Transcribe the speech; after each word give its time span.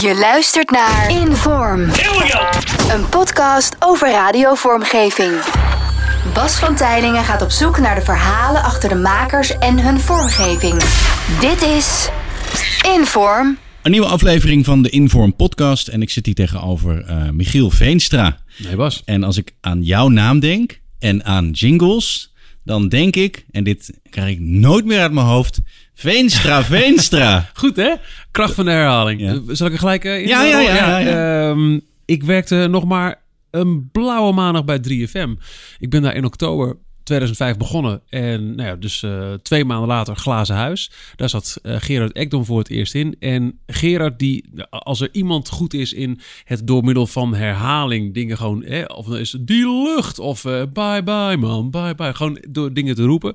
Je 0.00 0.14
luistert 0.14 0.70
naar 0.70 1.10
Inform. 1.10 1.80
Een 2.90 3.08
podcast 3.10 3.76
over 3.78 4.10
radiovormgeving. 4.10 5.32
Bas 6.34 6.58
van 6.58 6.76
Tijlingen 6.76 7.24
gaat 7.24 7.42
op 7.42 7.50
zoek 7.50 7.78
naar 7.78 7.94
de 7.94 8.00
verhalen 8.00 8.62
achter 8.62 8.88
de 8.88 8.94
makers 8.94 9.58
en 9.58 9.78
hun 9.78 10.00
vormgeving. 10.00 10.82
Dit 11.40 11.62
is 11.62 12.08
Inform. 12.96 13.58
Een 13.82 13.90
nieuwe 13.90 14.06
aflevering 14.06 14.64
van 14.64 14.82
de 14.82 14.90
Inform 14.90 15.36
podcast. 15.36 15.88
En 15.88 16.02
ik 16.02 16.10
zit 16.10 16.26
hier 16.26 16.34
tegenover 16.34 17.04
eh, 17.04 17.30
Michiel 17.30 17.70
Veenstra. 17.70 18.38
Nee, 18.56 18.76
Bas. 18.76 19.02
En 19.04 19.24
als 19.24 19.36
ik 19.36 19.54
aan 19.60 19.82
jouw 19.82 20.08
naam 20.08 20.40
denk 20.40 20.80
en 20.98 21.24
aan 21.24 21.50
jingles, 21.50 22.32
dan 22.64 22.88
denk 22.88 23.16
ik, 23.16 23.46
en 23.50 23.64
dit 23.64 23.92
krijg 24.10 24.30
ik 24.30 24.40
nooit 24.40 24.84
meer 24.84 25.00
uit 25.00 25.12
mijn 25.12 25.26
hoofd, 25.26 25.60
Veenstra, 26.00 26.64
Veenstra. 26.64 27.48
Goed, 27.54 27.76
hè? 27.76 27.94
Kracht 28.30 28.54
van 28.54 28.64
de 28.64 28.70
herhaling. 28.70 29.20
Ja. 29.20 29.32
Eh, 29.32 29.38
Zal 29.46 29.66
ik 29.66 29.72
er 29.72 29.78
gelijk 29.78 30.04
eh, 30.04 30.20
in? 30.20 30.28
Ja, 30.28 30.44
ja, 30.44 30.60
ja, 30.60 30.98
ja. 30.98 31.48
Ehm, 31.50 31.78
ik 32.04 32.22
werkte 32.22 32.66
nog 32.70 32.84
maar 32.84 33.22
een 33.50 33.90
blauwe 33.90 34.32
maandag 34.32 34.64
bij 34.64 34.80
3FM. 34.88 35.30
Ik 35.78 35.90
ben 35.90 36.02
daar 36.02 36.14
in 36.14 36.24
oktober 36.24 36.76
2005 37.02 37.56
begonnen. 37.56 38.02
En 38.08 38.54
nou 38.54 38.68
ja, 38.68 38.76
dus 38.76 39.02
eh, 39.02 39.32
twee 39.42 39.64
maanden 39.64 39.88
later 39.88 40.16
Glazen 40.16 40.56
Huis. 40.56 40.90
Daar 41.16 41.28
zat 41.28 41.60
Gerard 41.62 42.12
Ekdom 42.12 42.44
voor 42.44 42.58
het 42.58 42.70
eerst 42.70 42.94
in. 42.94 43.16
En 43.18 43.58
Gerard, 43.66 44.18
die, 44.18 44.50
als 44.70 45.00
er 45.00 45.08
iemand 45.12 45.48
goed 45.48 45.74
is 45.74 45.92
in 45.92 46.20
het 46.44 46.66
door 46.66 46.84
middel 46.84 47.06
van 47.06 47.34
herhaling 47.34 48.14
dingen 48.14 48.36
gewoon... 48.36 48.64
hè, 48.64 48.84
of 48.84 49.06
dan 49.06 49.18
is 49.18 49.32
het 49.32 49.46
die 49.46 49.82
lucht 49.82 50.18
of 50.18 50.44
eh, 50.44 50.62
bye 50.72 51.02
bye 51.02 51.36
man, 51.36 51.70
bye 51.70 51.94
bye. 51.94 52.14
Gewoon 52.14 52.44
door 52.48 52.72
dingen 52.72 52.94
te 52.94 53.02
roepen 53.02 53.34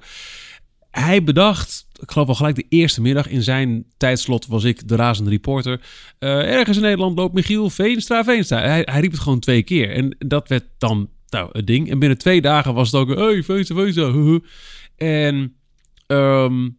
hij 0.99 1.23
bedacht, 1.23 1.88
ik 2.02 2.12
geloof 2.12 2.27
al 2.27 2.35
gelijk 2.35 2.55
de 2.55 2.66
eerste 2.70 3.02
middag 3.02 3.27
in 3.27 3.44
zijn 3.44 3.86
tijdslot 3.98 4.48
was 4.48 4.63
ik 4.63 4.88
de 4.88 4.95
razende 4.95 5.30
reporter. 5.30 5.81
eh, 6.20 6.53
ergens 6.53 6.77
in 6.77 6.84
Nederland 6.84 7.17
loopt 7.17 7.34
Michiel 7.34 7.70
Veenstra, 7.70 8.23
Veenstra. 8.23 8.59
Hij, 8.59 8.81
hij 8.86 9.00
riep 9.00 9.12
het 9.12 9.20
gewoon 9.20 9.39
twee 9.39 9.63
keer 9.63 9.92
en 9.92 10.16
dat 10.19 10.47
werd 10.47 10.66
dan 10.78 11.09
nou, 11.30 11.50
het 11.52 11.67
ding. 11.67 11.89
En 11.89 12.00
binnen 12.00 12.17
twee 12.17 12.42
dagen 12.42 12.73
was 12.73 12.92
het 12.92 13.02
ook, 13.02 13.17
hey 13.17 13.44
Veenstra, 13.44 13.75
Veenstra. 13.75 14.39
En 14.95 15.56
ehm, 16.08 16.69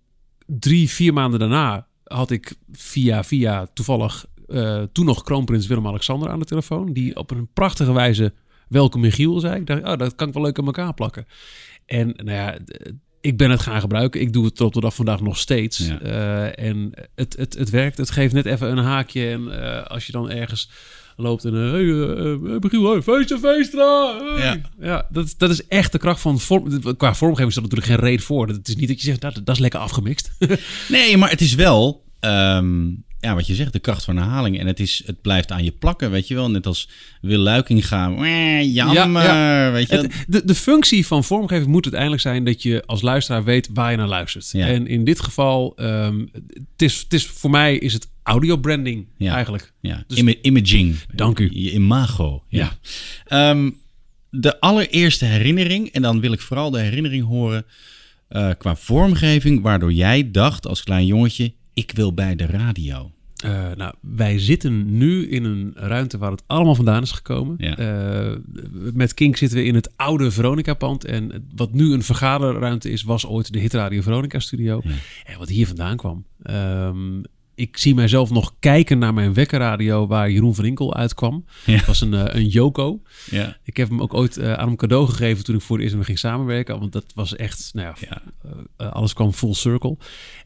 drie, 0.46 0.90
vier 0.90 1.12
maanden 1.12 1.38
daarna 1.40 1.86
had 2.04 2.30
ik 2.30 2.54
via, 2.72 3.24
via 3.24 3.66
toevallig 3.74 4.26
eh, 4.46 4.82
toen 4.92 5.04
nog 5.04 5.22
kroonprins 5.22 5.66
Willem-Alexander 5.66 6.28
aan 6.30 6.38
de 6.38 6.44
telefoon. 6.44 6.92
Die 6.92 7.16
op 7.16 7.30
een 7.30 7.48
prachtige 7.52 7.92
wijze 7.92 8.34
welkom 8.68 9.00
Michiel 9.00 9.40
zei. 9.40 9.60
Ik 9.60 9.66
dacht, 9.66 9.82
oh, 9.82 9.96
dat 9.96 10.14
kan 10.14 10.28
ik 10.28 10.34
wel 10.34 10.42
leuk 10.42 10.58
aan 10.58 10.66
elkaar 10.66 10.94
plakken. 10.94 11.26
En 11.86 12.12
nou 12.16 12.30
ja, 12.30 12.58
ik 13.26 13.36
ben 13.36 13.50
het 13.50 13.60
gaan 13.60 13.80
gebruiken. 13.80 14.20
Ik 14.20 14.32
doe 14.32 14.44
het 14.44 14.56
tot 14.56 14.66
op 14.66 14.72
de 14.72 14.80
dag 14.80 14.94
vandaag 14.94 15.20
nog 15.20 15.38
steeds. 15.38 15.78
Ja. 15.78 16.00
Eh, 16.00 16.66
en 16.66 16.92
het, 17.14 17.36
het, 17.38 17.54
het 17.54 17.70
werkt. 17.70 17.98
Het 17.98 18.10
geeft 18.10 18.34
net 18.34 18.46
even 18.46 18.70
een 18.70 18.84
haakje. 18.84 19.28
En 19.28 19.62
eh, 19.62 19.86
als 19.86 20.06
je 20.06 20.12
dan 20.12 20.30
ergens 20.30 20.70
loopt 21.16 21.44
en... 21.44 21.54
eh, 21.54 21.70
hey, 21.70 22.80
hey, 22.80 23.02
feestje, 23.02 23.38
feestra! 23.38 24.20
Ja. 24.38 24.60
Ja, 24.80 25.06
dat, 25.10 25.34
dat 25.38 25.50
is 25.50 25.66
echt 25.66 25.92
de 25.92 25.98
kracht 25.98 26.20
van 26.20 26.40
vorm. 26.40 26.96
Qua 26.96 27.14
vormgeving 27.14 27.48
is 27.48 27.54
dat 27.54 27.64
natuurlijk 27.64 27.90
geen 27.90 28.08
reet 28.08 28.22
voor. 28.22 28.48
Het 28.48 28.68
is 28.68 28.76
niet 28.76 28.88
dat 28.88 29.00
je 29.00 29.06
zegt, 29.06 29.20
dat, 29.20 29.34
dat 29.34 29.54
is 29.54 29.60
lekker 29.60 29.80
afgemixt. 29.80 30.30
Nee, 30.88 31.16
maar 31.16 31.30
het 31.30 31.40
is 31.40 31.54
wel, 31.54 32.04
ehm, 32.20 32.84
ja, 33.26 33.34
wat 33.34 33.46
je 33.46 33.54
zegt, 33.54 33.72
de 33.72 33.78
kracht 33.78 34.04
van 34.04 34.16
herhaling. 34.16 34.58
En 34.58 34.66
het, 34.66 34.80
is, 34.80 35.02
het 35.06 35.20
blijft 35.20 35.52
aan 35.52 35.64
je 35.64 35.70
plakken, 35.70 36.10
weet 36.10 36.28
je 36.28 36.34
wel. 36.34 36.50
Net 36.50 36.66
als 36.66 36.88
Wil 37.20 37.38
Luikinga, 37.38 38.10
eh, 38.10 38.74
jammer, 38.74 39.22
Ja, 39.22 39.70
weet 39.72 39.88
je. 39.88 39.96
Het, 39.96 40.24
de, 40.28 40.44
de 40.44 40.54
functie 40.54 41.06
van 41.06 41.24
vormgeving 41.24 41.66
moet 41.66 41.82
uiteindelijk 41.82 42.22
zijn 42.22 42.44
dat 42.44 42.62
je 42.62 42.82
als 42.86 43.02
luisteraar 43.02 43.44
weet 43.44 43.68
waar 43.72 43.90
je 43.90 43.96
naar 43.96 44.08
luistert. 44.08 44.50
Ja. 44.52 44.66
En 44.66 44.86
in 44.86 45.04
dit 45.04 45.20
geval, 45.20 45.72
ehm, 45.76 46.18
het, 46.32 46.82
is, 46.82 46.98
het 46.98 47.12
is, 47.12 47.26
voor 47.26 47.50
mij 47.50 47.76
is 47.76 47.92
het 47.92 48.08
audio 48.22 48.56
branding 48.56 49.06
Ja. 49.16 49.34
eigenlijk. 49.34 49.72
Ja, 49.80 50.04
Dus- 50.06 50.18
Ima- 50.18 50.34
imaging. 50.42 50.96
Dank 51.14 51.38
u. 51.38 51.50
Je 51.52 51.72
imago. 51.72 52.42
Ja. 52.48 52.72
Ja. 53.24 53.50
Ehm, 53.50 53.70
de 54.30 54.60
allereerste 54.60 55.24
herinnering, 55.24 55.88
en 55.88 56.02
dan 56.02 56.20
wil 56.20 56.32
ik 56.32 56.40
vooral 56.40 56.70
de 56.70 56.78
herinnering 56.80 57.26
horen 57.26 57.64
eh, 58.28 58.50
qua 58.58 58.76
vormgeving, 58.76 59.62
waardoor 59.62 59.92
jij 59.92 60.30
dacht 60.30 60.66
als 60.66 60.82
klein 60.82 61.06
jongetje, 61.06 61.52
ik 61.74 61.92
wil 61.94 62.12
bij 62.14 62.36
de 62.36 62.46
radio. 62.46 63.10
Eh, 63.36 63.70
nou, 63.76 63.94
wij 64.00 64.38
zitten 64.38 64.98
nu 64.98 65.28
in 65.28 65.44
een 65.44 65.72
ruimte 65.74 66.18
waar 66.18 66.30
het 66.30 66.42
allemaal 66.46 66.74
vandaan 66.74 67.02
is 67.02 67.10
gekomen. 67.10 67.54
Ja. 67.58 67.76
Eh, 67.76 68.36
met 68.94 69.14
Kink 69.14 69.36
zitten 69.36 69.58
we 69.58 69.64
in 69.64 69.74
het 69.74 69.92
oude 69.96 70.30
Veronica-pand. 70.30 71.04
En 71.04 71.48
wat 71.54 71.72
nu 71.72 71.92
een 71.92 72.02
vergaderruimte 72.02 72.90
is, 72.90 73.02
was 73.02 73.26
ooit 73.26 73.52
de 73.52 73.58
Hitradio 73.58 74.02
Veronica-studio. 74.02 74.80
Ja. 74.84 74.90
En 75.24 75.38
wat 75.38 75.48
hier 75.48 75.66
vandaan 75.66 75.96
kwam. 75.96 76.24
Ehm, 76.42 77.22
ik 77.56 77.76
zie 77.76 77.94
mijzelf 77.94 78.30
nog 78.30 78.54
kijken 78.60 78.98
naar 78.98 79.14
mijn 79.14 79.34
wekkerradio 79.34 80.06
waar 80.06 80.30
Jeroen 80.30 80.54
van 80.54 80.64
Inkel 80.64 80.94
uitkwam. 80.94 81.44
Ja. 81.64 81.74
Het 81.76 81.86
was 81.86 82.00
een, 82.00 82.14
eh, 82.14 82.34
een 82.40 82.48
Yoko. 82.48 83.00
Ja. 83.30 83.56
Ik 83.64 83.76
heb 83.76 83.88
hem 83.88 84.00
ook 84.02 84.14
ooit 84.14 84.36
eh, 84.36 84.52
aan 84.52 84.66
hem 84.66 84.76
cadeau 84.76 85.06
gegeven 85.08 85.44
toen 85.44 85.54
ik 85.54 85.60
voor 85.60 85.76
het 85.76 85.84
eerst 85.84 85.96
met 85.96 86.06
hem 86.06 86.16
ging 86.16 86.32
samenwerken. 86.32 86.78
Want 86.78 86.92
dat 86.92 87.04
was 87.14 87.36
echt, 87.36 87.70
nou 87.72 87.94
ja, 88.00 88.08
Ja. 88.08 88.22
eh, 88.76 88.92
alles 88.92 89.12
kwam 89.12 89.32
full 89.32 89.54
circle. 89.54 89.96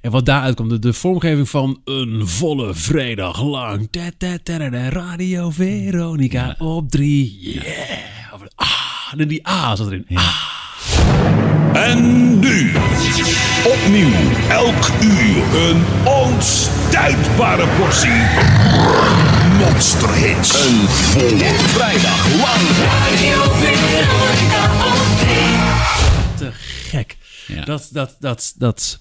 En 0.00 0.10
wat 0.10 0.26
daaruit 0.26 0.54
kwam, 0.54 0.68
de, 0.68 0.78
de 0.78 0.92
vormgeving 0.92 1.48
van 1.48 1.80
een 1.84 2.26
volle 2.28 2.74
vrijdag 2.74 3.42
lang. 3.42 3.88
Ta, 3.90 4.10
ta, 4.18 4.36
ta, 4.42 4.88
Radio 4.88 5.50
Veronica 5.50 6.54
op 6.58 6.90
drie. 6.90 7.38
Yeah. 7.40 7.64
Of- 8.34 8.42
Ah, 8.54 9.20
en 9.20 9.28
die 9.28 9.48
A 9.48 9.76
zat 9.76 9.86
erin. 9.86 10.06
Ah. 10.14 10.48
En 11.72 12.38
nu, 12.38 12.70
opnieuw, 13.66 14.10
elk 14.48 14.88
uur 15.02 15.54
een 15.68 15.82
onstuitbare 16.90 17.66
portie 17.78 18.20
monsterhits. 19.58 20.66
Een 20.66 20.88
volle 20.88 21.54
vrijdag 21.54 22.26
lang. 22.36 22.66
te 26.36 26.50
gek. 26.52 27.16
Ja. 27.46 27.64
Dat, 27.64 27.88
dat, 27.92 28.16
dat, 28.20 28.54
dat, 28.58 29.00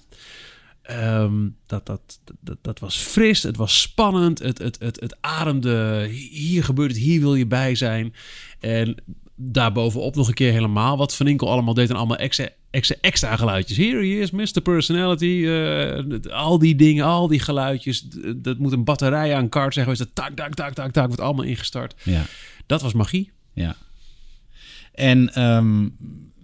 ehm, 0.82 1.48
dat, 1.66 1.86
dat, 1.86 2.20
dat, 2.40 2.56
dat 2.62 2.78
was 2.78 2.96
fris, 2.96 3.42
het 3.42 3.56
was 3.56 3.80
spannend, 3.80 4.38
het, 4.38 4.58
het, 4.58 4.76
het, 4.78 5.00
het 5.00 5.16
ademde, 5.20 6.08
hier 6.30 6.64
gebeurt 6.64 6.90
het, 6.90 7.00
hier 7.00 7.20
wil 7.20 7.34
je 7.34 7.46
bij 7.46 7.74
zijn. 7.74 8.14
En 8.60 8.94
daarbovenop 9.42 10.14
nog 10.14 10.28
een 10.28 10.34
keer 10.34 10.52
helemaal 10.52 10.96
wat 10.96 11.16
Van 11.16 11.26
Inkel 11.26 11.50
allemaal 11.50 11.74
deed 11.74 11.90
en 11.90 11.96
allemaal 11.96 12.16
extra, 12.16 12.48
extra, 12.70 12.96
extra 13.00 13.36
geluidjes. 13.36 13.76
Here 13.76 13.96
he 13.96 14.20
is, 14.20 14.30
Mr. 14.30 14.60
Personality, 14.62 15.44
eh, 15.46 16.32
al 16.32 16.58
die 16.58 16.76
dingen, 16.76 17.04
al 17.04 17.26
die 17.28 17.40
geluidjes. 17.40 18.06
Dat 18.36 18.58
moet 18.58 18.72
een 18.72 18.84
batterij 18.84 19.34
aan 19.34 19.48
kaart 19.48 19.72
zijn 19.72 19.84
geweest, 19.84 20.04
dat 20.04 20.14
tak, 20.14 20.36
tak, 20.36 20.54
tak, 20.54 20.74
tak, 20.74 20.92
tak, 20.92 21.06
wordt 21.06 21.20
allemaal 21.22 21.44
ingestart. 21.44 21.94
Ja. 22.02 22.24
Dat 22.66 22.82
was 22.82 22.92
magie. 22.92 23.30
ja. 23.52 23.76
En 24.94 25.34
ehm, 25.34 25.88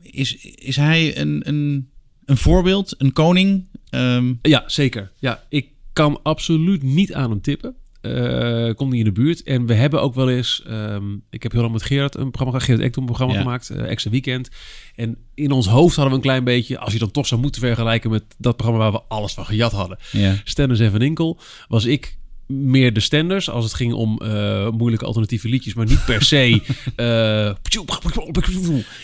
is, 0.02 0.36
is 0.54 0.76
hij 0.76 1.18
een, 1.18 1.48
een, 1.48 1.90
een 2.24 2.36
voorbeeld, 2.36 2.94
een 2.98 3.12
koning? 3.12 3.66
Ehm, 3.90 4.34
Ja, 4.42 4.64
zeker. 4.66 5.10
Ja, 5.18 5.44
ik 5.48 5.68
kan 5.92 6.20
absoluut 6.22 6.82
niet 6.82 7.14
aan 7.14 7.30
hem 7.30 7.40
tippen. 7.40 7.74
Eh 8.06 8.74
komt 8.74 8.90
niet 8.90 8.98
in 9.06 9.14
de 9.14 9.20
buurt. 9.20 9.42
En 9.42 9.66
we 9.66 9.74
hebben 9.74 10.02
ook 10.02 10.14
wel 10.14 10.30
eens... 10.30 10.62
ehm, 10.66 11.04
ik 11.30 11.42
heb 11.42 11.52
heel 11.52 11.60
lang 11.60 11.72
met 11.72 11.82
Gerard 11.82 12.14
een 12.16 12.30
programma 12.30 12.50
gemaakt. 12.58 12.64
Gerard 12.64 12.82
Ekdom 12.84 13.02
een 13.02 13.08
programma 13.08 13.34
Ja. 13.34 13.40
gemaakt. 13.40 13.70
eh 13.70 13.90
Extra 13.90 14.10
Weekend. 14.10 14.48
En 14.94 15.16
in 15.34 15.50
ons 15.50 15.66
hoofd 15.66 15.94
hadden 15.96 16.08
we 16.12 16.18
een 16.18 16.24
klein 16.24 16.44
beetje... 16.44 16.78
Als 16.78 16.92
je 16.92 16.98
dan 16.98 17.10
toch 17.10 17.26
zou 17.26 17.40
moeten 17.40 17.60
vergelijken 17.60 18.10
met 18.10 18.24
dat 18.38 18.56
programma... 18.56 18.82
waar 18.82 18.92
we 19.00 19.06
alles 19.08 19.34
van 19.34 19.44
gejat 19.46 19.72
hadden. 19.72 19.98
ja. 20.12 20.34
Stenders 20.44 20.80
en 20.80 20.90
Van 20.90 21.02
Inkel. 21.02 21.38
Was 21.68 21.84
ik 21.84 22.16
meer 22.46 22.92
de 22.92 23.00
stenders 23.00 23.50
als 23.50 23.64
het 23.64 23.74
ging 23.74 23.92
om 23.92 24.18
eh, 24.20 24.70
moeilijke 24.70 25.04
alternatieve 25.06 25.48
liedjes, 25.48 25.74
maar 25.74 25.86
niet 25.86 26.04
per 26.04 26.22
se. 26.22 26.60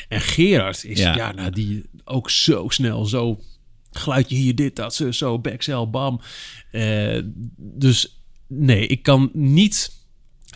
en 0.09 0.21
Gerard 0.21 0.85
is 0.85 0.99
Ja. 0.99 1.15
ja. 1.15 1.33
nou, 1.33 1.51
die 1.51 1.83
ook 2.05 2.31
zo 2.31 2.69
snel, 2.69 3.05
zo 3.07 3.41
geluidje 3.91 4.37
hier, 4.37 4.55
dit, 4.55 4.77
dat, 4.77 4.95
zo, 4.95 5.11
zo 5.11 5.41
bam. 5.91 6.21
Dus 7.57 8.22
nee, 8.53 8.87
ik 8.87 9.03
kan 9.03 9.31
niet 9.33 10.01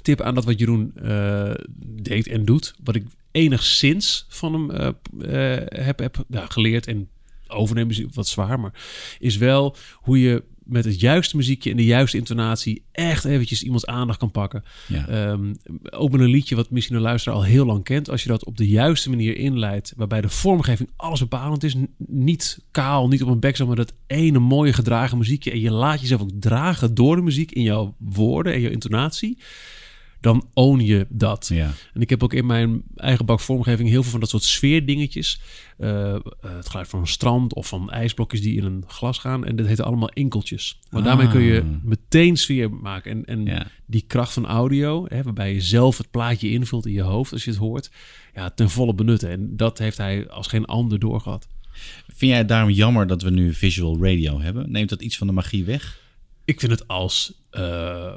tippen 0.03 0.26
aan 0.26 0.35
dat 0.35 0.44
wat 0.44 0.59
Jeroen 0.59 0.93
eh, 0.94 1.55
deed 2.03 2.26
en 2.26 2.44
doet. 2.44 2.75
Wat 2.85 2.94
ik 2.94 3.05
enigszins 3.31 4.26
van 4.29 4.53
hem 4.53 4.70
eh, 4.70 5.56
eh, 5.56 5.85
heb, 5.87 5.99
heb 5.99 6.25
nou, 6.29 6.50
geleerd 6.50 6.87
en 6.87 7.09
overnemen 7.49 7.91
is 7.91 8.05
wat 8.15 8.29
zwaar, 8.29 8.61
maar 8.61 8.73
is 9.19 9.37
wel 9.37 9.76
hoe 9.94 10.20
je 10.20 10.43
met 10.67 10.85
het 10.85 11.01
juiste 11.01 11.37
muziekje 11.37 11.71
en 11.71 11.77
de 11.77 11.85
juiste 11.85 12.17
intonatie 12.17 12.83
echt 12.93 13.25
eventjes 13.25 13.63
iemands 13.63 13.87
aandacht 13.87 14.19
kan 14.19 14.31
pakken. 14.31 14.65
Ja. 14.89 15.09
Ehm, 15.09 15.55
ook 15.91 16.11
met 16.11 16.21
een 16.21 16.27
liedje 16.27 16.57
wat 16.57 16.71
misschien 16.71 16.97
een 16.97 17.03
luisteraar 17.03 17.39
al 17.39 17.45
heel 17.45 17.67
lang 17.67 17.85
kent. 17.85 18.11
Als 18.11 18.23
je 18.23 18.29
dat 18.29 18.45
op 18.45 18.57
de 18.57 18.69
juiste 18.69 19.11
manier 19.11 19.37
inleidt, 19.37 19.93
waarbij 19.97 20.21
de 20.21 20.29
vormgeving 20.29 20.91
alles 20.97 21.21
bepalend 21.21 21.63
is. 21.65 21.75
Niet 21.97 22.65
kaal, 22.71 23.09
niet 23.09 23.23
op 23.23 23.29
een 23.29 23.41
backzone, 23.41 23.69
maar 23.69 23.85
dat 23.85 23.95
ene 24.07 24.39
mooie 24.39 24.73
gedragen 24.73 25.19
muziekje. 25.19 25.51
En 25.51 25.61
je 25.61 25.71
laat 25.71 26.01
jezelf 26.01 26.21
ook 26.21 26.31
dragen 26.41 26.95
door 26.95 27.17
de 27.17 27.23
muziek 27.23 27.53
in 27.53 27.63
jouw 27.63 27.95
woorden 27.99 28.53
en 28.53 28.61
jouw 28.61 28.71
intonatie. 28.71 29.39
Dan 30.26 30.49
own 30.55 30.81
je 30.81 31.06
dat. 31.08 31.49
Ja. 31.52 31.73
En 31.94 32.00
ik 32.00 32.11
heb 32.11 32.23
ook 32.23 32.32
in 32.32 32.46
mijn 32.46 32.82
eigen 32.96 33.26
bak 33.26 33.40
vormgeving 33.40 33.88
heel 33.88 34.02
veel 34.02 34.11
van 34.11 34.20
dat 34.20 34.28
soort 34.31 34.43
sfeerdingetjes. 34.43 35.40
Uh, 35.78 36.17
het 36.40 36.69
geluid 36.69 36.88
van 36.88 37.00
een 37.00 37.06
strand 37.06 37.55
of 37.55 37.69
van 37.69 37.90
ijsblokjes 37.90 38.40
die 38.43 38.56
in 38.56 38.64
een 38.64 38.84
glas 38.87 39.19
gaan. 39.19 39.44
En 39.44 39.56
dat 39.56 39.67
heet 39.67 39.81
allemaal 39.81 40.08
enkeltjes. 40.08 40.81
Maar 40.90 41.02
daarmee 41.02 41.28
kun 41.28 41.40
je 41.40 41.61
Ah. 41.61 41.67
meteen 41.82 42.37
sfeer 42.37 42.70
maken. 42.70 43.11
En, 43.11 43.25
en 43.25 43.44
Ja. 43.44 43.67
die 43.87 44.05
kracht 44.06 44.32
van 44.32 44.46
audio, 44.46 45.05
hè, 45.08 45.23
waarbij 45.23 45.52
je 45.55 45.61
zelf 45.61 45.99
het 45.99 46.11
plaatje 46.11 46.50
invult 46.50 46.87
in 46.87 46.93
je 46.93 47.02
hoofd 47.02 47.32
als 47.32 47.44
je 47.44 47.50
het 47.50 47.58
hoort, 47.58 47.90
ja, 48.34 48.50
ten 48.50 48.70
volle 48.70 48.94
benutten. 48.94 49.31
En 49.31 49.56
dat 49.56 49.79
heeft 49.79 49.96
hij 49.96 50.29
als 50.29 50.46
geen 50.46 50.64
ander 50.64 50.99
doorgehad. 50.99 51.46
Vind 52.06 52.31
jij 52.31 52.38
het 52.38 52.49
daarom 52.49 52.70
jammer 52.70 53.06
dat 53.06 53.22
we 53.22 53.31
nu 53.31 53.55
visual 53.55 53.99
radio 54.05 54.40
hebben? 54.40 54.70
Neemt 54.70 54.88
dat 54.88 55.00
iets 55.02 55.17
van 55.17 55.26
de 55.26 55.32
magie 55.32 55.64
weg? 55.64 56.00
Ik 56.44 56.61
vind 56.61 56.72
het 56.72 56.88
als 56.88 57.32
eh, 57.50 58.14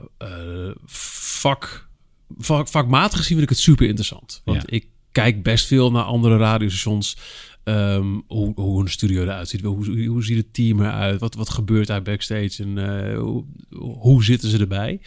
vak, 0.86 1.89
vak, 2.38 2.68
vakmatig 2.68 3.18
gezien 3.18 3.38
vind 3.38 3.50
ik 3.50 3.56
het 3.56 3.64
super 3.66 3.86
interessant. 3.88 4.42
Want 4.46 4.62
Ja. 4.62 4.68
ik 4.76 4.88
kijk 5.12 5.44
best 5.44 5.66
veel 5.66 5.92
naar 5.92 6.04
andere 6.04 6.38
radiostations. 6.38 7.18
ehm, 7.64 8.20
hoe, 8.28 8.52
hoe 8.56 8.82
een 8.82 8.90
studio 8.90 9.22
eruit 9.22 9.48
ziet. 9.50 9.62
Hoe, 9.62 10.06
hoe 10.08 10.24
ziet 10.24 10.38
het 10.38 10.54
team 10.54 10.80
eruit? 10.80 11.20
Wat, 11.20 11.36
wat 11.36 11.50
gebeurt 11.50 11.88
daar 11.88 12.02
backstage? 12.02 12.64
En 12.64 12.78
eh, 13.12 13.18
hoe, 13.20 13.46
hoe 13.80 14.24
zitten 14.24 14.50
ze 14.50 14.58
erbij? 14.58 15.02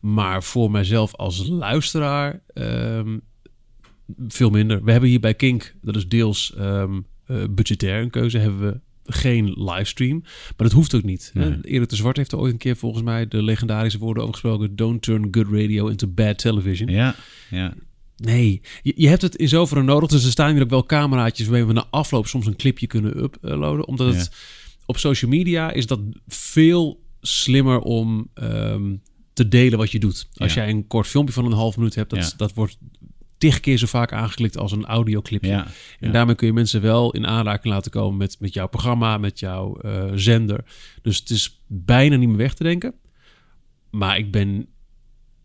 Maar 0.00 0.42
voor 0.42 0.70
mijzelf 0.70 1.14
als 1.14 1.46
luisteraar 1.48 2.42
ehm, 2.54 3.18
veel 4.28 4.50
minder. 4.50 4.84
We 4.84 4.90
hebben 4.90 5.08
hier 5.10 5.20
bij 5.20 5.34
Kink, 5.34 5.74
dat 5.82 5.96
is 5.96 6.08
deels 6.08 6.54
eh, 6.56 6.84
budgetair 7.50 8.02
een 8.02 8.10
keuze, 8.10 8.38
hebben 8.38 8.60
we 8.72 8.80
geen 9.04 9.52
livestream. 9.56 10.20
Maar 10.22 10.54
dat 10.56 10.72
hoeft 10.72 10.94
ook 10.94 11.02
niet. 11.02 11.30
Nee. 11.34 11.58
Erik 11.62 11.88
de 11.88 11.96
Zwart 11.96 12.16
heeft 12.16 12.32
er 12.32 12.38
ooit 12.38 12.52
een 12.52 12.58
keer 12.58 12.76
volgens 12.76 13.02
mij 13.02 13.28
de 13.28 13.42
legendarische 13.42 13.98
woorden 13.98 14.22
over 14.22 14.34
gesproken. 14.34 14.76
Don't 14.76 15.02
turn 15.02 15.28
good 15.30 15.46
radio 15.50 15.86
into 15.86 16.06
bad 16.06 16.38
television. 16.38 16.88
Ja, 16.88 17.14
ja. 17.50 17.74
Nee, 18.16 18.60
je, 18.82 18.92
je 18.96 19.08
hebt 19.08 19.22
het 19.22 19.36
in 19.36 19.48
zoverre 19.48 19.82
nodig. 19.82 20.08
Dus 20.10 20.24
er 20.24 20.30
staan 20.30 20.52
hier 20.52 20.62
ook 20.62 20.70
wel 20.70 20.86
cameraatjes 20.86 21.46
waarmee 21.46 21.66
we 21.66 21.72
na 21.72 21.86
afloop 21.90 22.26
soms 22.26 22.46
een 22.46 22.56
clipje 22.56 22.86
kunnen 22.86 23.22
uploaden. 23.22 23.86
Omdat 23.86 24.14
het 24.14 24.30
op 24.86 24.98
social 24.98 25.30
media 25.30 25.70
is 25.72 25.86
dat 25.86 26.00
veel 26.26 27.00
slimmer 27.20 27.78
om 27.78 28.28
ehm, 28.34 28.94
te 29.32 29.48
delen 29.48 29.78
wat 29.78 29.90
je 29.90 29.98
doet. 29.98 30.28
Als 30.34 30.54
Ja. 30.54 30.60
jij 30.64 30.70
een 30.72 30.86
kort 30.86 31.06
filmpje 31.06 31.34
van 31.34 31.44
een 31.44 31.52
half 31.52 31.76
minuut 31.76 31.94
hebt, 31.94 32.10
dat, 32.10 32.30
Ja. 32.30 32.36
dat 32.36 32.54
wordt 32.54 32.78
tig 33.42 33.60
keer 33.60 33.78
zo 33.78 33.86
vaak 33.86 34.12
aangeklikt 34.12 34.56
als 34.58 34.72
een 34.72 34.84
audioclipje. 34.84 35.50
ja. 35.50 35.64
En 36.00 36.06
Ja. 36.06 36.10
daarmee 36.12 36.34
kun 36.34 36.46
je 36.46 36.52
mensen 36.52 36.80
wel 36.80 37.12
in 37.12 37.26
aanraking 37.26 37.74
laten 37.74 37.90
komen 37.90 38.16
met, 38.16 38.36
met 38.40 38.52
jouw 38.54 38.66
programma, 38.68 39.18
met 39.18 39.38
jouw 39.38 39.76
eh, 39.76 40.10
zender. 40.14 40.64
Dus 41.02 41.18
het 41.18 41.30
is 41.30 41.60
bijna 41.66 42.16
niet 42.16 42.28
meer 42.28 42.36
weg 42.36 42.54
te 42.54 42.62
denken. 42.62 42.94
Maar 43.90 44.18
ik 44.18 44.30
ben 44.30 44.66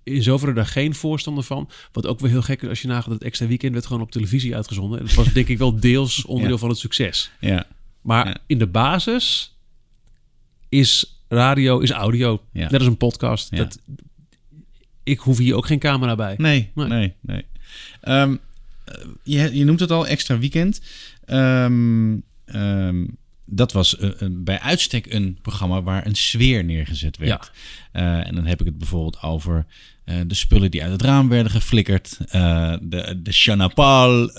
in 0.04 0.24
zoverre 0.24 0.54
daar 0.54 0.66
geen 0.66 0.96
voorstander 0.96 1.44
van. 1.44 1.70
Wat 1.92 2.06
ook 2.06 2.20
weer 2.20 2.30
heel 2.32 2.42
gek 2.42 2.62
is 2.62 2.70
als 2.70 2.82
je 2.82 2.88
nagaat 2.88 3.04
dat 3.06 3.14
het 3.14 3.24
extra 3.24 3.48
weekend 3.48 3.74
werd 3.74 3.86
gewoon 3.86 4.02
op 4.02 4.12
televisie 4.12 4.56
uitgezonden. 4.56 5.00
En 5.00 5.06
dat 5.06 5.14
was 5.14 5.34
denk 5.34 5.48
ik 5.48 5.58
wel 5.58 5.80
deels 5.80 6.26
onderdeel 6.26 6.54
Ja. 6.56 6.60
van 6.60 6.70
het 6.70 6.78
succes. 6.78 7.32
ja. 7.40 7.66
Maar 8.02 8.38
in 8.48 8.58
de 8.58 8.68
basis 8.68 9.56
is 10.70 11.22
radio, 11.28 11.80
is 11.80 11.92
audio. 11.92 12.42
Ja. 12.52 12.62
Net 12.70 12.74
als 12.80 12.86
een 12.88 12.98
podcast. 12.98 13.58
Dat, 13.58 13.80
ik 15.04 15.20
hoef 15.20 15.38
hier 15.38 15.56
ook 15.56 15.66
geen 15.66 15.80
camera 15.80 16.16
bij. 16.16 16.36
Nee, 16.38 16.72
Nee. 16.76 16.88
nee, 16.88 17.14
nee. 17.22 17.46
Ehm, 18.02 18.36
eh, 18.86 18.96
je, 19.24 19.56
je 19.58 19.64
noemt 19.66 19.80
het 19.80 19.92
al, 19.92 20.08
extra 20.08 20.38
weekend. 20.40 20.82
Ehm, 21.26 22.16
ehm, 22.46 23.06
dat 23.46 23.72
was 23.72 23.98
eh, 23.98 24.10
een- 24.18 24.44
bij 24.44 24.60
uitstek 24.60 25.14
een 25.14 25.38
programma 25.42 25.82
waar 25.82 26.06
een 26.06 26.16
sfeer 26.16 26.64
neergezet 26.64 27.18
werd. 27.18 27.52
Eh, 27.92 28.28
en 28.28 28.36
dan 28.36 28.46
heb 28.46 28.60
ik 28.60 28.66
het 28.66 28.78
bijvoorbeeld 28.78 29.22
over 29.22 29.66
de 30.28 30.34
spullen 30.34 30.72
die 30.72 30.84
uit 30.84 30.92
het 30.92 31.02
raam 31.02 31.30
werden 31.30 31.52
geflikkerd. 31.52 32.18
de, 32.82 33.20
de 33.24 33.32
chanapal. 33.32 34.30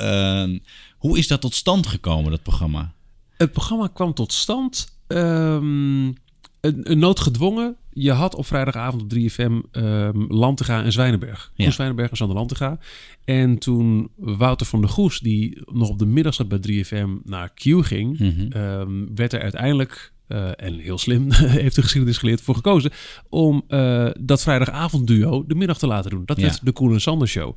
hoe 0.98 1.18
is 1.18 1.26
dat 1.26 1.40
tot 1.40 1.54
stand 1.54 1.86
gekomen, 1.86 2.30
dat 2.30 2.42
programma? 2.42 2.92
Het 3.36 3.52
programma 3.52 3.88
kwam 3.92 4.14
tot 4.14 4.32
stand. 4.32 4.88
een, 5.06 6.16
een 6.60 6.98
noodgedwongen. 6.98 7.76
Je 7.98 8.12
had 8.12 8.34
op 8.34 8.46
vrijdagavond 8.46 9.02
op 9.02 9.12
3FM 9.18 9.70
ehm 9.70 10.24
Lantega 10.28 10.82
en 10.84 10.92
Zwijnenberg. 10.92 11.52
Ja. 11.54 11.64
Koen 11.64 11.72
Zwijnenberg 11.72 12.10
en 12.10 12.16
Sander 12.16 12.36
Lantega. 12.36 12.78
En 13.24 13.58
toen 13.58 14.10
Wouter 14.16 14.66
van 14.66 14.80
der 14.80 14.90
Goes, 14.90 15.20
die 15.20 15.62
nog 15.72 15.88
op 15.88 15.98
de 15.98 16.06
middag 16.06 16.34
zat 16.34 16.48
bij 16.48 16.58
3FM, 16.58 17.08
naar 17.24 17.52
Q 17.54 17.62
ging... 17.62 18.18
Mhm. 18.18 18.52
ehm, 18.52 19.14
werd 19.14 19.32
er 19.32 19.40
uiteindelijk, 19.40 20.12
eh, 20.26 20.50
en 20.56 20.78
heel 20.78 20.98
slim, 20.98 21.32
heeft 21.62 21.74
de 21.74 21.82
geschiedenis 21.82 22.18
geleerd, 22.18 22.40
voor 22.40 22.54
gekozen... 22.54 22.90
om 23.28 23.62
eh, 23.68 24.08
dat 24.20 24.42
vrijdagavondduo 24.42 25.44
de 25.46 25.54
middag 25.54 25.78
te 25.78 25.86
laten 25.86 26.10
doen. 26.10 26.22
Dat 26.24 26.36
Ja. 26.36 26.42
werd 26.42 26.64
de 26.64 26.72
Koen 26.72 26.92
en 26.92 27.00
Sander 27.00 27.28
Show. 27.28 27.56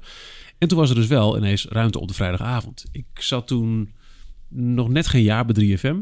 En 0.57 0.67
toen 0.67 0.77
was 0.77 0.89
er 0.89 0.95
dus 0.95 1.07
wel 1.07 1.37
ineens 1.37 1.65
ruimte 1.69 1.99
op 1.99 2.07
de 2.07 2.13
vrijdagavond. 2.13 2.85
Ik 2.91 3.05
zat 3.13 3.47
toen 3.47 3.89
nog 4.49 4.89
net 4.89 5.07
geen 5.07 5.23
jaar 5.23 5.45
bij 5.45 5.55
3FM. 5.55 5.95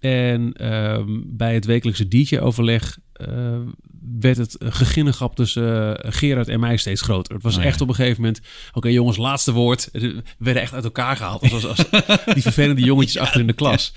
En 0.00 0.52
ehm, 0.52 1.20
bij 1.26 1.54
het 1.54 1.64
wekelijkse 1.64 2.08
DJ-overleg 2.08 2.98
eh, 3.14 3.58
werd 4.20 4.36
het 4.36 4.56
geginnegap 4.58 5.36
tussen 5.36 5.98
eh, 6.02 6.12
Gerard 6.12 6.48
en 6.48 6.60
mij 6.60 6.76
steeds 6.76 7.00
groter. 7.00 7.34
Het 7.34 7.42
was 7.42 7.56
Oh 7.56 7.62
ja. 7.62 7.68
echt 7.68 7.80
op 7.80 7.88
een 7.88 7.94
gegeven 7.94 8.20
moment... 8.20 8.40
Oké 8.72 8.88
jongens, 8.88 9.16
laatste 9.16 9.52
woord. 9.52 9.88
We 9.92 10.22
werden 10.38 10.62
echt 10.62 10.72
uit 10.72 10.84
elkaar 10.84 11.16
gehaald. 11.16 11.52
Als, 11.52 11.66
als, 11.66 11.84
die 12.34 12.42
vervelende 12.42 12.82
jongetjes 12.82 13.18
achter 13.18 13.40
in 13.40 13.46
de 13.46 13.52
klas. 13.52 13.94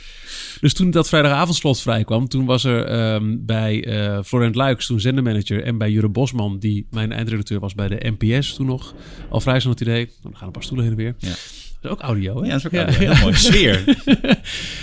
Dus 0.61 0.73
toen 0.73 0.91
dat 0.91 1.07
vrijdagavondslot 1.07 1.81
vrijkwam... 1.81 2.27
toen 2.27 2.45
was 2.45 2.63
er 2.63 2.85
ehm, 2.85 3.35
bij 3.39 3.85
eh 3.85 4.23
Florent 4.23 4.55
Luiks, 4.55 4.85
toen 4.85 4.99
zendermanager... 4.99 5.63
en 5.63 5.77
bij 5.77 5.91
Jure 5.91 6.09
Bosman, 6.09 6.59
die 6.59 6.87
mijn 6.91 7.11
eindredacteur 7.11 7.59
was 7.59 7.75
bij 7.75 7.87
de 7.87 8.13
NPS 8.17 8.53
toen 8.53 8.65
nog... 8.65 8.93
al 9.29 9.41
vrij 9.41 9.59
snel 9.59 9.71
het 9.71 9.81
idee... 9.81 10.05
Nou, 10.05 10.17
dan 10.21 10.35
gaan 10.35 10.47
een 10.47 10.53
paar 10.53 10.63
stoelen 10.63 10.85
heen 10.85 10.97
en 10.97 11.03
weer. 11.03 11.15
Ja. 11.17 11.35
Dat 11.81 11.91
is 11.91 11.97
ook 11.97 12.01
audio, 12.01 12.41
hè? 12.41 12.45
Ja, 12.45 12.51
dat 12.51 12.59
is 12.59 12.65
ook 12.65 12.73
audio. 12.73 12.97
heel 12.97 13.21
mooi. 13.21 13.35
Sfeer. 13.47 13.83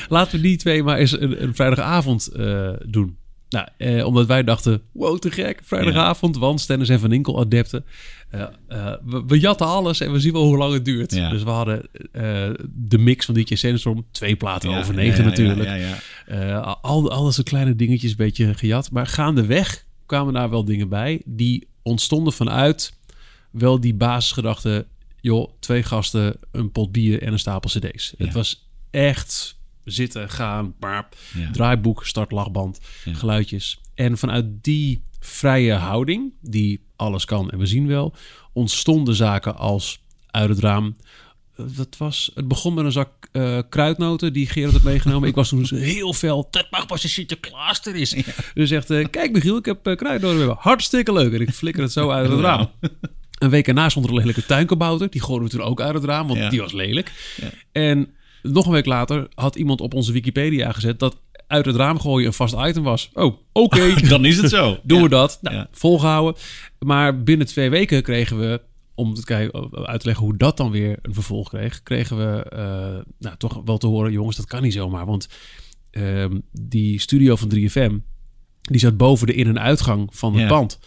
Laten 0.09 0.37
we 0.37 0.43
die 0.43 0.57
twee 0.57 0.83
maar 0.83 0.99
eens 0.99 1.21
een, 1.21 1.43
een 1.43 1.55
vrijdagavond 1.55 2.31
doen. 2.87 3.17
Nou, 3.55 3.69
eh, 3.77 4.07
omdat 4.07 4.27
wij 4.27 4.45
dachten, 4.45 4.83
wow, 4.93 5.19
te 5.19 5.31
gek, 5.31 5.61
vrijdagavond, 5.65 6.37
want 6.37 6.61
Stennis 6.61 6.89
en 6.89 7.01
Van 7.01 7.13
Inkel 7.13 7.41
adepten. 7.41 7.85
Eh, 8.31 8.43
eh, 8.69 8.95
we, 9.05 9.23
we 9.27 9.39
jatten 9.39 9.67
alles 9.67 10.01
en 10.01 10.13
we 10.13 10.21
zien 10.21 10.33
wel 10.33 10.43
hoe 10.43 10.57
lang 10.57 10.73
het 10.73 10.85
duurt. 10.85 11.15
Ja. 11.15 11.31
Dus 11.31 11.43
we 11.43 11.51
hadden 11.51 11.83
eh, 12.13 12.51
de 12.69 12.99
mix 12.99 13.25
van 13.25 13.35
DJ 13.35 13.55
Sandstorm, 13.55 14.07
twee 14.11 14.37
platen 14.37 14.71
Ja, 14.71 14.79
over 14.79 14.95
ja, 14.95 15.01
negen 15.01 15.25
ja, 15.25 15.29
natuurlijk. 15.29 15.69
Ja, 15.69 15.75
ja, 15.75 15.99
ja. 16.29 16.59
Al, 16.59 17.11
al 17.11 17.25
dat 17.25 17.43
kleine 17.43 17.77
dingetjes 17.77 18.11
een 18.11 18.17
beetje 18.17 18.55
gejat. 18.55 18.91
Maar 18.91 19.07
gaandeweg 19.07 19.85
kwamen 20.07 20.33
daar 20.33 20.51
wel 20.51 20.65
dingen 20.65 20.89
bij. 20.89 21.23
Die 21.25 21.69
ontstonden 21.83 22.33
vanuit 22.33 22.93
wel 23.51 23.81
die 23.81 23.95
basisgedachte... 23.95 24.87
joh, 25.21 25.51
twee 25.59 25.83
gasten, 25.83 26.37
een 26.53 26.73
pot 26.73 26.93
bier 26.93 27.23
en 27.23 27.33
een 27.33 27.39
stapel 27.39 27.71
cd's. 27.71 28.15
Ja. 28.19 28.25
Het 28.25 28.35
was 28.35 28.69
echt 28.91 29.57
zitten, 29.85 30.31
gaan, 30.31 30.75
Ja. 30.81 31.51
draaiboek, 31.53 32.07
start, 32.07 32.31
lachband, 32.33 32.81
Ja. 33.05 33.15
geluidjes. 33.15 33.81
En 33.95 34.19
vanuit 34.19 34.47
die 34.63 35.03
vrije 35.21 35.73
houding, 35.73 36.33
die 36.41 36.81
alles 36.97 37.25
kan 37.25 37.51
en 37.51 37.59
we 37.59 37.67
zien 37.67 37.87
wel... 37.87 38.15
ontstonden 38.53 39.15
zaken 39.15 39.57
als 39.57 40.01
uit 40.31 40.49
het 40.49 40.59
raam... 40.59 40.97
Eh, 41.57 41.65
Dat 41.77 41.97
was, 41.97 42.31
het 42.35 42.49
begon 42.49 42.75
met 42.75 42.85
een 42.85 42.93
zak 42.93 43.29
eh, 43.33 43.59
kruidnoten 43.69 44.33
die 44.33 44.47
Gerard 44.47 44.73
had 44.73 44.83
meegenomen. 44.83 45.29
Ik 45.29 45.35
was 45.35 45.49
toen 45.49 45.67
heel 45.75 46.13
fel. 46.13 46.49
Dat 46.51 46.67
mag 46.71 46.87
pas 46.87 47.03
als 47.03 47.13
Sinterklaas 47.13 47.87
er 47.87 47.95
is. 47.97 48.17
Dus 48.55 48.69
zegt, 48.69 48.91
eh, 48.91 49.07
kijk 49.11 49.33
Michiel, 49.33 49.57
ik 49.57 49.65
heb 49.65 49.89
uh, 49.89 49.97
kruidnoten. 49.97 50.57
Hartstikke 50.59 51.13
leuk. 51.13 51.33
En 51.33 51.41
ik 51.41 51.51
flikker 51.51 51.83
het 51.83 51.93
zo 51.93 52.11
uit 52.11 52.31
het 52.31 52.41
raam. 52.41 52.71
Een 53.39 53.51
week 53.51 53.69
erna 53.69 53.89
stond 53.89 54.05
er 54.05 54.11
een 54.13 54.19
lelijke 54.19 54.47
tuinkabouter. 54.47 55.11
Die 55.11 55.21
gooiden 55.23 55.49
we 55.49 55.57
toen 55.57 55.67
ook 55.67 55.81
uit 55.81 55.95
het 55.95 56.05
raam, 56.05 56.27
want 56.29 56.51
die 56.51 56.61
was 56.61 56.73
lelijk. 56.73 57.13
Ja. 57.37 57.51
En 57.73 58.15
nog 58.53 58.67
een 58.67 58.73
week 58.73 58.87
later 58.87 59.27
had 59.35 59.57
iemand 59.57 59.81
op 59.81 59.95
onze 59.95 60.13
Wikipedia 60.13 60.73
gezet... 60.73 60.99
dat 60.99 61.17
uit 61.47 61.67
het 61.67 61.77
raam 61.77 62.01
gooien 62.01 62.27
een 62.27 62.33
vast 62.33 62.55
item 62.67 62.83
was. 62.83 63.11
Oh, 63.15 63.37
oké. 63.53 63.95
Dan 64.09 64.25
is 64.25 64.37
het 64.37 64.51
zo. 64.51 64.79
Doen 64.83 64.97
Ja. 64.99 65.03
we 65.05 65.09
dat? 65.11 65.39
Nou, 65.43 65.57
Ja. 65.57 65.69
volgehouden. 65.73 66.43
Maar 66.79 67.23
binnen 67.23 67.47
twee 67.47 67.71
weken 67.71 68.03
kregen 68.03 68.39
we, 68.39 68.61
om 68.95 69.15
te 69.15 69.25
kijken, 69.25 69.71
uit 69.87 70.01
te 70.01 70.07
leggen 70.07 70.25
hoe 70.25 70.37
dat 70.37 70.57
dan 70.57 70.71
weer 70.71 70.99
een 71.03 71.15
vervolg 71.15 71.49
kreeg, 71.49 71.83
kregen 71.83 72.17
we 72.17 72.43
eh, 72.43 73.03
nou, 73.19 73.37
toch 73.39 73.61
wel 73.65 73.79
te 73.79 73.87
horen, 73.87 74.13
jongens, 74.13 74.37
dat 74.37 74.47
kan 74.47 74.63
niet 74.63 74.73
zomaar. 74.73 75.07
Want 75.07 75.29
ehm, 75.91 76.39
die 76.53 77.01
studio 77.01 77.37
van 77.37 77.49
3FM, 77.55 77.95
die 78.61 78.81
zat 78.81 78.97
boven 78.97 79.27
de 79.27 79.35
in- 79.35 79.47
en 79.47 79.61
uitgang 79.61 80.09
van 80.17 80.33
het 80.33 80.43
Ja. 80.43 80.49
pand. 80.49 80.79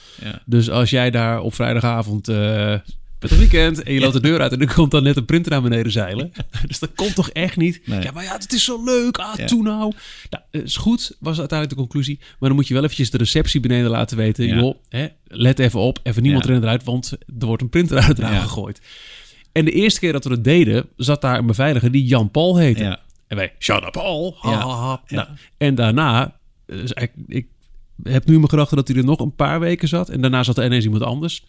Dus 0.45 0.69
als 0.69 0.89
jij 0.89 1.11
daar 1.11 1.39
op 1.41 1.53
vrijdagavond 1.53 2.27
eh 2.27 2.75
met 3.19 3.29
het 3.29 3.39
weekend 3.39 3.83
en 3.83 3.93
je 3.93 4.00
loopt 4.00 4.13
de 4.13 4.21
deur 4.21 4.41
uit 4.41 4.51
en 4.51 4.62
er 4.62 4.74
komt 4.74 4.91
dan 4.91 5.03
net 5.03 5.17
een 5.17 5.25
printer 5.25 5.51
naar 5.51 5.62
beneden 5.62 5.91
zeilen. 5.91 6.31
dus 6.67 6.79
dat 6.79 6.89
komt 6.95 7.15
toch 7.15 7.29
echt 7.29 7.57
niet? 7.57 7.81
Nee. 7.86 8.01
Ja, 8.01 8.12
maar 8.12 8.24
ja, 8.24 8.33
het 8.33 8.53
is 8.53 8.63
zo 8.63 8.83
leuk. 8.83 9.17
Ah, 9.17 9.36
Ja. 9.36 9.45
toe 9.45 9.63
nou. 9.63 9.93
Nou, 10.29 10.63
is 10.65 10.77
goed, 10.77 11.15
was 11.19 11.39
uiteindelijk 11.39 11.79
de 11.79 11.86
conclusie. 11.88 12.17
Maar 12.19 12.50
dan 12.50 12.55
moet 12.57 12.67
je 12.67 12.74
wel 12.74 12.83
eventjes 12.83 13.09
de 13.12 13.17
receptie 13.17 13.59
beneden 13.59 13.89
laten 13.89 14.17
weten. 14.17 14.47
Ja. 14.47 14.55
Joh, 14.55 14.75
hè, 14.89 15.07
let 15.27 15.59
even 15.59 15.79
op. 15.79 16.00
Even 16.03 16.21
niemand 16.21 16.43
Ja. 16.45 16.50
erin 16.50 16.63
eruit, 16.63 16.83
want 16.83 17.12
er 17.39 17.45
wordt 17.45 17.62
een 17.62 17.69
printer 17.69 17.97
uit 17.97 18.07
het 18.07 18.19
raam 18.19 18.41
gegooid. 18.41 18.81
En 19.51 19.65
de 19.65 19.71
eerste 19.71 20.00
keer 20.00 20.12
dat 20.12 20.24
we 20.24 20.29
dat 20.29 20.43
deden, 20.43 20.86
zat 20.95 21.21
daar 21.21 21.38
een 21.38 21.45
beveiliger 21.45 21.91
die 21.91 22.05
Jan 22.05 22.31
Paul 22.31 22.57
heette. 22.57 23.00
En 23.27 23.38
wij, 23.38 23.53
shut 23.59 23.83
up 23.83 23.91
Paul. 23.91 24.36
Ha, 24.39 24.51
Ja. 24.51 24.57
ha, 24.57 24.75
ha. 24.75 25.01
Ja. 25.07 25.15
Nou, 25.15 25.27
en 25.57 25.75
daarna, 25.75 26.36
dus 26.65 26.91
ik, 26.91 27.12
ik 27.27 27.47
heb 28.03 28.25
nu 28.25 28.33
mijn 28.38 28.50
gedachten 28.50 28.77
dat 28.77 28.88
hij 28.88 28.97
er 28.97 29.03
nog 29.05 29.19
een 29.19 29.36
paar 29.36 29.59
weken 29.59 29.88
zat. 29.88 30.09
En 30.09 30.21
daarna 30.21 30.43
zat 30.43 30.57
er 30.57 30.65
ineens 30.65 30.83
iemand 30.83 31.03
anders. 31.03 31.45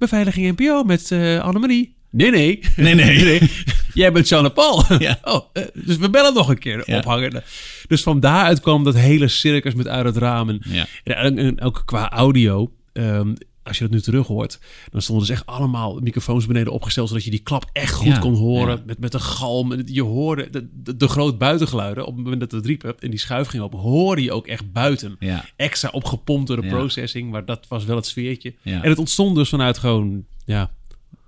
Beveiliging 0.00 0.58
NPO 0.58 0.82
met 0.82 1.10
uh, 1.10 1.40
Annemarie. 1.40 1.94
Nee, 2.10 2.30
nee. 2.30 2.60
Nee, 2.76 2.94
nee. 2.94 3.40
Jij 3.94 4.12
bent 4.12 4.28
Jean 4.28 4.52
Paul. 4.52 4.84
Ja. 4.98 5.18
Oh, 5.22 5.40
eh, 5.52 5.62
dus 5.74 5.96
we 5.96 6.10
bellen 6.10 6.34
nog 6.34 6.48
een 6.48 6.58
keer 6.58 6.82
Ja. 6.86 6.98
ophangen. 6.98 7.42
Dus 7.88 8.02
van 8.02 8.20
daaruit 8.20 8.60
kwam 8.60 8.84
dat 8.84 8.94
hele 8.94 9.28
circus 9.28 9.74
met 9.74 9.88
uit 9.88 10.04
het 10.04 10.16
raam. 10.16 10.48
En, 10.48 10.60
Ja. 10.68 10.86
en, 11.04 11.38
en 11.38 11.60
ook 11.60 11.82
qua 11.84 12.10
audio. 12.10 12.72
ehm, 12.92 13.32
als 13.70 13.78
je 13.78 13.84
dat 13.84 13.92
nu 13.92 14.00
terug 14.00 14.26
hoort, 14.26 14.58
dan 14.90 15.02
stonden 15.02 15.26
dus 15.26 15.34
echt 15.36 15.46
allemaal 15.46 15.98
microfoons 16.02 16.46
beneden 16.46 16.72
opgesteld, 16.72 17.08
zodat 17.08 17.24
je 17.24 17.30
die 17.30 17.40
klap 17.42 17.64
echt 17.72 17.94
goed 17.94 18.06
Ja, 18.06 18.18
kon 18.18 18.34
horen. 18.34 18.76
ja. 18.76 18.82
Met, 18.86 18.98
met 18.98 19.14
een 19.14 19.20
galm. 19.20 19.72
En 19.72 19.82
Je 19.86 20.02
hoorde 20.02 20.50
de, 20.50 20.68
de, 20.82 20.96
de 20.96 21.08
groot 21.08 21.38
buitengeluiden. 21.38 22.06
Op 22.06 22.14
het 22.14 22.22
moment 22.24 22.40
dat 22.40 22.50
het 22.50 22.66
riepen 22.66 22.94
en 22.98 23.10
die 23.10 23.18
schuif 23.18 23.46
ging 23.48 23.62
op, 23.62 23.72
hoorde 23.72 24.22
je 24.22 24.32
ook 24.32 24.46
echt 24.46 24.72
buiten. 24.72 25.16
Ja. 25.18 25.44
Extra 25.56 25.88
opgepompt 25.92 26.46
door 26.46 26.60
de 26.60 26.66
Ja. 26.66 26.72
processing, 26.72 27.30
maar 27.30 27.44
dat 27.44 27.66
was 27.68 27.84
wel 27.84 27.96
het 27.96 28.06
sfeertje. 28.06 28.54
Ja. 28.62 28.82
En 28.82 28.88
het 28.88 28.98
ontstond 28.98 29.36
dus 29.36 29.48
vanuit 29.48 29.78
gewoon, 29.78 30.24
ja, 30.44 30.70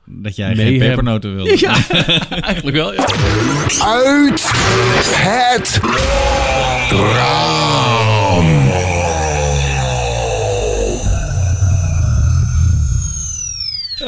Dat 0.06 0.37
jij 0.37 0.54
Mayhem. 0.54 0.70
geen 0.70 0.78
pepernoten 0.88 1.34
wilde. 1.34 1.58
ja 1.66 1.88
eigenlijk 2.40 2.76
wel. 2.76 2.92
Ja. 2.94 3.06
Uit 3.80 4.50
het 5.16 5.80
raam. 7.12 8.81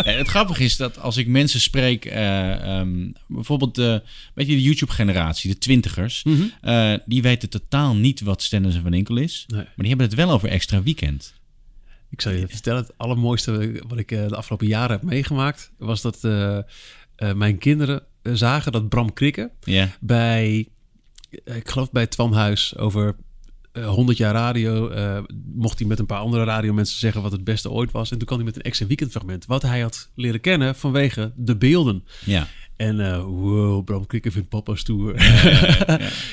En 0.10 0.18
het 0.18 0.28
grappige 0.28 0.64
is 0.64 0.76
dat 0.76 0.98
als 0.98 1.16
ik 1.16 1.26
mensen 1.26 1.60
spreek, 1.60 2.04
eh, 2.04 2.78
ehm, 2.78 3.10
bijvoorbeeld 3.28 3.74
de, 3.74 4.02
weet 4.34 4.46
je, 4.46 4.54
de 4.54 4.62
YouTube-generatie, 4.62 5.50
de 5.50 5.58
twintigers, 5.58 6.24
eh, 6.60 6.94
die 7.06 7.22
weten 7.22 7.48
totaal 7.48 7.94
niet 7.94 8.20
wat 8.20 8.42
Stennis 8.42 8.74
en 8.74 8.82
Van 8.82 8.92
Enkel 8.92 9.16
is. 9.16 9.44
Nee. 9.46 9.58
Maar 9.58 9.72
die 9.76 9.88
hebben 9.88 10.06
het 10.06 10.14
wel 10.14 10.30
over 10.30 10.48
extra 10.48 10.82
weekend. 10.82 11.34
Ik 12.10 12.20
zal 12.20 12.32
je 12.32 12.48
vertellen, 12.48 12.82
het 12.82 12.92
allermooiste 12.96 13.82
wat 13.88 13.98
ik 13.98 14.12
eh, 14.12 14.28
de 14.28 14.36
afgelopen 14.36 14.66
jaren 14.66 14.90
heb 14.90 15.02
meegemaakt, 15.02 15.72
was 15.78 16.02
dat 16.02 16.24
eh, 16.24 16.58
eh, 17.16 17.32
mijn 17.32 17.58
kinderen 17.58 18.02
eh, 18.22 18.32
zagen 18.34 18.72
dat 18.72 18.88
Bram 18.88 19.12
Krikke 19.12 19.50
bij, 20.00 20.68
eh, 21.44 21.56
ik 21.56 21.68
geloof 21.68 21.90
bij 21.90 22.06
Twan 22.06 22.32
Huis 22.32 22.76
over 22.76 23.16
eh 23.74 23.88
100 23.88 24.18
jaar 24.18 24.34
radio, 24.34 24.88
eh, 24.88 25.18
mocht 25.54 25.78
hij 25.78 25.88
met 25.88 25.98
een 25.98 26.06
paar 26.06 26.18
andere 26.18 26.44
radiomensen 26.44 26.98
zeggen 26.98 27.22
wat 27.22 27.32
het 27.32 27.44
beste 27.44 27.70
ooit 27.70 27.90
was. 27.92 28.10
En 28.10 28.16
toen 28.18 28.26
kwam 28.26 28.38
hij 28.38 28.46
met 28.46 28.56
een 28.56 28.62
extra 28.62 28.86
weekendfragment, 28.86 29.46
wat 29.46 29.62
hij 29.62 29.80
had 29.80 30.10
leren 30.14 30.40
kennen 30.40 30.74
vanwege 30.74 31.32
de 31.36 31.56
beelden. 31.56 32.04
Ja. 32.24 32.48
En 32.76 33.00
eh 33.00 33.18
wow, 33.22 33.84
Bram 33.84 34.06
Krikke 34.06 34.30
vindt 34.30 34.48
papa 34.48 34.74
stoer. 34.74 35.14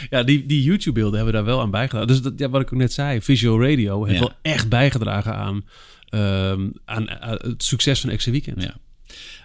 Ja, 0.10 0.24
die, 0.24 0.46
die 0.46 0.64
YouTube-beelden 0.64 1.16
hebben 1.16 1.34
daar 1.34 1.46
wel 1.46 1.62
aan 1.62 1.72
bijgedragen. 1.72 2.08
Dus 2.08 2.22
dat, 2.22 2.34
ja, 2.36 2.50
wat 2.50 2.62
ik 2.62 2.74
ook 2.74 2.80
net 2.80 2.94
zei, 2.94 3.22
Visual 3.22 3.62
Radio 3.70 4.04
heeft 4.04 4.20
Ja. 4.20 4.26
wel 4.26 4.36
echt 4.42 4.70
bijgedragen 4.70 5.36
aan, 5.36 5.66
ehm, 6.10 6.68
aan, 6.86 7.10
aan 7.22 7.38
het 7.42 7.64
succes 7.64 8.02
van 8.02 8.10
Extra 8.10 8.32
Weekend. 8.32 8.64
Ja. 8.64 8.76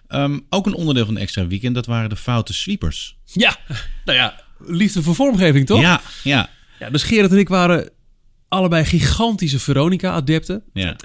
Ehm, 0.08 0.38
ook 0.50 0.66
een 0.66 0.74
onderdeel 0.74 1.04
van 1.04 1.14
de 1.14 1.20
extra 1.20 1.46
weekend, 1.46 1.74
dat 1.74 1.86
waren 1.86 2.08
de 2.08 2.16
foute 2.16 2.52
sweepers. 2.52 3.16
Ja, 3.32 3.56
nou 4.04 4.18
ja, 4.18 4.40
liefde 4.58 5.02
voor 5.02 5.14
vormgeving, 5.14 5.66
toch? 5.66 5.80
Ja, 5.80 6.00
ja. 6.22 6.50
Ja, 6.78 6.90
dus 6.90 7.02
en 7.32 7.38
ik 7.38 7.48
waren 7.48 7.90
allebei 8.48 8.84
gigantische 8.84 9.58
Veronica-adepten. 9.58 10.62
Ja. 10.72 10.96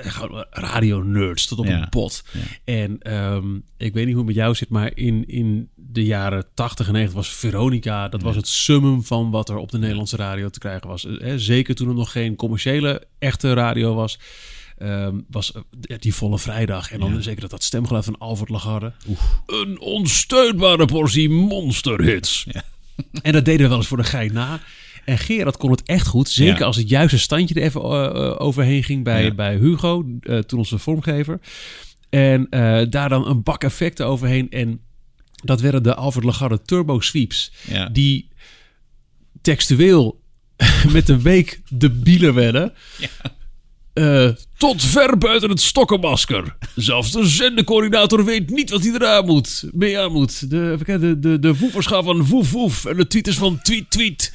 Radio-nerds 0.50 1.48
tot 1.48 1.60
op 1.60 1.66
Ja. 1.66 1.80
een. 1.80 2.24
Ja. 2.32 2.74
En 2.74 3.00
ehm, 3.00 3.56
ik 3.78 3.94
weet 3.94 4.06
niet 4.06 4.16
hoe 4.16 4.26
het 4.26 4.26
met 4.26 4.36
jou 4.36 4.56
zit, 4.56 4.70
maar 4.70 4.92
in, 4.98 5.28
in 5.28 5.70
de 5.76 6.04
jaren 6.04 6.46
80 6.54 6.88
en 6.88 6.94
90 6.94 7.18
was 7.18 7.30
Veronica... 7.30 8.08
dat 8.10 8.22
was 8.22 8.36
het 8.36 8.48
summum 8.48 9.04
van 9.04 9.32
wat 9.32 9.50
er 9.50 9.58
op 9.58 9.72
de 9.72 9.78
Nederlandse 9.78 10.16
radio 10.16 10.50
te 10.50 10.60
krijgen 10.60 10.88
was. 10.88 11.06
Eh, 11.06 11.34
zeker 11.36 11.76
toen 11.76 11.88
er 11.88 11.94
nog 11.96 12.12
geen 12.12 12.36
commerciële 12.36 13.08
echte 13.20 13.54
radio 13.54 13.94
was... 13.94 14.20
ehm, 14.78 15.16
was 15.30 15.52
eh, 15.54 15.98
die 16.00 16.14
volle 16.14 16.40
vrijdag. 16.40 16.92
En 16.92 17.00
dan 17.00 17.24
zeker 17.24 17.42
dat 17.42 17.50
dat 17.50 17.64
stemgeluid 17.64 18.06
van 18.06 18.18
Alfred 18.18 18.50
Lagarde. 18.50 18.94
Een 19.46 19.80
onsteunbare 19.80 20.86
portie 20.86 21.30
monsterhits. 21.30 22.48
En 23.22 23.32
dat 23.34 23.46
deden 23.46 23.62
we 23.62 23.68
wel 23.68 23.78
eens 23.78 23.88
voor 23.88 23.98
de 23.98 24.04
gein 24.04 24.34
na. 24.34 24.60
En 25.06 25.18
Gerard 25.18 25.58
kon 25.58 25.72
het 25.72 25.84
echt 25.84 26.08
goed. 26.08 26.30
Zeker 26.30 26.60
Ja. 26.60 26.66
als 26.66 26.76
het 26.76 26.90
juiste 26.90 27.20
standje 27.20 27.56
er 27.56 27.62
even 27.62 27.82
eh, 27.82 28.06
eh, 28.06 28.42
overheen 28.42 28.84
ging 28.84 29.04
bij, 29.04 29.24
Ja. 29.24 29.34
bij 29.34 29.56
Hugo, 29.58 30.06
eh, 30.22 30.38
toen 30.38 30.60
onze 30.60 30.78
vormgever. 30.78 31.40
En 32.10 32.48
daar 32.90 33.10
dan 33.10 33.28
een 33.28 33.44
bak 33.44 33.64
effecten 33.64 34.06
overheen. 34.06 34.50
En 34.50 34.80
dat 35.44 35.62
werden 35.62 35.84
de 35.84 35.96
Alfred 35.96 36.24
Lagarde 36.24 36.62
Turbo 36.62 37.00
Sweeps. 37.00 37.52
Ja. 37.68 37.86
Die 37.90 38.30
textueel 39.42 40.22
met 40.94 41.10
een 41.10 41.22
week 41.22 41.62
debielen 41.70 42.34
werden. 42.34 42.74
Eh, 43.94 44.30
tot 44.58 44.84
ver 44.84 45.18
buiten 45.18 45.50
het 45.50 45.62
stokkenmasker. 45.62 46.56
Zelfs 46.76 47.12
de 47.12 47.26
zendecoördinator 47.26 48.26
weet 48.26 48.50
niet 48.50 48.70
wat 48.70 48.84
hij 48.84 48.94
eraan 48.94 49.26
moet. 49.26 49.70
Mee 49.74 50.00
aan 50.00 50.12
moet. 50.12 50.50
De, 50.50 50.78
de, 50.86 51.20
de, 51.20 51.40
de 51.40 51.56
van 51.86 52.26
woef 52.26 52.52
woef. 52.52 52.86
En 52.86 52.98
de 52.98 53.08
tweeters 53.08 53.38
van 53.38 53.62
tweet 53.62 53.90
tweet. 53.90 54.34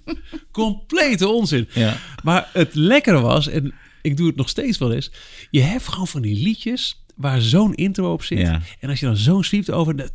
Complete 0.52 1.28
onzin. 1.28 1.68
Ja. 1.72 1.96
Maar 2.22 2.48
het 2.52 2.74
lekkere 2.74 3.20
was, 3.20 3.48
en 3.48 3.74
ik 4.02 4.16
doe 4.16 4.26
het 4.26 4.36
nog 4.36 4.48
steeds 4.48 4.78
wel 4.78 4.92
eens. 4.92 5.10
Je 5.50 5.60
hebt 5.60 5.88
gewoon 5.88 6.06
van 6.06 6.22
die 6.22 6.42
liedjes 6.42 7.04
waar 7.18 7.40
zo'n 7.40 7.74
intro 7.74 8.12
op 8.12 8.22
zit. 8.22 8.38
Ja. 8.38 8.60
En 8.80 8.88
als 8.88 9.00
je 9.00 9.06
dan 9.06 9.16
zo'n 9.16 9.44
sweept 9.44 9.70
over, 9.70 9.96
dat, 9.96 10.12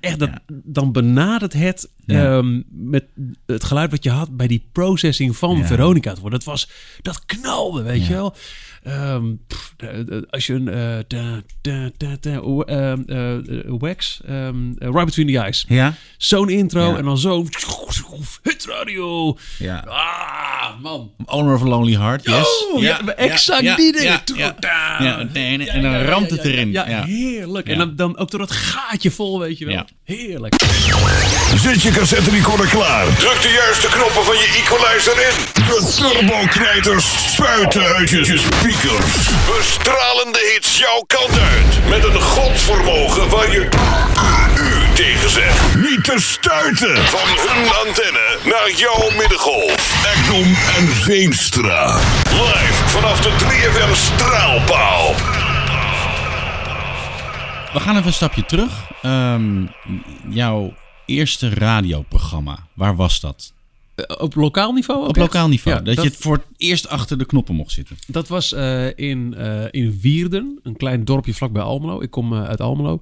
echt, 0.00 0.18
dat, 0.18 0.30
dan 0.46 0.92
benadert 0.92 1.52
het 1.52 1.88
Ja. 2.04 2.36
ehm, 2.36 2.62
met 2.68 3.04
het 3.46 3.64
geluid 3.64 3.90
wat 3.90 4.04
je 4.04 4.10
had 4.10 4.36
bij 4.36 4.46
die 4.46 4.68
processing 4.72 5.36
van. 5.36 5.66
Veronica. 5.66 6.14
Dat 6.28 6.44
was, 6.44 6.70
dat 7.02 7.24
knalde, 7.24 7.82
weet 7.82 8.06
je 8.06 8.12
wel. 8.12 8.34
Ehm, 8.82 9.24
pff, 9.46 9.74
als 10.30 10.46
je 10.46 10.54
een 10.54 10.64
da- 11.08 11.40
da- 11.60 11.90
da- 11.96 12.16
da- 12.20 12.38
o- 12.38 12.62
eh, 12.62 12.92
wax, 13.66 14.20
ehm, 14.26 14.56
eh, 14.78 14.88
Right 14.88 15.04
Between 15.04 15.26
the 15.26 15.38
Eyes. 15.38 15.64
Ja. 15.68 15.94
Zo'n 16.16 16.48
intro 16.48 16.90
Ja. 16.90 16.96
en 16.96 17.04
dan 17.04 17.18
zo 17.18 17.46
hit 18.42 18.64
radio. 18.64 19.36
Ja. 19.58 19.84
Ah, 19.88 20.80
man. 20.82 21.10
Owner 21.24 21.54
of 21.54 21.62
a 21.62 21.66
Lonely 21.66 21.96
Heart, 21.96 22.24
yes. 22.24 22.64
Oh, 22.72 22.80
ja, 22.82 23.06
exact 23.16 23.62
ja, 23.62 23.76
die 23.76 23.92
dingen. 23.92 24.20
En, 25.68 25.82
dan 25.82 25.94
ramt 25.94 26.30
het 26.30 26.44
erin. 26.44 26.70
Ja, 26.70 27.04
heerlijk. 27.04 27.68
En 27.68 27.78
dan, 27.78 27.96
dan 27.96 28.18
ook 28.18 28.30
door 28.30 28.40
dat 28.40 28.50
gaatje 28.50 29.10
vol, 29.10 29.40
weet 29.40 29.58
je 29.58 29.64
wel. 29.66 29.84
Heerlijk. 30.04 30.54
Zet 31.56 31.82
je 31.82 31.90
cassette 31.90 32.30
recorder 32.30 32.66
klaar. 32.66 33.04
Druk 33.18 33.42
de 33.42 33.48
juiste 33.48 33.88
knoppen 33.88 34.24
van 34.24 34.34
je 34.34 34.62
equalizer 34.62 35.18
in. 35.28 35.36
De 35.52 35.94
turboknijters 35.96 37.32
spuiten 37.32 37.82
uit 37.82 38.10
je 38.10 38.38
speakers. 38.38 39.28
Bestralende 39.56 40.52
hits 40.52 40.78
jouw 40.78 41.04
kant 41.06 41.38
uit. 41.38 41.88
Met 41.88 42.04
een 42.04 42.20
godsvermogen 42.20 43.28
waar 43.28 43.50
je 43.52 43.68
u 44.58 44.94
tegen 44.94 45.30
zegt. 45.30 45.74
Niet 45.74 46.04
te 46.04 46.16
stuiten. 46.16 46.96
Van 46.96 47.28
hun 47.28 47.86
antenne 47.86 48.38
naar 48.44 48.70
jouw 48.76 49.10
middengolf. 49.18 50.04
Ekdom 50.16 50.56
en 50.76 50.88
Veenstra. 50.88 51.98
Live 52.30 52.88
vanaf 52.88 53.20
de 53.20 53.30
3FM 53.30 53.94
straalpaal. 53.94 55.14
We 57.72 57.80
gaan 57.80 57.94
even 57.94 58.06
een 58.06 58.12
stapje 58.12 58.44
terug. 58.44 58.72
Ehm, 59.02 59.64
jouw 60.28 60.74
eerste 61.08 61.48
radioprogramma, 61.48 62.66
waar 62.74 62.96
was 62.96 63.20
dat? 63.20 63.52
Eh, 64.06 64.22
op 64.22 64.34
lokaal 64.34 64.72
niveau? 64.72 65.02
Op 65.02 65.08
echt? 65.08 65.18
lokaal 65.18 65.48
niveau. 65.48 65.78
Ja, 65.78 65.82
dat, 65.82 65.94
dat, 65.94 66.04
je 66.04 66.10
het 66.10 66.20
voor 66.20 66.36
het 66.36 66.46
eerst 66.56 66.88
achter 66.88 67.18
de 67.18 67.26
knoppen 67.26 67.54
mocht 67.54 67.72
zitten. 67.72 67.96
dat 68.06 68.28
was 68.28 68.52
eh, 68.52 68.98
in, 68.98 69.34
eh, 69.34 69.64
in 69.70 69.98
Wierden, 70.00 70.60
een 70.62 70.76
klein 70.76 71.04
dorpje 71.04 71.34
vlakbij 71.34 71.62
Almelo. 71.62 72.00
Ik 72.00 72.10
kom 72.10 72.34
uit 72.34 72.60
Almelo. 72.60 73.00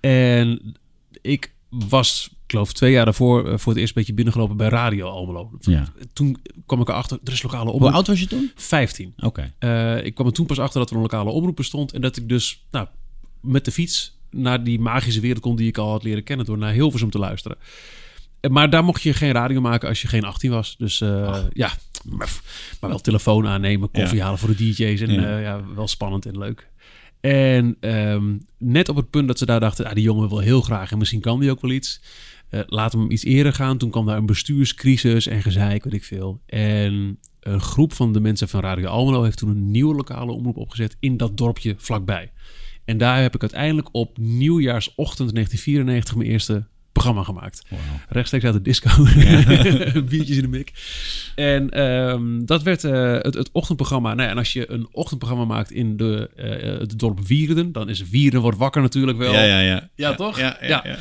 En 0.00 0.76
ik 1.22 1.52
was, 1.68 2.28
ik 2.30 2.50
geloof 2.50 2.72
twee 2.72 2.92
jaar 2.92 3.04
daarvoor, 3.04 3.58
voor 3.58 3.72
het 3.72 3.80
eerst 3.80 3.88
een 3.88 4.00
beetje 4.00 4.14
binnengelopen 4.14 4.56
bij 4.56 4.68
Radio 4.68 5.08
Almelo. 5.08 5.50
Ja. 5.60 5.92
Toen 6.12 6.36
kwam 6.66 6.80
ik 6.80 6.88
erachter, 6.88 7.18
er 7.24 7.32
is 7.32 7.42
lokale 7.42 7.64
Hoe 7.64 7.72
omroep. 7.72 7.92
oud 7.92 8.06
was 8.06 8.20
je 8.20 8.26
toen? 8.26 8.50
15. 8.54 9.14
Oké. 9.16 9.42
Ik 10.02 10.14
kwam 10.14 10.26
er 10.26 10.32
toen 10.32 10.46
pas 10.46 10.58
achter 10.58 10.80
dat 10.80 10.90
er 10.90 10.96
een 10.96 11.02
lokale 11.02 11.30
omroep 11.30 11.56
bestond. 11.56 11.92
En 11.92 12.00
dat 12.00 12.16
ik 12.16 12.28
dus 12.28 12.64
nou, 12.70 12.86
met 13.40 13.64
de 13.64 13.72
fiets 13.72 14.13
naar 14.34 14.64
die 14.64 14.80
magische 14.80 15.20
wereld 15.20 15.42
kon 15.42 15.56
die 15.56 15.68
ik 15.68 15.78
al 15.78 15.90
had 15.90 16.02
leren 16.02 16.22
kennen 16.24 16.46
door 16.46 16.58
naar 16.58 16.72
Hilversum 16.72 17.10
te 17.10 17.18
luisteren. 17.18 17.56
Eh, 18.40 18.50
Maar 18.50 18.70
daar 18.70 18.84
mocht 18.84 19.02
je 19.02 19.12
geen 19.12 19.32
radio 19.32 19.60
maken 19.60 19.88
als 19.88 20.02
je 20.02 20.08
geen 20.08 20.24
18 20.24 20.50
was. 20.50 20.74
Dus 20.78 21.00
eh, 21.00 21.44
ja, 21.52 21.70
maar, 22.04 22.40
maar 22.80 22.90
wel 22.90 23.00
telefoon 23.00 23.46
aannemen, 23.46 23.90
koffie 23.90 24.16
Ja. 24.16 24.22
halen 24.24 24.38
voor 24.38 24.48
de 24.48 24.54
DJ's. 24.54 25.00
En 25.00 25.10
Ja. 25.12 25.20
ja. 25.28 25.38
ja, 25.38 25.60
wel 25.74 25.88
spannend 25.88 26.26
en 26.26 26.38
leuk. 26.38 26.68
En 27.20 27.76
ehm, 27.80 28.36
net 28.58 28.88
op 28.88 28.96
het 28.96 29.10
punt 29.10 29.26
dat 29.28 29.38
ze 29.38 29.46
daar 29.46 29.60
dachten, 29.60 29.86
ah, 29.86 29.94
die 29.94 30.02
jongen 30.04 30.28
wil 30.28 30.38
heel 30.38 30.60
graag 30.60 30.92
en 30.92 30.98
misschien 30.98 31.20
kan 31.20 31.40
die 31.40 31.50
ook 31.50 31.60
wel 31.60 31.70
iets. 31.70 32.00
Eh 32.48 32.60
laten 32.66 32.98
we 32.98 33.04
hem 33.04 33.12
iets 33.12 33.24
eerder 33.24 33.52
gaan. 33.52 33.78
Toen 33.78 33.90
kwam 33.90 34.06
daar 34.06 34.16
een 34.16 34.26
bestuurscrisis 34.26 35.26
en 35.26 35.42
gezeik, 35.42 35.84
weet 35.84 35.92
ik 35.92 36.04
veel. 36.04 36.40
En 36.46 37.18
een 37.40 37.60
groep 37.60 37.92
van 37.92 38.12
de 38.12 38.20
mensen 38.20 38.48
van 38.48 38.60
Radio 38.60 38.88
Almelo 38.88 39.22
heeft 39.22 39.38
toen 39.38 39.48
een 39.48 39.70
nieuwe 39.70 39.94
lokale 39.94 40.32
omroep 40.32 40.56
opgezet 40.56 40.96
in 41.00 41.16
dat 41.16 41.36
dorpje 41.36 41.74
vlakbij. 41.78 42.32
En 42.84 42.98
daar 42.98 43.22
heb 43.22 43.34
ik 43.34 43.40
uiteindelijk 43.40 43.88
op 43.92 44.18
nieuwjaarsochtend 44.18 45.34
1994 45.34 46.14
mijn 46.14 46.30
eerste 46.30 46.66
programma 46.92 47.22
gemaakt. 47.22 47.62
Rechtstreeks 48.08 48.44
uit 48.44 48.54
de 48.54 48.62
disco. 48.62 48.90
Biertjes 50.08 50.36
in 50.36 50.42
de 50.42 50.48
mik. 50.48 50.72
En 51.34 51.70
ehm, 51.70 52.44
dat 52.44 52.62
werd 52.62 52.84
eh, 52.84 53.12
het, 53.12 53.34
het 53.34 53.50
ochtendprogramma. 53.52 54.14
Nou 54.14 54.22
ja, 54.22 54.28
en 54.28 54.38
als 54.38 54.52
je 54.52 54.70
een 54.70 54.88
ochtendprogramma 54.92 55.44
maakt 55.44 55.70
in 55.70 55.96
de, 55.96 56.30
eh, 56.36 56.78
het 56.78 56.98
dorp 56.98 57.26
Wierden, 57.26 57.72
dan 57.72 57.88
is 57.88 58.08
Wierden 58.08 58.40
wordt 58.40 58.58
wakker 58.58 58.82
natuurlijk 58.82 59.18
wel. 59.18 59.32
Ja, 59.32 59.42
ja, 59.42 59.60
ja. 59.60 59.88
Ja, 59.94 60.14
toch? 60.14 60.38
Ja, 60.38 60.56
ja, 60.60 60.68
Ja. 60.68 60.80
ja. 60.84 60.96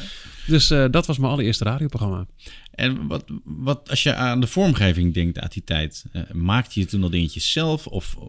Dus 0.45 0.69
eh, 0.69 0.85
dat 0.91 1.05
was 1.05 1.17
mijn 1.17 1.31
allereerste 1.31 1.63
radioprogramma. 1.63 2.25
En 2.71 3.07
wat, 3.07 3.23
wat, 3.43 3.89
als 3.89 4.03
je 4.03 4.15
aan 4.15 4.39
de 4.39 4.47
vormgeving 4.47 5.13
denkt 5.13 5.39
uit 5.39 5.53
die 5.53 5.63
tijd, 5.63 6.05
maakte 6.31 6.79
je 6.79 6.85
toen 6.85 7.03
al 7.03 7.09
dingetjes 7.09 7.51
zelf? 7.51 7.87
Of 7.87 8.15
eh, 8.19 8.23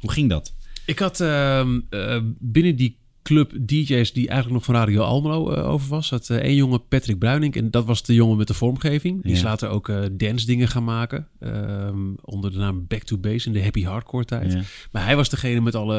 hoe 0.00 0.12
ging 0.12 0.30
dat? 0.30 0.54
Ik 0.86 0.98
had 0.98 1.20
ehm, 1.20 1.80
eh, 1.90 2.20
binnen 2.38 2.76
die 2.76 2.98
club 3.22 3.52
DJ's 3.60 4.12
die 4.12 4.28
eigenlijk 4.28 4.50
nog 4.50 4.64
van 4.64 4.74
Radio 4.74 5.02
Almelo 5.02 5.52
eh, 5.52 5.70
over 5.70 5.88
was, 5.88 6.10
had 6.10 6.30
eh, 6.30 6.36
één 6.36 6.54
jongen 6.54 6.88
Patrick 6.88 7.18
Bruining 7.18 7.56
en 7.56 7.70
dat 7.70 7.84
was 7.84 8.02
de 8.02 8.14
jongen 8.14 8.36
met 8.36 8.46
de 8.46 8.54
vormgeving. 8.54 9.22
Die 9.22 9.32
is 9.32 9.40
Ja. 9.40 9.44
later 9.44 9.68
ook 9.68 9.88
eh 9.88 10.02
dance 10.12 10.46
dingen 10.46 10.68
gaan 10.68 10.84
maken 10.84 11.28
ehm, 11.40 12.14
onder 12.22 12.52
de 12.52 12.58
naam 12.58 12.86
Back 12.86 13.02
to 13.02 13.18
Base 13.18 13.46
in 13.46 13.52
de 13.52 13.62
happy 13.62 13.82
hardcore 13.84 14.24
tijd. 14.24 14.52
Ja. 14.52 14.62
Maar 14.92 15.04
hij 15.04 15.16
was 15.16 15.28
degene 15.28 15.60
met 15.60 15.74
alle 15.74 15.96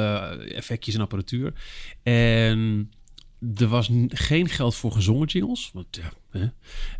effectjes 0.56 0.96
en 0.96 1.02
apparatuur. 1.02 1.54
En 2.04 2.92
er 3.56 3.68
was 3.68 3.90
geen 4.08 4.50
geld 4.50 4.76
voor 4.76 4.92
gezongen 4.92 5.28
jingles. 5.28 5.70
Want 5.74 5.88
ja, 5.92 6.12
hè. 6.40 6.48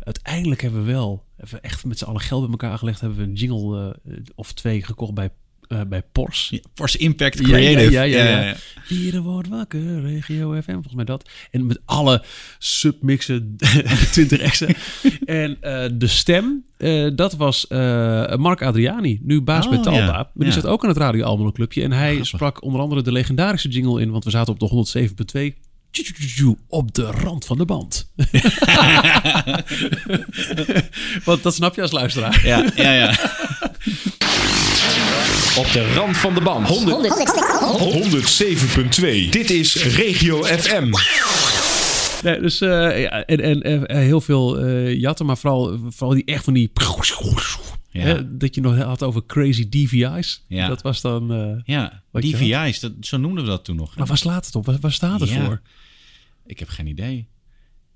uiteindelijk 0.00 0.60
hebben 0.62 0.84
we 0.84 0.92
wel 0.92 1.24
even 1.36 1.62
echt 1.62 1.84
met 1.84 1.98
z'n 1.98 2.04
allen 2.04 2.20
geld 2.20 2.40
bij 2.40 2.50
elkaar 2.50 2.78
gelegd. 2.78 3.00
Hebben 3.00 3.18
we 3.18 3.24
een 3.24 3.32
jingle 3.34 3.96
of 4.34 4.52
twee 4.52 4.82
gekocht 4.82 5.14
bij, 5.14 5.30
eh, 5.68 5.80
bij 5.88 6.02
Pors. 6.12 6.48
Ja, 6.50 6.58
Impact 6.98 7.38
Ja, 7.38 7.56
ja, 7.56 7.72
Creative. 7.72 7.90
ja, 7.90 8.02
ja, 8.02 8.24
ja. 8.44 8.54
Vieren 8.84 9.22
wordt 9.22 9.48
wakker, 9.48 10.02
regio 10.02 10.60
FM, 10.62 10.72
volgens 10.72 10.94
mij 10.94 11.04
dat. 11.04 11.30
En 11.50 11.66
met 11.66 11.80
alle 11.84 12.22
submixen, 12.58 13.56
20 14.12 14.38
extra. 14.40 14.66
en 15.24 15.56
eh, 15.60 15.84
de 15.92 16.06
stem, 16.06 16.64
eh, 16.76 17.06
dat 17.14 17.36
was 17.36 17.66
Mark 18.36 18.62
Adriani, 18.62 19.20
nu 19.22 19.40
baas 19.40 19.64
Oh, 19.64 19.70
bij 19.70 19.82
Talpa. 19.82 19.98
ja. 19.98 20.06
Maar 20.12 20.26
die 20.34 20.46
Ja. 20.46 20.52
zat 20.52 20.66
ook 20.66 20.82
aan 20.82 20.88
het 20.88 20.98
Radio 20.98 21.24
Almelo 21.24 21.52
Clubje. 21.52 21.82
En 21.82 21.92
hij 21.92 22.06
Grappig. 22.08 22.26
sprak 22.26 22.62
onder 22.62 22.80
andere 22.80 23.02
de 23.02 23.12
legendarische 23.12 23.68
jingle 23.68 24.00
in, 24.00 24.10
want 24.10 24.24
we 24.24 24.30
zaten 24.30 24.52
op 24.52 24.60
de 24.60 24.66
107.2. 24.66 25.54
Tjoe-tjoe-tjoe, 25.90 26.56
Op 26.68 26.94
de 26.94 27.02
rand 27.04 27.44
van 27.44 27.58
de 27.58 27.64
band. 27.64 28.12
Want 31.24 31.42
dat 31.42 31.54
snap 31.54 31.74
je 31.74 31.82
als 31.82 31.90
luisteraar. 31.92 32.46
Ja, 32.46 32.64
ja, 32.76 32.92
ja. 32.92 33.14
Op 35.58 35.72
de 35.72 35.92
rand 35.94 36.16
van 36.16 36.34
de 36.34 36.40
band. 36.40 36.68
107.2. 36.68 36.74
Dit 39.30 39.50
is 39.50 39.74
Regio 39.74 40.42
FM. 40.44 40.90
Nee, 42.22 42.40
dus 42.40 42.60
eh, 42.60 43.00
ja, 43.02 43.24
en, 43.24 43.62
en 43.62 43.86
eh, 43.86 43.96
heel 43.98 44.20
veel 44.20 44.58
eh, 44.58 44.94
jatten, 44.94 45.26
maar 45.26 45.38
vooral, 45.38 45.78
vooral 45.88 46.14
die 46.14 46.24
echt 46.24 46.44
van 46.44 46.52
die... 46.54 46.70
Ja. 47.90 48.00
Hè, 48.00 48.36
dat 48.36 48.54
je 48.54 48.60
nog 48.60 48.78
had 48.78 49.02
over 49.02 49.26
crazy 49.26 49.68
DVI's. 49.68 50.44
Ja. 50.48 50.68
Dat 50.68 50.82
was 50.82 51.00
dan... 51.00 51.32
eh, 51.32 51.56
ja. 51.64 52.02
DVI's, 52.12 52.80
dat, 52.80 52.92
zo 53.00 53.16
noemden 53.16 53.44
we 53.44 53.50
dat 53.50 53.64
toen 53.64 53.76
nog. 53.76 53.90
hè? 53.90 53.98
maar 53.98 54.06
waar 54.06 54.18
slaat 54.18 54.46
het 54.46 54.54
op? 54.54 54.66
Waar, 54.66 54.76
waar 54.80 54.92
staat 54.92 55.20
het 55.20 55.28
Ja. 55.28 55.44
voor? 55.44 55.60
Ik 56.46 56.58
heb 56.58 56.68
geen 56.68 56.86
idee. 56.86 57.26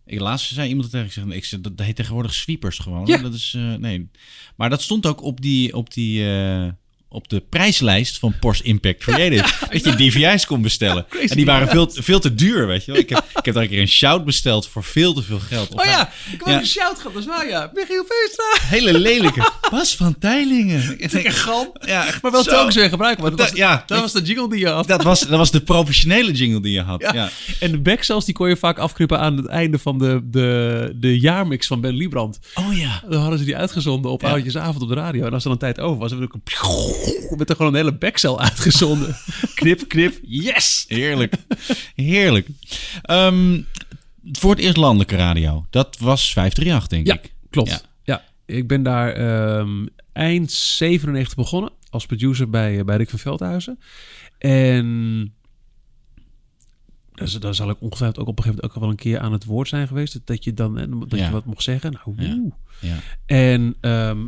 Ik, 0.07 0.21
laatst 0.21 0.55
zei 0.55 0.69
iemand 0.69 0.91
tegen 0.91 1.07
ik 1.07 1.13
zeg, 1.13 1.25
ik 1.25 1.45
zeg, 1.45 1.61
dat 1.61 1.87
heet 1.87 1.97
tegenwoordig 1.97 2.35
sweepers 2.35 2.79
gewoon. 2.79 3.07
Ja. 3.07 3.17
Dat 3.17 3.35
is, 3.35 3.55
eh, 3.57 3.75
nee. 3.75 4.09
Maar 4.57 4.71
dat 4.71 4.83
stond 4.83 5.07
ook 5.07 5.23
op, 5.23 5.41
die, 5.41 5.77
op, 5.77 5.93
die, 5.93 6.33
eh, 6.35 6.69
op 7.13 7.29
de 7.29 7.43
prijslijst 7.49 8.19
van 8.19 8.35
Porsche 8.41 8.65
Impact 8.65 8.99
Creative. 8.99 9.45
dat 9.71 9.85
je 9.85 9.95
DVI's 10.11 10.47
kon 10.47 10.63
bestellen. 10.63 11.07
En 11.29 11.37
die 11.37 11.45
waren 11.45 11.69
veel, 11.69 11.87
te- 11.87 12.03
veel 12.03 12.19
te 12.21 12.35
duur, 12.35 12.67
weet 12.67 12.85
je 12.85 12.93
wel. 12.93 13.01
Ik 13.01 13.09
heb, 13.09 13.25
ik 13.35 13.45
heb 13.45 13.55
daar 13.55 13.63
een 13.63 13.69
keer 13.69 13.81
een 13.81 13.89
shout 13.89 14.25
besteld 14.25 14.69
voor 14.69 14.85
veel 14.85 15.13
te 15.15 15.23
veel 15.23 15.39
geld. 15.39 15.69
Oh 15.75 15.85
ja, 15.85 16.01
ik 16.09 16.39
heb 16.39 16.47
Ja. 16.47 16.55
ook 16.55 16.61
een 16.61 16.67
shout 16.67 16.97
gehad. 16.97 17.13
Dat 17.13 17.23
is 17.23 17.29
waar, 17.29 17.49
ja. 17.49 17.71
Michiel 17.75 18.05
Veenstra. 18.09 18.67
Hele 18.77 18.99
lelijke. 18.99 19.51
Bas 19.71 19.97
van 19.97 20.19
Teilingen. 20.19 20.97
Lekker 21.13 21.33
gal. 21.33 21.77
Ja, 21.87 22.07
echt 22.07 22.23
Maar 22.23 22.33
wel 22.33 22.43
telkens 22.43 22.75
weer 22.75 22.89
gebruiken. 22.89 23.23
Want 23.25 23.37
dat, 23.39 23.47
Dat- 23.47 23.59
was, 23.59 23.67
ja. 23.69 23.83
dat 23.87 24.01
was 24.01 24.13
de 24.13 24.23
jingle 24.23 24.49
die 24.49 24.59
je 24.59 24.69
had. 24.69 24.87
Dat 24.89 25.03
was, 25.03 25.21
dat 25.21 25.39
was 25.39 25.51
de 25.51 25.61
professionele 25.61 26.33
jingle 26.33 26.61
die 26.63 26.73
je 26.73 26.83
had. 26.83 27.01
Ja. 27.03 27.15
Ja. 27.15 27.31
En 27.61 27.71
de 27.71 27.79
back 27.79 28.03
zelfs, 28.03 28.25
die 28.25 28.35
kon 28.35 28.49
je 28.49 28.57
vaak 28.57 28.79
afknippen 28.79 29.19
aan 29.19 29.37
het 29.37 29.47
einde 29.47 29.79
van 29.79 29.99
de, 29.99 30.21
de, 30.25 30.93
de 30.97 31.19
jaarmix 31.21 31.67
van 31.67 31.81
Ben 31.81 31.95
Liebrand. 31.95 32.39
Oh 32.55 32.77
ja. 32.79 33.03
Dan 33.09 33.21
hadden 33.21 33.39
ze 33.39 33.45
die 33.45 33.57
uitgezonden 33.57 34.11
op 34.11 34.23
Ja. 34.23 34.29
oudjesavond 34.29 34.83
op 34.83 34.89
de 34.89 34.95
radio. 34.95 35.27
En 35.27 35.33
als 35.33 35.43
er 35.43 35.49
dan 35.49 35.59
tijd 35.59 35.81
over 35.81 35.99
was, 35.99 36.11
hebben 36.11 36.29
we 36.29 36.35
ook 36.35 36.41
een, 36.45 37.02
met 37.37 37.51
er 37.51 37.57
gewoon 37.57 37.71
een 37.73 37.79
hele 37.79 37.95
backcel 37.95 38.41
uitgezonden. 38.41 39.17
knip, 39.55 39.89
knip, 39.89 40.19
yes! 40.23 40.85
Heerlijk. 40.89 41.35
Heerlijk. 41.95 42.49
Ehm, 43.03 43.61
voor 44.33 44.51
het 44.51 44.59
eerst 44.61 44.77
landelijke 44.77 45.17
radio. 45.17 45.67
Dat 45.71 45.99
was 45.99 46.33
538, 46.33 46.89
denk 46.89 47.07
Ja, 47.07 47.15
ik. 47.15 47.35
klopt. 47.51 47.71
Ja. 47.71 47.81
Ja. 48.05 48.25
ik 48.47 48.67
ben 48.69 48.83
daar 48.83 49.13
ehm, 49.13 49.87
eind 50.13 50.53
97 50.53 51.35
begonnen 51.37 51.73
als 51.91 52.07
producer 52.07 52.51
bij, 52.51 52.85
bij 52.85 52.97
Rick 52.97 53.11
van 53.11 53.19
Veldhuizen. 53.19 53.79
En 54.39 55.35
z- 57.15 57.35
daar 57.39 57.55
zal 57.55 57.71
ik 57.71 57.81
ongetwijfeld 57.81 58.19
ook 58.21 58.29
op 58.29 58.39
een 58.39 58.45
gegeven 58.45 58.61
moment 58.65 58.77
ook 58.77 58.81
wel 58.83 58.91
een 58.91 58.97
keer 59.13 59.19
aan 59.27 59.33
het 59.33 59.45
woord 59.45 59.69
zijn 59.69 59.87
geweest. 59.89 60.21
Dat- 60.25 60.45
je 60.45 60.55
dan 60.55 60.79
eh, 60.79 60.87
dat 61.09 61.19
Ja. 61.19 61.25
je 61.27 61.33
wat 61.33 61.45
mocht 61.45 61.63
zeggen. 61.63 61.93
Nou, 62.05 62.51
Ja. 62.81 62.99
En 63.27 63.75
ehm 63.81 64.19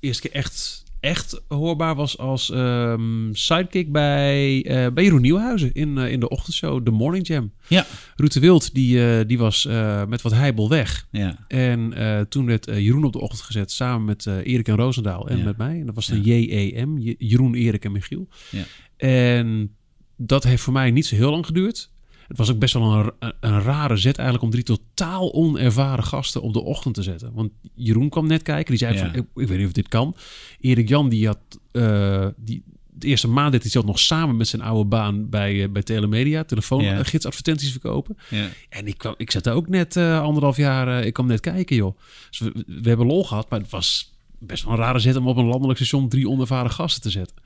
eerste 0.00 0.22
keer 0.28 0.32
echt, 0.36 0.82
echt 1.02 1.42
hoorbaar 1.48 1.94
was 1.94 2.18
als 2.18 2.50
ehm, 2.50 3.32
sidekick 3.32 3.92
bij, 3.92 4.64
eh 4.64 4.92
bij 4.92 5.04
Jeroen 5.04 5.20
Nieuwhuizen 5.20 5.72
in, 5.72 5.98
eh, 5.98 6.12
in 6.12 6.20
de 6.20 6.28
ochtendshow 6.28 6.84
The 6.84 6.90
Morning 6.90 7.26
Jam. 7.26 7.52
Ja. 7.68 7.86
Ruud 8.16 8.32
de 8.32 8.40
Wild, 8.40 8.74
die, 8.74 9.06
eh, 9.18 9.26
die 9.26 9.38
was 9.38 9.68
met 10.08 10.22
wat 10.22 10.32
heibel 10.32 10.68
weg. 10.68 11.06
Ja. 11.10 11.44
En 11.48 11.92
toen 12.28 12.46
werd 12.46 12.64
Jeroen 12.66 13.04
op 13.04 13.12
de 13.12 13.20
ochtend 13.20 13.40
gezet 13.42 13.70
samen 13.72 14.04
met 14.04 14.26
Erik 14.26 14.68
en 14.68 14.76
Roosendaal 14.76 15.28
en 15.28 15.38
Ja. 15.38 15.44
met 15.44 15.56
mij. 15.56 15.80
En 15.80 15.86
dat 15.86 15.94
was 15.94 16.06
de 16.06 16.20
JEM, 16.20 16.98
Je- 16.98 17.14
Jeroen, 17.18 17.54
Erik 17.54 17.84
en 17.84 17.92
Michiel. 17.92 18.28
Ja. 18.50 18.64
En 18.96 19.76
dat 20.16 20.44
heeft 20.44 20.62
voor 20.62 20.72
mij 20.72 20.90
niet 20.90 21.06
zo 21.06 21.14
heel 21.14 21.30
lang 21.30 21.46
geduurd. 21.46 21.90
Het 22.32 22.40
was 22.40 22.50
ook 22.50 22.58
best 22.58 22.74
wel 22.74 23.12
een, 23.18 23.32
een, 23.40 23.62
rare 23.62 23.96
zet 23.96 24.16
eigenlijk 24.16 24.44
om 24.44 24.50
drie 24.50 24.64
totaal 24.64 25.32
onervaren 25.32 26.04
gasten 26.04 26.42
op 26.42 26.52
de 26.52 26.62
ochtend 26.62 26.94
te 26.94 27.02
zetten. 27.02 27.32
Want 27.34 27.50
Jeroen 27.74 28.08
kwam 28.08 28.26
net 28.26 28.42
kijken, 28.42 28.70
die 28.70 28.78
zei 28.78 28.94
Ja. 28.94 28.98
van, 29.00 29.14
ik, 29.14 29.24
ik 29.34 29.48
weet 29.48 29.58
niet 29.58 29.66
of 29.66 29.72
dit 29.72 29.88
kan. 29.88 30.16
Erik 30.60 30.88
Jan, 30.88 31.08
die 31.08 31.26
had, 31.26 31.38
eh, 31.72 32.26
die, 32.36 32.62
de 32.90 33.06
eerste 33.06 33.28
maand 33.28 33.52
deed 33.52 33.62
hij 33.62 33.70
zelf 33.70 33.84
nog 33.84 33.98
samen 33.98 34.36
met 34.36 34.48
zijn 34.48 34.62
oude 34.62 34.88
baan 34.88 35.28
bij, 35.28 35.62
eh, 35.62 35.68
bij 35.68 35.82
Telemedia, 35.82 36.44
telefoongids-advertenties 36.44 37.70
verkopen. 37.70 38.16
Ja. 38.30 38.48
En 38.68 38.86
ik, 38.86 38.98
kwam, 38.98 39.14
ik 39.16 39.30
zat 39.30 39.48
ook 39.48 39.68
net 39.68 39.96
eh, 39.96 40.22
anderhalf 40.22 40.56
jaar, 40.56 41.04
ik 41.04 41.12
kwam 41.12 41.26
net 41.26 41.40
kijken 41.40 41.76
joh. 41.76 41.98
Dus 42.30 42.38
we, 42.38 42.64
we 42.66 42.88
hebben 42.88 43.06
lol 43.06 43.24
gehad, 43.24 43.50
maar 43.50 43.60
het 43.60 43.70
was 43.70 44.12
best 44.46 44.64
wel 44.64 44.72
een 44.72 44.78
rare 44.78 44.98
zet 44.98 45.16
om 45.16 45.26
op 45.26 45.36
een 45.36 45.44
landelijk 45.46 45.78
station 45.78 46.08
drie 46.08 46.28
onervaren 46.28 46.70
gasten 46.70 47.02
te 47.02 47.10
zetten. 47.10 47.36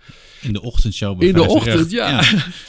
In 0.42 0.52
de 0.52 0.62
ochtendshow. 0.62 1.22
In 1.22 1.32
de 1.34 1.42
538. 1.42 1.74
ochtend, 1.74 1.90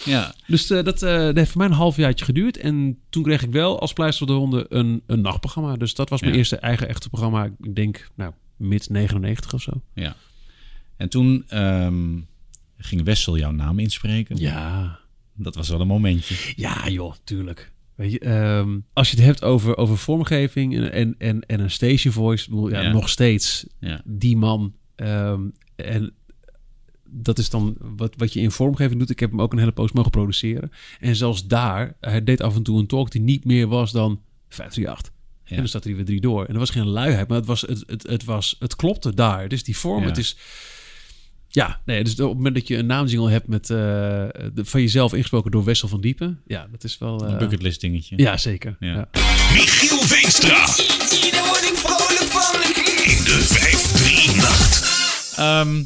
ja. 0.05 0.13
ja. 0.17 0.33
Dus 0.47 0.69
eh, 0.69 0.83
dat, 0.83 1.01
eh, 1.01 1.17
dat 1.17 1.35
heeft 1.35 1.49
voor 1.51 1.57
mij 1.61 1.67
een 1.69 1.73
halfjaartje 1.73 2.25
geduurd. 2.25 2.57
En 2.57 2.97
toen 3.09 3.23
kreeg 3.23 3.43
ik 3.43 3.51
wel 3.51 3.79
als 3.79 3.93
pleister 3.93 4.21
op 4.21 4.27
de 4.27 4.33
ronde 4.33 4.65
een, 4.69 5.01
een 5.05 5.21
nachtprogramma. 5.21 5.75
Dus 5.75 5.93
dat 5.95 6.09
was 6.09 6.19
mijn 6.21 6.31
Ja. 6.33 6.37
eerste 6.37 6.55
eigen 6.57 6.87
echte 6.87 7.09
programma. 7.09 7.43
Ik 7.61 7.75
denk, 7.75 8.09
nou, 8.15 8.31
mid 8.55 8.89
99 8.89 9.53
of 9.53 9.61
zo. 9.61 9.71
Ja. 9.93 10.15
En 10.97 11.09
toen 11.09 11.43
ehm, 11.47 12.19
ging 12.77 13.03
Wessel 13.03 13.37
jouw 13.37 13.51
naam 13.51 13.79
inspreken. 13.79 14.37
Ja, 14.37 14.99
Dat 15.33 15.55
was 15.55 15.69
wel 15.69 15.81
een 15.81 15.87
momentje. 15.87 16.35
ja 16.55 16.89
joh, 16.89 17.13
tuurlijk. 17.23 17.71
Weet 17.97 18.11
je, 18.11 18.19
ehm, 18.19 18.79
als 18.93 19.09
je 19.11 19.15
het 19.15 19.25
hebt 19.25 19.43
over, 19.43 19.77
over 19.77 19.97
vormgeving 19.97 20.75
en, 20.75 20.91
en, 20.91 21.15
en, 21.17 21.41
en 21.45 21.59
een 21.59 21.71
station 21.71 22.13
voice, 22.13 22.49
bedoel, 22.49 22.69
ja, 22.69 22.81
Ja. 22.81 22.91
nog 22.91 23.09
steeds 23.09 23.65
Ja. 23.79 24.01
die 24.05 24.37
man. 24.37 24.73
Ehm, 24.95 25.41
en 25.75 26.13
dat 27.09 27.37
is 27.37 27.49
dan 27.49 27.75
wat, 27.79 28.13
wat 28.17 28.33
je 28.33 28.39
in 28.39 28.51
vormgeving 28.51 28.99
doet. 28.99 29.09
Ik 29.09 29.19
heb 29.19 29.29
hem 29.31 29.41
ook 29.41 29.51
een 29.53 29.59
hele 29.59 29.71
post 29.71 29.93
mogen 29.93 30.11
produceren. 30.11 30.71
En 30.99 31.15
zelfs 31.15 31.47
daar, 31.47 31.95
hij 32.01 32.23
deed 32.23 32.41
af 32.41 32.55
en 32.55 32.63
toe 32.63 32.79
een 32.79 32.87
talk 32.87 33.11
die 33.11 33.21
niet 33.21 33.45
meer 33.45 33.67
was 33.67 33.91
dan 33.91 34.21
538. 34.49 35.13
Ja. 35.43 35.51
En 35.51 35.57
dan 35.57 35.67
zat 35.67 35.85
er 35.85 35.95
weer 35.95 36.05
drie 36.05 36.21
door. 36.21 36.45
En 36.45 36.53
er 36.53 36.59
was 36.59 36.69
geen 36.69 36.87
luiheid, 36.87 37.27
maar 37.27 37.37
het, 37.37 37.45
was, 37.45 37.61
het, 37.61 37.83
het, 37.87 38.07
het, 38.07 38.23
was, 38.23 38.55
het 38.59 38.75
klopte 38.75 39.13
daar. 39.13 39.47
Dus 39.47 39.63
die 39.63 39.77
vorm, 39.77 40.01
Ja. 40.01 40.07
het 40.07 40.17
is... 40.17 40.37
Ja, 41.49 41.81
nee, 41.85 42.03
dus 42.03 42.13
op 42.13 42.27
het 42.27 42.35
moment 42.37 42.55
dat 42.55 42.67
je 42.67 42.77
een 42.77 42.85
naamjingle 42.85 43.29
hebt 43.29 43.47
met, 43.47 43.69
eh, 43.69 43.77
de, 43.77 44.51
van 44.63 44.81
jezelf 44.81 45.13
ingesproken 45.13 45.51
door 45.51 45.63
Wessel 45.63 45.87
van 45.87 46.01
Diepen. 46.01 46.41
Ja, 46.47 46.67
dat 46.71 46.83
is 46.83 46.97
wel... 46.97 47.25
eh, 47.25 47.31
Een 47.31 47.37
bucketlist 47.37 47.81
dingetje. 47.81 48.17
ja, 48.17 48.37
zeker. 48.37 48.75
Ja. 48.79 48.93
Ja. 48.93 49.07
Michiel 49.53 49.97
Veenstra. 50.01 50.65
Word 51.45 51.63
ik 51.63 51.75
vrolijk 51.75 52.31
van. 52.31 52.61
In 53.11 53.23
de 53.23 53.41
538. 54.21 55.37
Ehm, 55.37 55.83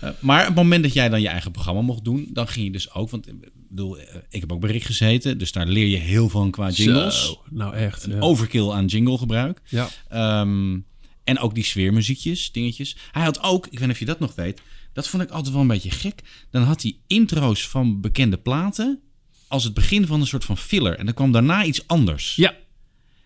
eh, 0.00 0.10
maar 0.20 0.40
op 0.40 0.46
het 0.46 0.56
moment 0.56 0.82
dat 0.82 0.92
jij 0.92 1.08
dan 1.08 1.20
je 1.20 1.28
eigen 1.28 1.50
programma 1.50 1.80
mocht 1.80 2.04
doen, 2.04 2.26
dan 2.32 2.48
ging 2.48 2.64
je 2.66 2.72
dus 2.72 2.92
ook, 2.94 3.10
want 3.10 3.28
ik 3.28 3.34
bedoel, 3.68 3.98
eh, 3.98 4.14
ik 4.30 4.40
heb 4.40 4.52
ook 4.52 4.64
Rick 4.64 4.82
gezeten, 4.82 5.38
dus 5.38 5.52
daar 5.52 5.66
leer 5.66 5.86
je 5.86 5.96
heel 5.96 6.28
veel 6.28 6.50
qua 6.50 6.70
jingles. 6.70 7.24
Zo, 7.26 7.42
nou 7.50 7.74
echt. 7.74 8.06
Ja. 8.08 8.18
Overkill 8.18 8.70
aan 8.70 8.86
jinglegebruik. 8.86 9.60
ja. 9.68 9.88
Ehm, 10.08 10.78
en 11.24 11.38
ook 11.38 11.54
die 11.54 11.64
sfeermuziekjes, 11.64 12.52
dingetjes. 12.52 12.96
Hij 13.12 13.22
had 13.24 13.42
ook, 13.42 13.66
ik 13.66 13.72
weet 13.72 13.80
niet 13.80 13.90
of 13.90 13.98
je 13.98 14.04
dat 14.04 14.20
nog 14.20 14.34
weet, 14.34 14.60
dat 14.94 15.08
vond 15.08 15.22
ik 15.22 15.30
altijd 15.30 15.52
wel 15.52 15.62
een 15.62 15.68
beetje 15.68 15.90
gek. 15.90 16.20
Dan 16.50 16.62
had 16.62 16.82
hij 16.82 16.96
intro's 17.06 17.68
van 17.68 18.00
bekende 18.00 18.36
platen 18.36 19.00
als 19.48 19.64
het 19.64 19.74
begin 19.74 20.06
van 20.06 20.20
een 20.20 20.26
soort 20.26 20.44
van 20.44 20.58
filler. 20.58 20.98
En 20.98 21.04
dan 21.04 21.14
kwam 21.14 21.32
daarna 21.32 21.64
iets 21.64 21.86
anders. 21.86 22.34
ja, 22.36 22.54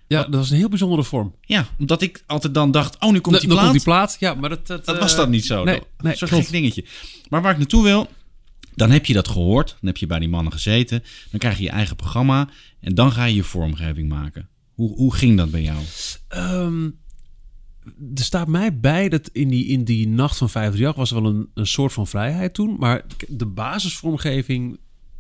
Ja, 0.07 0.22
dat 0.22 0.35
was 0.35 0.50
een 0.50 0.57
heel 0.57 0.68
bijzondere 0.68 1.04
vorm. 1.04 1.35
Ja, 1.40 1.68
omdat 1.78 2.02
ik 2.02 2.22
altijd 2.26 2.54
dan 2.54 2.70
dacht, 2.70 2.96
oh, 3.00 3.12
nu 3.12 3.18
komt 3.20 3.40
die 3.40 3.48
plaat. 3.48 3.61
komt 3.61 3.72
die 3.72 3.83
plaat. 3.83 4.16
Ja, 4.20 4.35
maar 4.35 4.48
dat... 4.50 4.66
Dat, 4.66 4.85
Dat 4.85 4.94
eh, 4.94 5.00
was 5.00 5.16
dat 5.16 5.28
niet 5.28 5.46
zo. 5.46 5.64
Nee, 5.64 5.78
Dat- 5.78 5.87
nee 5.98 6.16
Zo'n 6.16 6.28
gek 6.28 6.50
dingetje. 6.50 6.85
Maar 7.28 7.42
waar 7.42 7.52
ik 7.52 7.59
naartoe 7.59 7.83
wil, 7.83 8.09
dan 8.74 8.90
heb 8.90 9.07
je 9.07 9.12
dat 9.12 9.28
gehoord. 9.28 9.68
Dan 9.68 9.78
heb 9.87 9.96
je 9.96 10.07
bij 10.07 10.18
die 10.18 10.28
mannen 10.28 10.52
gezeten. 10.52 11.02
Dan 11.31 11.40
krijg 11.40 11.57
je 11.57 11.62
je 11.62 11.70
eigen 11.70 11.96
programma. 11.96 12.48
En 12.81 12.94
dan 12.94 13.12
ga 13.12 13.24
je 13.24 13.35
je 13.35 13.42
vormgeving 13.44 14.09
maken. 14.09 14.48
Hoe, 14.74 14.94
hoe 14.96 15.14
ging 15.14 15.37
dat 15.37 15.50
bij 15.50 15.62
jou? 15.62 15.78
Ehm, 16.28 16.88
er 18.14 18.24
staat 18.24 18.48
mij 18.48 18.79
bij 18.81 19.09
dat 19.09 19.29
in 19.33 19.48
die, 19.48 19.66
in 19.66 19.85
die 19.85 20.09
nacht 20.09 20.37
van 20.37 20.51
538 20.51 20.96
was 20.96 21.11
er 21.11 21.22
wel 21.22 21.40
een, 21.40 21.48
een 21.55 21.66
soort 21.66 21.92
van 21.92 22.07
vrijheid 22.07 22.55
toen. 22.55 22.77
Maar 22.79 23.05
de 23.29 23.46
basisvormgeving... 23.46 24.79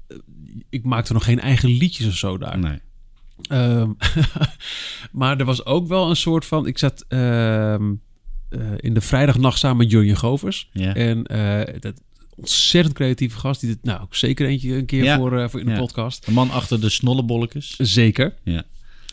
eh, 0.08 0.16
Ik 0.70 0.84
maakte 0.84 1.12
nog 1.12 1.24
geen 1.24 1.40
eigen 1.40 1.68
liedjes 1.70 2.06
of 2.06 2.14
zo 2.16 2.38
daar. 2.38 2.58
Nee. 2.58 2.78
Ehm, 3.48 3.90
maar 5.12 5.38
er 5.38 5.44
was 5.44 5.64
ook 5.64 5.88
wel 5.88 6.08
een 6.10 6.16
soort 6.16 6.44
van... 6.46 6.66
Ik 6.66 6.78
zat 6.78 7.04
ehm, 7.08 7.92
eh, 8.48 8.60
in 8.76 8.94
de 8.94 9.00
vrijdagnacht 9.00 9.58
samen 9.58 9.76
met 9.76 9.90
Jurjen 9.90 10.16
Govers. 10.16 10.68
Ja. 10.72 10.94
En 10.94 11.24
eh, 11.26 11.80
dat 11.80 12.00
ontzettend 12.36 12.94
creatieve 12.94 13.38
gast. 13.38 13.60
Die 13.60 13.70
dit 13.70 13.84
nou 13.84 14.00
ook 14.02 14.14
zeker 14.14 14.46
eentje 14.46 14.74
een 14.76 14.86
keer 14.86 15.04
Ja. 15.04 15.16
voor, 15.16 15.50
voor 15.50 15.60
in 15.60 15.66
de 15.66 15.72
Ja. 15.72 15.78
podcast. 15.78 16.24
De 16.26 16.32
man 16.32 16.50
achter 16.50 16.80
de 16.80 16.88
snollebolletjes. 16.88 17.76
Zeker. 17.76 18.34
Ja. 18.44 18.62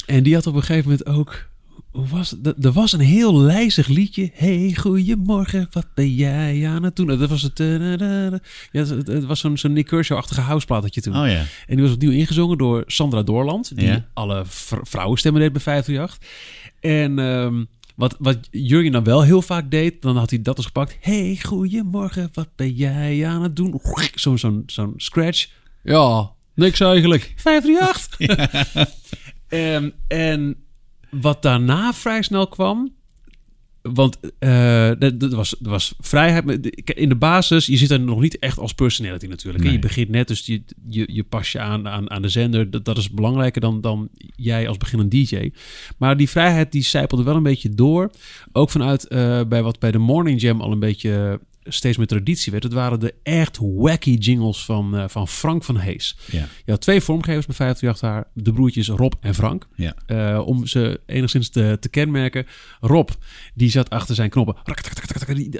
En 0.05 0.23
die 0.23 0.33
had 0.33 0.47
op 0.47 0.55
een 0.55 0.63
gegeven 0.63 0.89
moment 0.89 1.07
ook... 1.09 1.47
Hoe 1.95 2.07
was 2.07 2.31
het? 2.31 2.47
Er- 2.47 2.55
Er 2.61 2.71
was 2.71 2.91
een 2.93 2.99
heel 2.99 3.37
lijzig 3.37 3.87
liedje. 3.87 4.31
Hey, 4.33 4.73
goedemorgen, 4.77 5.67
wat 5.71 5.87
ben 5.93 6.13
jij 6.13 6.67
aan 6.67 6.83
het 6.83 6.95
doen? 6.95 7.07
Dat 7.07 7.29
was 7.29 7.41
het... 7.41 7.59
eh, 7.59 7.67
da, 7.79 7.95
da, 7.97 8.29
da. 8.29 8.39
Ja, 8.71 8.85
het, 8.85 9.07
het 9.07 9.25
was 9.25 9.39
zo'n 9.39 9.57
zo'n 9.57 9.73
Nick 9.73 9.85
Kershaw-achtige 9.85 10.41
houseplaat 10.41 10.81
dat 10.81 10.95
je 10.95 11.01
toen. 11.01 11.17
Oh 11.17 11.27
ja. 11.27 11.43
En 11.67 11.75
die 11.75 11.81
was 11.81 11.91
opnieuw 11.93 12.11
ingezongen 12.11 12.57
door 12.57 12.83
Sandra 12.87 13.23
Doorland. 13.23 13.75
Die 13.75 13.85
Ja. 13.87 14.05
alle 14.13 14.43
vrouwenstemmen 14.83 15.41
deed 15.41 15.51
bij 15.53 15.61
538. 15.61 16.29
En 16.79 17.19
ehm, 17.19 17.63
wat, 17.95 18.15
wat 18.19 18.37
Jurgen 18.51 18.91
dan 18.91 19.03
wel 19.03 19.23
heel 19.23 19.41
vaak 19.41 19.71
deed, 19.71 20.01
dan 20.01 20.17
had 20.17 20.29
hij 20.29 20.41
dat 20.41 20.57
eens 20.57 20.65
gepakt. 20.65 20.97
Hey, 21.01 21.39
goedemorgen, 21.43 22.29
wat 22.33 22.49
ben 22.55 22.71
jij 22.73 23.27
aan 23.27 23.43
het 23.43 23.55
doen? 23.55 23.81
Zo'n 24.15 24.37
zo'n 24.37 24.63
zo'n 24.65 24.93
scratch. 24.97 25.47
Ja, 25.83 26.31
niks 26.55 26.79
eigenlijk. 26.79 27.33
538. 27.35 28.93
Ehm, 29.47 29.89
en 30.07 30.55
wat 31.21 31.41
daarna 31.41 31.93
vrij 31.93 32.21
snel 32.21 32.47
kwam... 32.47 32.93
Want 33.93 34.17
er 34.39 34.97
er 35.03 35.35
was, 35.35 35.55
er 35.63 35.69
was 35.69 35.93
vrijheid. 35.99 36.67
In 36.97 37.09
de 37.09 37.15
basis, 37.15 37.65
je 37.65 37.77
zit 37.77 37.91
er 37.91 37.99
nog 37.99 38.19
niet 38.19 38.39
echt 38.39 38.57
als 38.57 38.73
personality 38.73 39.25
natuurlijk. 39.25 39.63
Nee. 39.63 39.73
Je 39.73 39.79
begint 39.79 40.09
net, 40.09 40.27
dus 40.27 40.45
je, 40.45 40.63
je, 40.89 41.09
je 41.11 41.23
pas 41.23 41.51
je 41.51 41.59
aan, 41.59 41.87
aan, 41.87 42.11
aan 42.11 42.21
de 42.21 42.29
zender. 42.29 42.71
Dat, 42.71 42.85
dat 42.85 42.97
is 42.97 43.09
belangrijker 43.09 43.61
dan, 43.61 43.81
dan 43.81 44.09
jij 44.35 44.67
als 44.67 44.77
beginnend 44.77 45.11
DJ. 45.11 45.51
Maar 45.97 46.17
die 46.17 46.29
vrijheid 46.29 46.71
die 46.71 46.83
zijpelde 46.83 47.23
wel 47.23 47.35
een 47.35 47.43
beetje 47.43 47.69
door. 47.69 48.11
Ook 48.51 48.69
vanuit 48.69 49.07
eh, 49.07 49.41
bij 49.47 49.63
wat 49.63 49.79
bij 49.79 49.91
de 49.91 49.97
Morning 49.97 50.41
Jam 50.41 50.61
al 50.61 50.71
een 50.71 50.79
beetje 50.79 51.39
steeds 51.65 51.97
meer 51.97 52.07
traditie 52.07 52.51
werd. 52.51 52.63
Het 52.63 52.73
waren 52.73 52.99
de 52.99 53.13
echt 53.23 53.57
wacky 53.61 54.13
jingles 54.13 54.65
van, 54.65 54.97
eh, 54.97 55.03
van 55.07 55.27
Frank 55.27 55.63
van 55.63 55.77
Hees. 55.77 56.17
Ja. 56.31 56.47
Je 56.65 56.71
had 56.71 56.81
twee 56.81 57.01
vormgevers 57.01 57.45
bij 57.45 57.55
538 57.55 58.09
daar. 58.09 58.43
De 58.43 58.53
broertjes 58.53 58.87
Rob 58.87 59.13
en 59.19 59.35
Frank. 59.35 59.67
Ja. 59.75 59.95
Eh, 60.05 60.41
om 60.45 60.65
ze 60.65 61.01
enigszins 61.05 61.49
te, 61.49 61.77
te 61.79 61.89
kenmerken. 61.89 62.45
Rob, 62.79 63.09
die 63.53 63.69
zat 63.69 63.89
achter 63.89 64.15
zijn 64.15 64.29
knoppen. 64.29 64.55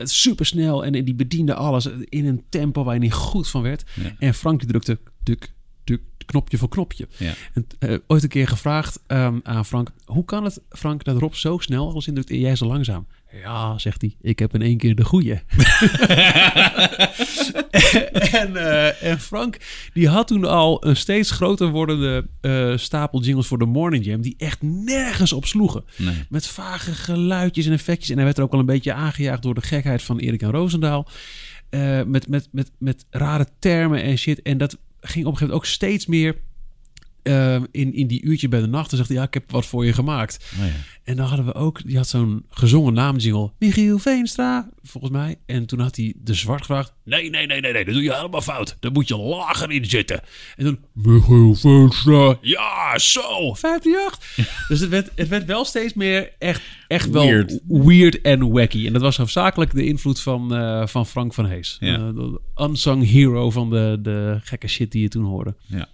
Super 0.04 0.46
snel. 0.46 0.86
En 0.86 1.06
die 1.06 1.16
bediende 1.16 1.54
alles 1.54 1.86
in 2.10 2.26
een 2.26 2.44
tempo 2.50 2.84
waar 2.84 2.94
je 2.94 3.00
niet 3.00 3.14
goed 3.14 3.48
van 3.48 3.62
werd. 3.62 3.84
Ja. 3.94 4.16
En 4.20 4.34
Frank 4.34 4.60
die 4.60 4.68
drukte 4.70 5.00
duk, 5.24 5.54
duk, 5.84 6.02
knopje 6.26 6.58
voor 6.58 6.70
knopje. 6.70 7.08
Ja. 7.18 7.34
En, 7.54 7.68
eh, 7.80 7.98
ooit 8.08 8.24
een 8.24 8.30
keer 8.30 8.48
gevraagd 8.48 9.00
ehm, 9.08 9.40
aan 9.44 9.66
Frank. 9.66 9.92
Hoe 10.06 10.26
kan 10.26 10.44
het, 10.44 10.62
Frank, 10.70 11.04
dat 11.04 11.18
Rob 11.18 11.34
zo 11.34 11.58
snel 11.58 11.90
alles 11.90 12.08
indrukt 12.08 12.30
en 12.30 12.40
jij 12.40 12.56
zo 12.56 12.66
langzaam? 12.66 13.08
Ja, 13.42 13.78
zegt 13.78 14.02
hij. 14.02 14.16
Ik 14.22 14.40
heb 14.40 14.54
in 14.54 14.62
één 14.62 14.78
keer 14.78 14.96
de 14.96 15.04
goeie. 15.04 15.32
en, 18.42 18.56
eh, 18.56 19.04
en 19.04 19.20
Frank, 19.20 19.58
die 19.94 20.08
had 20.08 20.28
toen 20.28 20.46
al 20.46 20.86
een 20.86 20.96
steeds 20.96 21.32
groter 21.32 21.70
wordende 21.70 22.28
eh, 22.42 22.78
stapel 22.78 23.22
jingles 23.22 23.48
voor 23.48 23.58
de 23.58 23.66
Morning 23.66 24.06
Jam. 24.06 24.22
Die 24.22 24.36
echt 24.38 24.62
nergens 24.62 25.34
op 25.34 25.46
sloegen. 25.46 25.84
Nee. 25.96 26.24
Met 26.30 26.48
vage 26.48 26.94
geluidjes 26.94 27.66
en 27.66 27.72
effectjes. 27.72 28.10
En 28.10 28.16
hij 28.16 28.26
werd 28.26 28.38
er 28.38 28.44
ook 28.44 28.52
wel 28.52 28.60
een 28.60 28.66
beetje 28.66 28.94
aangejaagd 28.94 29.42
door 29.42 29.54
de 29.54 29.62
gekheid 29.62 30.04
van 30.04 30.18
Erik 30.18 30.42
en 30.42 30.52
Roosendaal. 30.52 31.08
Eh, 31.70 32.04
met, 32.04 32.28
met, 32.28 32.48
met, 32.52 32.72
met 32.78 33.06
rare 33.10 33.48
termen 33.60 34.04
en 34.04 34.18
shit. 34.18 34.42
En 34.42 34.58
dat 34.58 34.72
ging 34.72 35.26
op 35.26 35.32
een 35.32 35.38
gegeven 35.38 35.48
moment 35.48 35.52
ook 35.52 35.66
steeds 35.66 36.06
meer 36.06 36.36
in, 37.72 37.94
in 37.94 38.08
die 38.08 38.24
uurtje 38.24 38.48
bij 38.48 38.60
de 38.60 38.68
nacht. 38.68 38.90
Dan 38.90 38.98
zegt 38.98 39.10
hij, 39.10 39.18
ja, 39.18 39.26
ik 39.26 39.34
heb 39.34 39.52
wat 39.52 39.66
voor 39.66 39.86
je 39.86 39.94
gemaakt. 39.94 40.46
Oh 40.60 40.66
ja. 40.66 40.74
En 41.06 41.16
dan 41.16 41.26
hadden 41.28 41.46
we 41.46 41.54
ook, 41.54 41.84
die 41.86 41.98
had 41.98 42.08
zo'n 42.08 42.46
gezongen 42.50 42.94
naamjingle. 42.94 43.52
Michiel 43.60 43.98
Veenstra, 43.98 44.70
volgens 44.84 45.12
mij. 45.14 45.36
En 45.46 45.66
toen 45.66 45.80
had 45.80 45.96
hij 45.96 46.14
de 46.18 46.34
zwart 46.34 46.60
gevraagd. 46.60 46.94
Nee, 47.04 47.30
nee, 47.30 47.46
nee, 47.48 47.60
nee, 47.62 47.72
nee, 47.74 47.86
dat 47.86 47.94
doe 47.94 48.04
je 48.04 48.14
helemaal 48.16 48.42
fout. 48.42 48.78
Daar 48.80 48.92
moet 48.92 49.08
je 49.08 49.18
lager 49.18 49.72
in 49.72 49.86
zitten. 49.86 50.22
En 50.58 50.66
toen, 50.66 50.80
Michiel 50.94 51.56
Veenstra. 51.56 52.38
Ja, 52.42 52.98
zo. 52.98 53.50
58. 53.52 54.20
dus 54.68 54.80
het 54.80 54.90
werd, 54.90 55.10
het 55.16 55.28
werd 55.28 55.46
wel 55.46 55.66
steeds 55.66 55.94
meer 55.94 56.32
echt, 56.40 56.62
echt 56.88 57.10
wel 57.10 57.24
Weird. 57.26 57.60
weird 57.68 58.22
en 58.22 58.52
wacky. 58.52 58.86
En 58.88 58.94
dat 58.94 59.02
was 59.02 59.18
hoofdzakelijk 59.18 59.74
de 59.74 59.86
invloed 59.86 60.22
van, 60.22 60.56
eh, 60.56 60.88
van 60.88 61.06
Frank 61.06 61.34
van 61.34 61.46
Hees. 61.46 61.78
Ja. 61.80 61.94
Eh, 61.96 62.16
de 62.16 62.40
unsung 62.56 63.10
hero 63.10 63.50
van 63.52 63.70
de, 63.70 63.98
de 64.02 64.40
gekke 64.44 64.68
shit 64.68 64.92
die 64.92 65.02
je 65.02 65.08
toen 65.10 65.26
hoorde. 65.26 65.56
ja. 65.66 65.88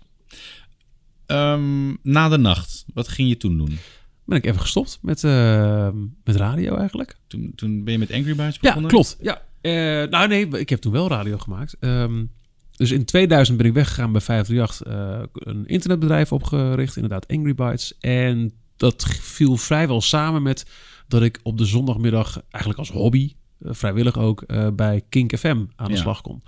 Ehm, 1.26 1.90
na 2.04 2.30
de 2.30 2.38
nacht, 2.38 2.86
wat 2.94 3.08
ging 3.08 3.30
je 3.30 3.38
toen 3.38 3.58
doen? 3.58 3.78
Ben 4.26 4.38
ik 4.38 4.46
even 4.46 4.62
gestopt 4.62 5.00
met, 5.02 5.24
eh, 5.24 5.90
met 6.24 6.36
radio 6.36 6.76
eigenlijk. 6.76 7.18
Toen, 7.28 7.52
toen 7.56 7.84
ben 7.84 7.94
je 7.94 8.00
met 8.00 8.12
Angry 8.12 8.36
Birds 8.36 8.56
Ja, 8.56 8.62
begonnen? 8.62 8.92
klopt. 8.92 9.18
Ja. 9.22 9.42
Eh, 9.62 10.10
nou 10.10 10.28
nee, 10.28 10.48
ik 10.48 10.70
heb 10.70 10.80
toen 10.82 10.92
wel 10.92 11.08
radio 11.08 11.38
gemaakt. 11.38 11.76
Ehm, 11.80 12.26
dus 12.72 12.92
in 12.92 13.06
2000 13.06 13.58
ben 13.58 13.66
ik 13.66 13.74
weggegaan 13.74 14.12
bij 14.12 14.22
538. 14.22 14.82
eh 14.82 15.24
een 15.54 15.68
internetbedrijf 15.68 16.32
opgericht, 16.32 16.96
inderdaad 16.96 17.28
Angry 17.28 17.56
Bytes. 17.56 17.98
En 18.00 18.52
dat 18.78 19.04
viel 19.22 19.58
vrijwel 19.58 20.02
samen 20.02 20.42
met 20.44 20.66
dat 21.08 21.22
ik 21.22 21.40
op 21.44 21.58
de 21.58 21.66
zondagmiddag 21.66 22.42
eigenlijk 22.50 22.80
als 22.80 22.92
hobby, 22.92 23.34
vrijwillig 23.60 24.18
ook, 24.18 24.46
bij 24.76 25.02
Kink 25.10 25.38
FM 25.38 25.64
aan 25.76 25.88
de 25.88 25.94
Ja. 25.94 26.00
slag 26.02 26.22
kon. 26.22 26.42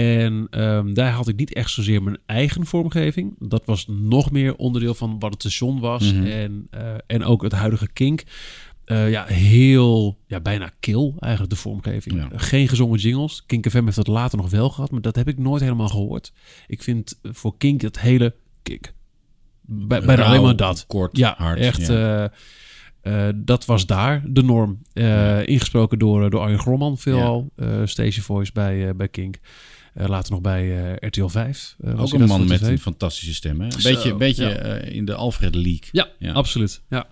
En 0.00 0.46
ehm, 0.50 0.92
daar 0.92 1.12
had 1.12 1.28
ik 1.28 1.36
niet 1.36 1.52
echt 1.52 1.70
zozeer 1.70 2.02
mijn 2.02 2.18
eigen 2.26 2.66
vormgeving. 2.66 3.34
Dat 3.38 3.62
was 3.64 3.86
nog 3.88 4.30
meer 4.30 4.56
onderdeel 4.56 4.94
van 4.94 5.18
wat 5.18 5.32
het 5.32 5.40
station 5.40 5.80
was. 5.80 6.12
Mhm. 6.12 6.26
en, 6.26 6.66
eh, 6.70 6.94
en 7.06 7.24
ook 7.24 7.42
het 7.42 7.52
huidige 7.52 7.88
Kink. 7.88 8.22
Eh, 8.84 9.10
ja, 9.10 9.24
heel, 9.24 10.18
ja, 10.26 10.40
bijna 10.40 10.70
kil 10.80 11.14
eigenlijk 11.18 11.52
de 11.52 11.58
vormgeving. 11.58 12.16
Ja. 12.16 12.28
Geen 12.34 12.68
gezongen 12.68 12.98
jingles. 12.98 13.44
Kink 13.46 13.70
FM 13.70 13.84
heeft 13.84 13.96
dat 13.96 14.06
later 14.06 14.38
nog 14.38 14.50
wel 14.50 14.70
gehad, 14.70 14.90
maar 14.90 15.00
dat 15.00 15.16
heb 15.16 15.28
ik 15.28 15.38
nooit 15.38 15.62
helemaal 15.62 15.88
gehoord. 15.88 16.32
Ik 16.66 16.82
vind 16.82 17.18
voor 17.22 17.56
Kink 17.56 17.80
het 17.80 18.00
hele 18.00 18.34
Kink. 18.62 18.92
Bij, 19.60 20.00
bijna 20.00 20.24
alleen 20.24 20.42
maar 20.42 20.56
dat. 20.56 20.84
kort, 20.86 21.16
ja, 21.16 21.34
hard, 21.38 21.58
echt. 21.58 21.86
ja. 21.86 22.32
eh, 23.02 23.28
dat 23.34 23.64
was 23.64 23.86
daar 23.86 24.22
de 24.26 24.42
norm. 24.42 24.82
Ingesproken 25.44 25.98
door, 25.98 26.30
door 26.30 26.40
Arjen 26.40 26.58
Grolman 26.58 26.98
veelal. 26.98 27.50
Eh 27.56 27.80
Station 27.84 28.24
Voice 28.24 28.52
bij, 28.52 28.96
bij 28.96 29.08
Kink. 29.08 29.38
Eh, 29.94 30.06
later 30.08 30.32
nog 30.32 30.40
bij 30.40 30.90
eh, 31.00 31.08
RTL 31.08 31.26
5. 31.26 31.76
eh, 31.80 32.00
Ook 32.00 32.12
een 32.12 32.26
man 32.26 32.46
met 32.48 32.62
een 32.62 32.78
fantastische 32.78 33.34
stem. 33.34 33.60
Hè? 33.60 33.64
Een 33.66 33.72
Zo, 33.80 33.90
beetje, 33.92 34.14
beetje 34.14 34.44
ja. 34.48 34.74
in 34.74 35.04
de 35.04 35.14
Alfred 35.14 35.54
League. 35.54 35.88
Ja, 35.92 36.08
Ja. 36.18 36.32
absoluut. 36.32 36.82
Ja. 36.88 37.06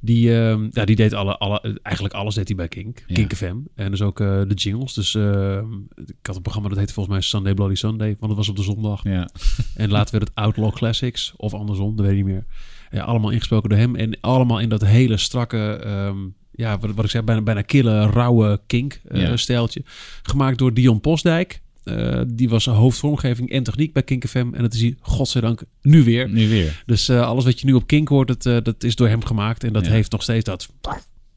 Die, 0.00 0.38
ehm, 0.40 0.68
ja, 0.70 0.84
die 0.84 0.96
deed 0.96 1.12
alle, 1.12 1.36
alle, 1.38 1.80
eigenlijk 1.82 2.14
alles 2.14 2.34
deed 2.34 2.48
hij 2.48 2.56
bij 2.56 2.68
Kink. 2.68 3.02
Ja. 3.06 3.14
Kink 3.14 3.34
FM. 3.34 3.56
En 3.74 3.90
dus 3.90 4.02
ook 4.02 4.16
de 4.18 4.52
jingles. 4.54 4.94
Dus 4.94 5.14
ehm, 5.14 5.72
ik 6.06 6.14
had 6.26 6.36
een 6.36 6.42
programma 6.42 6.68
dat 6.68 6.78
heette 6.78 6.92
volgens 6.92 7.14
mij 7.14 7.24
Sunday 7.24 7.54
Bloody 7.54 7.74
Sunday. 7.74 8.08
Want 8.18 8.26
het 8.28 8.36
was 8.36 8.48
op 8.48 8.56
de 8.56 8.62
zondag. 8.62 9.04
Ja. 9.04 9.28
En 9.74 9.90
later 9.90 10.10
werd 10.18 10.28
het 10.28 10.34
Outlaw 10.38 10.72
Classics. 10.74 11.32
Of 11.36 11.54
andersom, 11.54 11.96
dat 11.96 12.06
weet 12.06 12.18
ik 12.18 12.24
niet 12.24 12.34
meer. 12.34 12.44
Ja, 12.90 13.02
allemaal 13.04 13.30
ingesproken 13.30 13.68
door 13.68 13.78
hem. 13.78 13.96
En 13.96 14.18
allemaal 14.20 14.60
in 14.60 14.68
dat 14.68 14.84
hele 14.84 15.16
strakke... 15.16 15.58
ehm, 15.84 16.16
ja, 16.52 16.78
wat, 16.78 16.90
wat 16.94 17.04
ik 17.04 17.10
zei, 17.10 17.22
bijna, 17.24 17.42
bijna 17.42 17.62
kille, 17.62 18.06
rauwe 18.06 18.60
kink 18.66 19.00
eh, 19.08 19.20
Ja. 19.20 19.36
stijltje. 19.36 19.82
Gemaakt 20.22 20.58
door 20.58 20.74
Dion 20.74 21.00
Postdijk. 21.00 21.60
Eh, 21.88 22.22
die 22.26 22.48
was 22.48 22.64
hoofdvormgeving 22.64 23.50
en 23.50 23.62
techniek 23.62 23.92
bij 23.92 24.02
Kink 24.02 24.26
FM. 24.28 24.48
En 24.52 24.62
dat 24.62 24.74
is 24.74 24.80
hij, 24.80 24.96
godzijdank, 25.00 25.62
nu 25.82 26.04
weer. 26.04 26.28
Nu 26.30 26.48
weer, 26.48 26.82
Dus 26.86 27.08
eh, 27.08 27.20
alles 27.26 27.44
wat 27.44 27.60
je 27.60 27.66
nu 27.66 27.72
op 27.72 27.86
Kink 27.86 28.08
hoort, 28.08 28.28
dat, 28.28 28.46
eh, 28.46 28.56
dat 28.62 28.84
is 28.84 28.94
door 28.96 29.08
hem 29.08 29.24
gemaakt. 29.24 29.64
En 29.64 29.72
dat 29.72 29.84
Ja. 29.86 29.90
heeft 29.90 30.10
nog 30.12 30.22
steeds 30.22 30.44
dat... 30.44 30.68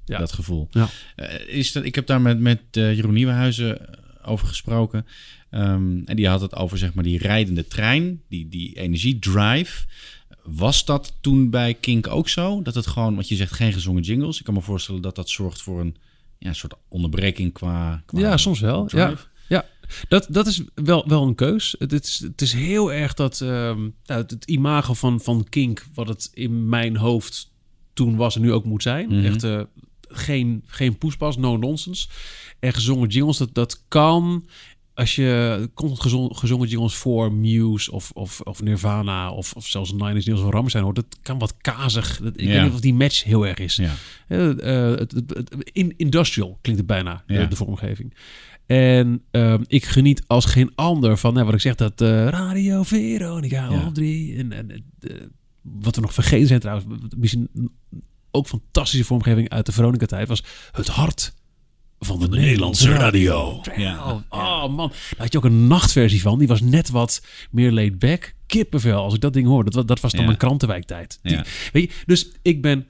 Ja. 0.05 0.17
dat 0.19 0.31
gevoel. 0.31 0.67
Ja. 0.71 0.89
Is 1.47 1.71
dat, 1.71 1.83
ik 1.85 1.95
heb 1.95 2.05
daar 2.05 2.21
met, 2.21 2.39
met 2.39 2.59
Jeroen 2.71 3.13
Nieuwenhuizen 3.13 3.77
over 4.25 4.47
gesproken. 4.47 5.05
Ehm, 5.49 5.99
en 6.05 6.15
die 6.15 6.27
had 6.27 6.41
het 6.41 6.55
over 6.55 6.77
zeg 6.77 6.93
maar, 6.93 7.03
die 7.03 7.17
rijdende 7.17 7.67
trein, 7.67 8.21
die, 8.29 8.47
die 8.49 8.73
energiedrive. 8.79 9.85
Was 10.43 10.85
dat 10.85 11.13
toen 11.21 11.49
bij 11.49 11.73
Kink 11.73 12.07
ook 12.07 12.29
zo? 12.29 12.61
Dat 12.61 12.75
het 12.75 12.87
gewoon, 12.87 13.15
wat 13.15 13.27
je 13.27 13.35
zegt, 13.35 13.51
geen 13.53 13.73
gezongen 13.73 14.01
jingles. 14.01 14.39
Ik 14.39 14.45
kan 14.45 14.53
me 14.53 14.61
voorstellen 14.61 15.01
dat 15.01 15.15
dat 15.15 15.29
zorgt 15.29 15.61
voor 15.61 15.79
een 15.79 15.95
ja, 16.39 16.49
een 16.49 16.55
soort 16.55 16.73
onderbreking 16.87 17.53
qua, 17.53 18.03
qua 18.05 18.19
Ja, 18.19 18.37
soms 18.37 18.59
wel. 18.59 18.85
Drive. 18.85 19.03
ja. 19.05 19.17
Dat, 20.07 20.27
dat 20.29 20.47
is 20.47 20.63
wel, 20.75 21.07
wel 21.07 21.23
een 21.23 21.35
keus. 21.35 21.75
Het 21.79 21.91
is, 21.93 22.19
het 22.19 22.41
is 22.41 22.53
heel 22.53 22.93
erg 22.93 23.13
dat... 23.13 23.41
ehm, 23.41 23.79
nou, 24.05 24.21
het, 24.21 24.31
het 24.31 24.45
imago 24.45 24.93
van, 24.93 25.19
van 25.21 25.45
Kink, 25.49 25.85
wat 25.93 26.07
het 26.07 26.29
in 26.33 26.69
mijn 26.69 26.97
hoofd 26.97 27.51
toen 27.93 28.15
was 28.15 28.35
en 28.35 28.41
nu 28.41 28.51
ook 28.53 28.65
moet 28.65 28.83
zijn. 28.83 29.07
Mhm. 29.07 29.25
Echt 29.25 29.43
eh, 29.43 29.61
geen, 30.09 30.63
geen 30.65 30.97
poespas, 30.97 31.37
no 31.37 31.57
nonsense. 31.57 32.07
En 32.59 32.73
gezongen 32.73 33.07
jingles, 33.09 33.37
dat, 33.37 33.53
dat 33.53 33.83
kan 33.87 34.45
als 34.93 35.15
je 35.15 35.69
constant 35.73 36.01
gezongen, 36.01 36.35
gezongen 36.35 36.67
jingles 36.67 36.95
voor 36.95 37.33
Muse 37.33 37.91
of, 37.91 38.11
of, 38.13 38.41
of 38.41 38.61
Nirvana 38.61 39.31
of, 39.31 39.53
of 39.53 39.67
zelfs 39.67 39.91
Nine 39.91 40.13
Inch 40.13 40.25
Nails 40.25 40.41
of 40.41 40.51
Rammstein 40.51 40.83
hoort. 40.83 40.95
Dat 40.95 41.17
kan 41.21 41.39
wat 41.39 41.53
kazig. 41.57 42.19
Dat, 42.23 42.33
ik 42.35 42.41
Ja. 42.47 42.53
weet 42.53 42.63
niet 42.63 42.73
of 42.73 42.79
die 42.79 42.93
match 42.93 43.23
heel 43.23 43.47
erg 43.47 43.57
is. 43.57 43.75
Ja. 43.75 43.93
Eh, 44.27 44.39
het, 44.99 45.11
het- 45.11 45.29
het- 45.33 45.69
in, 45.71 45.93
industrial 45.97 46.57
klinkt 46.61 46.81
het 46.81 46.89
bijna, 46.89 47.23
de- 47.27 47.47
de, 47.47 47.55
vormgeving. 47.55 48.13
En 48.71 49.23
ehm, 49.31 49.63
ik 49.67 49.85
geniet 49.85 50.23
als 50.27 50.45
geen 50.45 50.71
ander 50.75 51.17
van 51.17 51.33
nou, 51.33 51.45
wat 51.45 51.53
ik 51.53 51.61
zeg, 51.61 51.75
dat 51.75 52.01
eh, 52.01 52.27
Radio 52.27 52.83
Veronica 52.83 53.69
Ja. 53.69 53.75
half 53.77 53.93
drie. 53.93 54.37
En, 54.37 54.51
en 54.51 54.69
eh, 54.99 55.15
wat 55.61 55.95
we 55.95 56.01
nog 56.01 56.13
vergeten 56.13 56.47
zijn 56.47 56.59
trouwens, 56.59 56.87
misschien 57.17 57.49
ook 58.31 58.47
fantastische 58.47 59.05
vormgeving 59.05 59.49
uit 59.49 59.65
de 59.65 59.71
Veronica-tijd, 59.71 60.27
was 60.27 60.43
het 60.71 60.87
hart 60.87 61.33
van 61.99 62.19
de, 62.19 62.27
Nederlandse 62.27 62.89
radio. 62.91 63.61
Ja. 63.75 64.23
Oh 64.29 64.75
man, 64.75 64.87
daar 64.89 65.17
had 65.17 65.31
je 65.31 65.37
ook 65.37 65.45
een 65.45 65.67
nachtversie 65.67 66.21
van. 66.21 66.39
Die 66.39 66.47
was 66.47 66.61
net 66.61 66.89
wat 66.89 67.21
meer 67.51 67.71
laid 67.71 67.99
back. 67.99 68.33
Kippenvel, 68.45 69.03
als 69.03 69.13
ik 69.13 69.21
dat 69.21 69.33
ding 69.33 69.47
hoor. 69.47 69.69
Dat, 69.69 69.87
dat 69.87 69.99
was 69.99 70.11
dan 70.11 70.19
Ja. 70.19 70.25
mijn 70.25 70.37
krantenwijktijd. 70.37 71.19
Die-. 71.21 71.39
Weet 71.71 71.91
je, 71.91 72.01
dus 72.05 72.31
ik 72.41 72.61
ben 72.61 72.87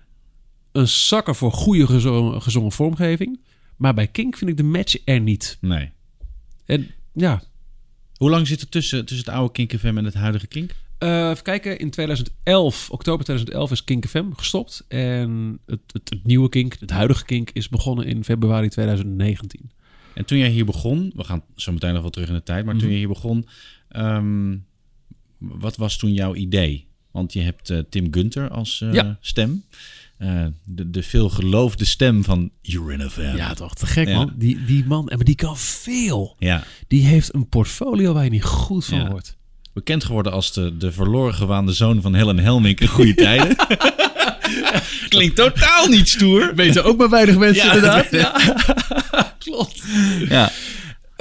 een 0.72 0.88
zakker 0.88 1.36
voor 1.36 1.52
goede 1.52 1.86
gezongen, 1.86 2.42
gezongen 2.42 2.72
vormgeving. 2.72 3.40
Maar 3.82 3.94
bij 3.94 4.08
Kink 4.08 4.38
vind 4.38 4.50
ik 4.50 4.58
de 4.58 4.64
match 4.64 4.96
er 5.06 5.20
niet. 5.20 5.58
Nee. 5.62 5.90
En 6.66 6.88
ja, 7.14 7.44
Hoe 8.16 8.30
lang 8.30 8.48
zit 8.48 8.62
er 8.62 8.70
tussen, 8.70 9.06
tussen 9.06 9.26
het 9.26 9.36
oude 9.36 9.52
Kink 9.54 9.74
FM 9.80 9.98
en 9.98 10.06
het 10.06 10.14
huidige 10.14 10.48
Kink? 10.48 10.72
eh, 10.98 11.30
even 11.30 11.44
kijken. 11.44 11.80
In 11.80 11.90
2011, 11.90 12.90
oktober 12.90 13.26
2011 13.26 13.72
is 13.72 13.84
Kink 13.84 14.08
FM 14.08 14.32
gestopt. 14.32 14.86
En 14.88 15.60
het, 15.66 15.80
het, 15.92 16.10
het 16.10 16.24
nieuwe 16.26 16.50
Kink, 16.50 16.76
het 16.80 16.90
huidige 16.90 17.26
Kink, 17.26 17.50
is 17.54 17.70
begonnen 17.70 18.06
in 18.06 18.24
februari 18.24 18.70
2019. 18.70 19.72
En 20.14 20.26
toen 20.26 20.38
jij 20.38 20.50
hier 20.50 20.66
begon, 20.66 21.12
we 21.16 21.24
gaan 21.24 21.44
zo 21.56 21.72
meteen 21.72 21.94
nog 21.94 22.02
wel 22.02 22.12
terug 22.12 22.28
in 22.28 22.34
de 22.34 22.44
tijd, 22.44 22.66
maar 22.66 22.74
Mhm. 22.74 22.84
toen 22.84 22.92
je 22.94 22.98
hier 22.98 23.08
begon, 23.08 23.48
ehm, 23.90 24.58
wat 25.38 25.76
was 25.78 25.98
toen 25.98 26.14
jouw 26.14 26.36
idee? 26.36 26.88
Want 27.12 27.34
je 27.34 27.42
hebt 27.42 27.70
eh, 27.70 27.80
Tim 27.90 28.14
Gunter 28.14 28.50
als 28.50 28.82
eh, 28.82 28.94
Ja. 28.94 29.18
stem. 29.22 29.64
Eh, 30.22 30.46
de, 30.66 30.90
de 30.90 31.04
veel 31.04 31.30
geloofde 31.30 31.86
stem 31.86 32.24
van 32.24 32.50
Urin 32.62 33.10
FM. 33.10 33.36
Ja, 33.36 33.54
toch? 33.54 33.74
Te 33.74 33.86
gek, 33.86 34.08
Ja. 34.08 34.16
man. 34.18 34.34
Die, 34.36 34.66
die 34.66 34.86
man, 34.86 35.10
en 35.10 35.16
maar 35.16 35.26
die 35.26 35.36
kan 35.36 35.58
veel. 35.58 36.36
Ja. 36.40 36.64
Die 36.88 37.06
heeft 37.06 37.34
een 37.34 37.50
portfolio 37.50 38.14
waar 38.14 38.24
je 38.24 38.30
niet 38.30 38.44
goed 38.44 38.86
van 38.86 38.98
Ja. 38.98 39.10
wordt. 39.10 39.38
Bekend 39.74 40.04
geworden 40.04 40.32
als 40.32 40.54
de, 40.54 40.78
de 40.78 40.92
verloren 40.92 41.34
gewaande 41.34 41.74
zoon 41.74 42.02
van 42.02 42.16
Helen 42.16 42.40
Helmink 42.40 42.80
in 42.80 42.88
goede 42.88 43.14
tijden. 43.16 43.56
Klinkt 45.10 45.36
totaal 45.36 45.88
niet 45.88 46.10
stoer. 46.10 46.56
Weten 46.56 46.84
ook 46.84 46.98
maar 46.98 47.10
weinig 47.10 47.38
mensen 47.38 47.66
Ja, 47.66 47.74
inderdaad. 47.74 48.12
Ja. 48.12 48.34
Klopt. 49.46 49.82
Ja. 50.30 50.52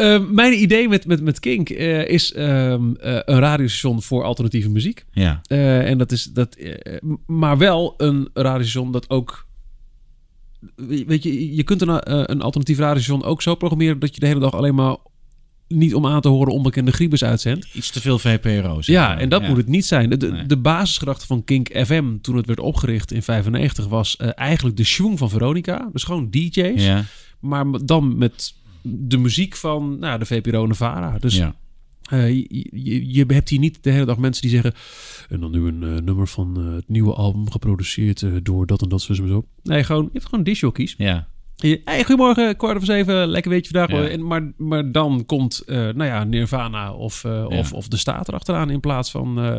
Eh, 0.00 0.20
mijn 0.30 0.60
idee 0.60 0.88
met, 0.88 1.06
met, 1.06 1.22
met 1.22 1.40
Kink 1.40 1.68
eh, 1.70 2.08
is 2.08 2.32
ehm, 2.32 2.94
eh, 2.94 3.12
een 3.24 3.38
radiostation 3.38 4.02
voor 4.02 4.24
alternatieve 4.24 4.70
muziek. 4.70 5.04
Ja. 5.12 5.40
Eh, 5.46 5.88
en 5.90 5.98
dat 5.98 6.12
is 6.12 6.24
dat, 6.24 6.56
maar 7.26 7.58
wel 7.58 7.94
een 7.96 8.28
radiostation 8.34 8.92
dat 8.92 9.10
ook. 9.10 9.46
Weet 11.06 11.22
je, 11.22 11.54
je 11.56 11.62
kunt 11.62 11.82
een, 11.82 12.30
een 12.30 12.42
alternatief 12.42 12.78
radiostation 12.78 13.24
ook 13.24 13.42
zo 13.42 13.54
programmeren 13.54 13.98
dat 13.98 14.14
je 14.14 14.20
de 14.20 14.26
hele 14.26 14.40
dag 14.40 14.52
alleen 14.54 14.74
maar 14.74 14.96
niet 15.68 15.94
om 15.94 16.06
aan 16.06 16.20
te 16.20 16.28
horen 16.28 16.52
onbekende 16.52 16.92
griebus 16.92 17.24
uitzendt. 17.24 17.68
Iets 17.74 17.90
te 17.90 18.00
veel 18.00 18.18
VPRO's. 18.18 18.86
Ja, 18.86 19.08
maar. 19.08 19.18
en 19.18 19.28
dat 19.28 19.42
Ja. 19.42 19.48
moet 19.48 19.56
het 19.56 19.68
niet 19.68 19.84
zijn. 19.86 20.10
De, 20.10 20.16
de, 20.16 20.30
Nee. 20.30 20.46
de 20.46 20.56
basisgedachte 20.56 21.26
van 21.26 21.44
Kink 21.44 21.68
FM 21.86 22.16
toen 22.22 22.36
het 22.36 22.46
werd 22.46 22.60
opgericht 22.60 23.12
in 23.12 23.22
95 23.22 23.86
was 23.88 24.16
eigenlijk 24.16 24.76
de 24.76 24.84
schwung 24.84 25.18
van 25.18 25.30
Veronica. 25.30 25.88
Dus 25.92 26.02
gewoon 26.02 26.30
DJ's. 26.30 26.84
Ja. 26.84 27.04
Maar 27.40 27.64
dan 27.84 28.18
met 28.18 28.54
de 28.82 29.18
muziek 29.18 29.56
van 29.56 29.98
nou, 29.98 30.18
de 30.18 30.26
VPRO 30.26 30.66
VARA. 30.68 31.18
Dus 31.18 31.36
ja. 31.36 31.54
eh, 32.10 32.28
je, 32.28 32.68
je, 32.72 33.12
je 33.12 33.24
hebt 33.26 33.48
hier 33.48 33.58
niet 33.58 33.82
de 33.82 33.90
hele 33.90 34.04
dag 34.04 34.18
mensen 34.18 34.42
die 34.42 34.50
zeggen... 34.50 34.74
En 35.28 35.40
dan 35.40 35.50
nu 35.50 35.66
een 35.66 35.82
eh, 35.82 36.02
nummer 36.02 36.26
van 36.28 36.56
eh, 36.66 36.74
het 36.74 36.88
nieuwe 36.88 37.14
album 37.14 37.50
geproduceerd 37.50 38.24
door 38.42 38.66
dat 38.66 38.82
en 38.82 38.88
dat 38.88 39.02
zo 39.02 39.14
zo. 39.14 39.46
Nee, 39.62 39.84
gewoon, 39.84 40.02
je 40.02 40.10
hebt 40.12 40.24
gewoon 40.24 40.44
disjockeys. 40.44 40.94
Ja. 40.98 41.28
Hey, 41.56 42.04
goedemorgen, 42.04 42.56
kwart 42.56 42.74
over 42.74 42.86
zeven, 42.86 43.28
lekker 43.28 43.50
weetje 43.50 43.70
vandaag. 43.72 44.02
Ja. 44.02 44.08
En, 44.08 44.26
maar, 44.26 44.52
maar 44.56 44.92
dan 44.92 45.26
komt, 45.26 45.62
nou 45.66 46.04
ja, 46.04 46.24
Nirvana 46.24 46.92
of, 46.92 47.22
Ja. 47.22 47.44
of, 47.46 47.72
of 47.72 47.88
de 47.88 47.96
staat 47.96 48.28
erachteraan 48.28 48.70
in 48.70 48.80
plaats 48.80 49.10
van 49.10 49.40
eh 49.40 49.56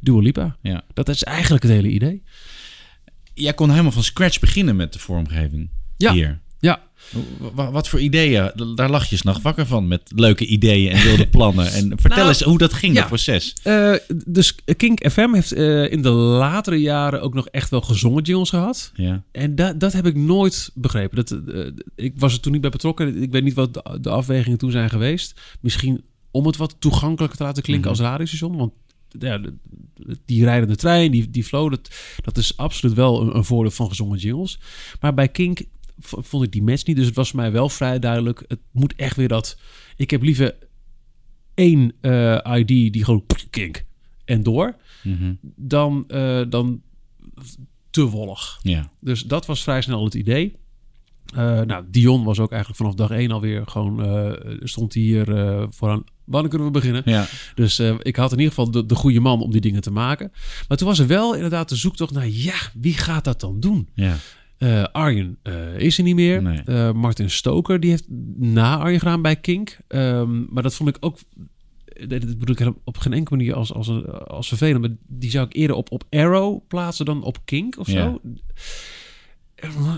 Dua 0.00 0.20
Lipa. 0.20 0.56
Ja. 0.62 0.82
Dat 0.94 1.08
is 1.08 1.22
eigenlijk 1.24 1.62
het 1.62 1.72
hele 1.72 1.88
idee. 1.88 2.22
Jij 3.34 3.54
kon 3.54 3.70
helemaal 3.70 3.92
van 3.92 4.02
scratch 4.02 4.40
beginnen 4.40 4.76
met 4.76 4.92
de 4.92 4.98
vormgeving. 4.98 5.70
Ja. 5.96 6.12
Hier. 6.12 6.40
Wat 7.54 7.88
voor 7.88 8.00
ideeën? 8.00 8.52
Daar 8.74 8.90
lag 8.90 9.04
je 9.10 9.16
s'nachts 9.16 9.42
wakker 9.42 9.66
van 9.66 9.88
met 9.88 10.12
leuke 10.14 10.46
ideeën 10.46 10.92
en 10.92 11.02
wilde 11.02 11.28
plannen. 11.36 11.72
En 11.72 11.88
vertel 11.88 12.16
Nou, 12.16 12.28
eens 12.28 12.42
hoe 12.42 12.58
dat 12.58 12.72
ging, 12.72 12.92
ja. 12.94 12.98
dat 12.98 13.08
proces. 13.08 13.54
Eh, 13.62 13.92
dus 14.26 14.54
Kink 14.76 15.10
FM 15.10 15.32
heeft 15.32 15.52
eh, 15.52 15.92
in 15.92 16.02
de 16.02 16.08
latere 16.10 16.76
jaren 16.80 17.22
ook 17.22 17.34
nog 17.34 17.46
echt 17.48 17.70
wel 17.70 17.80
gezongen 17.80 18.22
jingles 18.22 18.50
gehad. 18.50 18.92
Ja. 18.94 19.22
En 19.32 19.54
da 19.54 19.72
dat 19.72 19.92
heb 19.92 20.06
ik 20.06 20.16
nooit 20.16 20.70
begrepen. 20.74 21.16
Dat, 21.16 21.30
eh, 21.30 21.66
ik 21.96 22.12
was 22.16 22.32
er 22.32 22.40
toen 22.40 22.52
niet 22.52 22.60
bij 22.60 22.70
betrokken. 22.70 23.22
Ik 23.22 23.30
weet 23.30 23.44
niet 23.44 23.54
wat 23.54 23.74
de, 23.74 23.98
de 24.00 24.10
afwegingen 24.10 24.58
toen 24.58 24.70
zijn 24.70 24.90
geweest. 24.90 25.40
Misschien 25.60 26.02
om 26.30 26.46
het 26.46 26.56
wat 26.56 26.76
toegankelijker 26.78 27.38
te 27.38 27.44
laten 27.44 27.62
klinken 27.62 27.90
Mhm. 27.90 28.00
als 28.00 28.08
radiostation. 28.08 28.56
Want 28.56 28.72
ja, 29.18 29.40
die 30.24 30.44
rijdende 30.44 30.76
trein, 30.76 31.10
die, 31.10 31.30
die 31.30 31.44
flow, 31.44 31.70
dat, 31.70 31.90
dat 32.22 32.36
is 32.36 32.56
absoluut 32.56 32.94
wel 32.96 33.20
een, 33.22 33.36
een 33.36 33.44
voordeel 33.44 33.70
van 33.72 33.88
gezongen 33.88 34.18
jingles. 34.18 34.58
Maar 35.00 35.14
bij 35.14 35.28
Kink 35.28 35.60
vond 36.00 36.44
ik 36.44 36.52
die 36.52 36.62
match 36.62 36.86
niet. 36.86 36.96
Dus 36.96 37.06
het 37.06 37.16
was 37.16 37.30
voor 37.30 37.40
mij 37.40 37.52
wel 37.52 37.68
vrij 37.68 37.98
duidelijk. 37.98 38.44
Het 38.48 38.60
moet 38.70 38.94
echt 38.94 39.16
weer 39.16 39.28
dat... 39.28 39.58
Ik 39.96 40.10
heb 40.10 40.22
liever 40.22 40.56
één 41.54 41.92
eh, 42.00 42.38
ID 42.58 42.66
die 42.66 43.04
gewoon 43.04 43.24
Kink 43.50 43.84
en 44.24 44.42
door. 44.42 44.76
Mhm. 45.02 45.34
Dan, 45.56 46.04
eh, 46.08 46.42
dan 46.48 46.82
te 47.90 48.04
wollig. 48.04 48.58
Ja. 48.62 48.90
Dus 49.00 49.22
dat 49.22 49.46
was 49.46 49.62
vrij 49.62 49.82
snel 49.82 50.04
het 50.04 50.14
idee. 50.14 50.58
Eh, 51.34 51.60
nou, 51.60 51.84
Dion 51.90 52.24
was 52.24 52.38
ook 52.38 52.50
eigenlijk 52.50 52.80
vanaf 52.82 52.94
dag 52.94 53.10
één 53.10 53.30
alweer 53.30 53.62
gewoon... 53.66 54.04
eh, 54.04 54.56
stond 54.60 54.94
hier 54.94 55.36
eh, 55.36 55.66
vooraan... 55.70 56.04
Wanneer 56.24 56.50
kunnen 56.50 56.66
we 56.68 56.72
beginnen? 56.72 57.02
Ja. 57.04 57.26
Dus 57.54 57.78
ik 58.02 58.16
had 58.16 58.32
in 58.32 58.38
ieder 58.38 58.54
geval 58.54 58.70
de, 58.70 58.86
de 58.86 58.94
goede 58.94 59.20
man 59.20 59.40
om 59.40 59.50
die 59.50 59.60
dingen 59.60 59.80
te 59.80 59.90
maken. 59.90 60.32
Maar 60.68 60.76
toen 60.76 60.88
was 60.88 60.98
er 60.98 61.06
wel 61.06 61.34
inderdaad 61.34 61.68
de 61.68 61.76
zoektocht 61.76 62.12
naar... 62.12 62.28
Ja, 62.28 62.54
wie 62.74 62.94
gaat 62.94 63.24
dat 63.24 63.40
dan 63.40 63.60
doen? 63.60 63.88
Ja. 63.94 64.16
Eh, 64.60 64.82
Arjen 64.82 65.38
eh, 65.42 65.78
is 65.78 65.98
er 65.98 66.04
niet 66.04 66.14
meer. 66.14 66.42
Nee. 66.42 66.62
Eh, 66.64 66.92
Martin 66.92 67.30
Stoker 67.30 67.80
die 67.80 67.90
heeft 67.90 68.04
na 68.36 68.78
Arjen 68.78 68.98
gedaan 68.98 69.22
bij 69.22 69.36
Kink. 69.36 69.78
Ehm, 69.88 70.44
maar 70.52 70.62
dat 70.62 70.74
vond 70.74 70.88
ik 70.88 70.96
ook... 71.00 71.18
Dat 72.08 72.38
bedoel 72.38 72.68
ik 72.68 72.74
op 72.84 72.98
geen 72.98 73.12
enkele 73.12 73.36
manier 73.36 73.54
als, 73.54 73.72
als, 73.72 74.04
als 74.26 74.48
vervelend. 74.48 74.80
Maar 74.80 74.96
die 75.06 75.30
zou 75.30 75.46
ik 75.46 75.54
eerder 75.56 75.76
op, 75.76 75.90
op 75.90 76.04
Arrow 76.10 76.60
plaatsen 76.68 77.04
dan 77.04 77.22
op 77.22 77.38
Kink 77.44 77.78
of 77.78 77.86
Ja. 77.86 78.02
zo. 78.02 78.20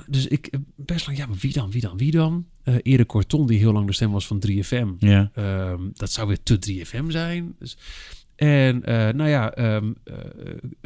Dus 0.07 0.27
ik 0.27 0.51
best 0.77 1.07
lang, 1.07 1.18
ja, 1.18 1.27
maar 1.27 1.37
wie 1.40 1.53
dan, 1.53 1.70
wie 1.70 1.81
dan, 1.81 1.96
wie 1.96 2.11
dan? 2.11 2.46
Erik 2.64 3.07
Corton, 3.07 3.46
die 3.46 3.59
heel 3.59 3.72
lang 3.72 3.87
de 3.87 3.92
stem 3.92 4.11
was 4.12 4.27
van 4.27 4.42
3FM. 4.46 4.88
Ja. 4.98 5.31
Ehm, 5.35 5.81
dat 5.92 6.12
zou 6.12 6.29
weer 6.29 6.42
te 6.42 6.59
3FM 6.59 7.11
zijn. 7.11 7.55
Dus, 7.59 7.77
en 8.37 8.85
eh, 8.85 8.95
nou 9.14 9.29
ja, 9.31 9.53
ehm, 9.55 9.92
eh, 10.05 10.14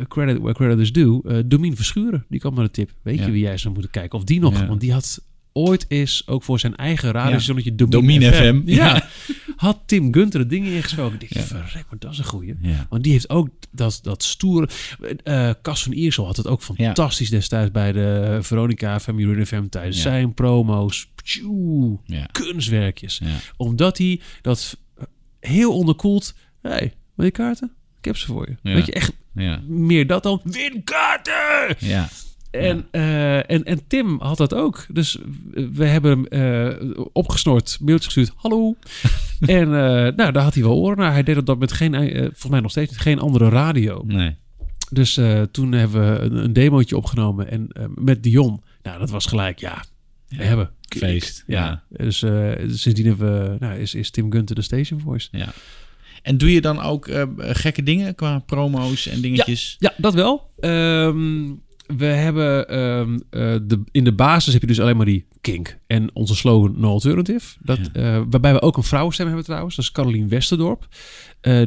credit 0.09 0.39
where 0.39 0.55
credit 0.55 0.79
is 0.79 0.93
due. 0.93 1.21
eh 1.25 1.39
Domien 1.47 1.77
Verschuren, 1.77 2.25
die 2.29 2.41
kwam 2.41 2.55
met 2.55 2.65
een 2.65 2.71
tip. 2.71 2.91
Weet 3.03 3.19
Ja. 3.19 3.27
je 3.27 3.31
wie 3.33 3.43
jij 3.43 3.59
zou 3.59 3.73
moeten 3.75 3.93
kijken? 3.93 4.19
Of 4.19 4.25
die 4.25 4.41
nog? 4.41 4.59
Ja. 4.61 4.67
Want 4.67 4.81
die 4.81 4.93
had 4.93 5.21
ooit 5.53 5.85
eens 5.89 6.27
ook 6.27 6.43
voor 6.43 6.59
zijn 6.61 6.77
eigen 6.77 7.11
radiostationnetje 7.11 7.75
Domien, 7.75 8.21
Domien 8.21 8.33
FM. 8.33 8.61
Ja. 8.65 8.87
Ja. 8.95 9.09
Had 9.57 9.79
Tim 9.87 10.15
Gunter 10.15 10.41
het 10.41 10.51
ding 10.51 10.67
ingesproken. 10.67 11.21
Ik 11.21 11.35
dacht, 11.35 11.49
Ja. 11.49 11.57
verrek, 11.57 11.85
maar 11.91 11.99
dat 11.99 12.13
is 12.13 12.19
een 12.19 12.25
goeie. 12.25 12.55
Ja. 12.61 12.87
Want 12.91 13.03
die 13.03 13.13
heeft 13.13 13.31
ook 13.31 13.49
dat, 13.71 13.99
dat 14.03 14.23
stoere... 14.23 14.69
eh 15.23 15.51
Cas 15.63 15.83
van 15.83 15.93
Iersel 15.93 16.27
had 16.27 16.37
het 16.37 16.47
ook 16.47 16.63
fantastisch 16.63 17.31
destijds 17.31 17.71
bij 17.71 17.93
de 17.93 18.39
Veronica 18.43 19.01
FM, 19.01 19.19
Urin 19.19 19.47
FM 19.47 19.67
tijdens 19.69 19.97
Ja. 19.97 20.03
zijn 20.03 20.35
promo's. 20.35 21.09
Ja. 22.05 22.27
kunstwerkjes. 22.33 23.19
Ja. 23.25 23.37
Omdat 23.57 23.99
hij 23.99 24.21
dat 24.43 24.77
heel 25.41 25.75
onderkoeld... 25.77 26.35
hey, 26.63 26.93
wil 27.17 27.25
je 27.27 27.33
kaarten? 27.33 27.73
Ik 27.99 28.05
heb 28.05 28.17
ze 28.17 28.27
voor 28.27 28.49
je. 28.49 28.57
Ja. 28.63 28.75
Weet 28.75 28.87
je, 28.87 28.93
echt 28.93 29.13
Ja. 29.35 29.61
meer 29.67 30.07
dat 30.07 30.23
dan... 30.23 30.41
Win 30.45 30.85
kaarten! 30.85 31.77
Ja. 31.79 32.09
En, 32.61 32.87
eh, 32.91 33.51
en, 33.51 33.65
en 33.65 33.87
Tim 33.87 34.21
had 34.21 34.37
dat 34.37 34.55
ook. 34.55 34.87
Dus 34.89 35.19
we 35.73 35.85
hebben 35.85 36.11
hem 36.11 36.27
eh, 36.27 36.91
opgesnord, 37.13 37.79
mailtje 37.81 38.05
gestuurd. 38.05 38.33
Hallo. 38.37 38.77
en 39.41 39.63
eh, 39.67 40.15
nou, 40.17 40.33
daar 40.33 40.43
had 40.43 40.55
hij 40.55 40.63
wel 40.63 40.77
oren 40.77 40.99
naar. 40.99 41.13
Hij 41.13 41.23
deed 41.23 41.47
dat 41.47 41.59
met 41.59 41.73
geen, 41.73 41.95
volgens 42.21 42.49
mij 42.49 42.61
nog 42.61 42.71
steeds 42.71 42.91
niet, 42.91 43.01
geen 43.01 43.19
andere 43.19 43.49
radio. 43.49 44.03
Nee. 44.07 44.37
Dus 44.91 45.21
toen 45.51 45.73
hebben 45.73 46.13
we 46.13 46.21
een, 46.21 46.45
een 46.45 46.53
demootje 46.53 46.97
opgenomen 46.97 47.51
en 47.51 47.69
met 47.95 48.23
Dion. 48.23 48.63
Nou, 48.83 48.99
dat 48.99 49.11
was 49.11 49.27
gelijk, 49.27 49.59
ja, 49.59 49.85
we 50.29 50.45
hebben. 50.45 50.71
Feest. 50.97 51.45
Ja. 51.47 51.83
Dus 51.89 52.19
sindsdien 52.67 53.07
hebben 53.07 53.51
we, 53.51 53.57
nou, 53.59 53.79
is, 53.79 53.95
is 53.95 54.11
Tim 54.11 54.33
Gunter 54.33 54.55
de 54.55 54.63
station 54.63 55.01
voice. 55.01 55.29
Ja. 55.31 55.53
En 56.27 56.39
doe 56.39 56.53
je 56.53 56.61
dan 56.61 56.83
ook 56.83 57.09
eh, 57.09 57.23
gekke 57.39 57.83
dingen 57.83 58.15
qua 58.15 58.39
promo's 58.39 59.07
en 59.07 59.21
dingetjes? 59.21 59.77
Ja, 59.79 59.93
dat 59.97 60.15
wel. 60.15 60.51
Ehm, 60.61 61.45
we 61.97 62.05
hebben 62.05 62.69
ehm, 62.69 63.19
eh, 63.31 63.55
de, 63.63 63.83
in 63.91 64.05
de 64.05 64.13
basis 64.13 64.53
heb 64.53 64.63
je 64.63 64.69
dus 64.69 64.81
alleen 64.81 64.97
maar 64.97 65.07
die 65.07 65.27
kink. 65.41 65.79
En 65.87 66.11
onze 66.13 66.35
slogan 66.35 66.75
No 66.77 66.89
Alternative. 66.91 67.57
Dat, 67.63 67.79
eh, 67.93 68.23
waarbij 68.31 68.53
we 68.53 68.63
ook 68.63 68.77
een 68.77 68.83
vrouwenstem 68.83 69.27
hebben 69.27 69.45
trouwens. 69.45 69.77
Dat 69.77 69.85
is 69.85 69.93
Carolien 69.93 70.29
Westerdorp. 70.29 70.89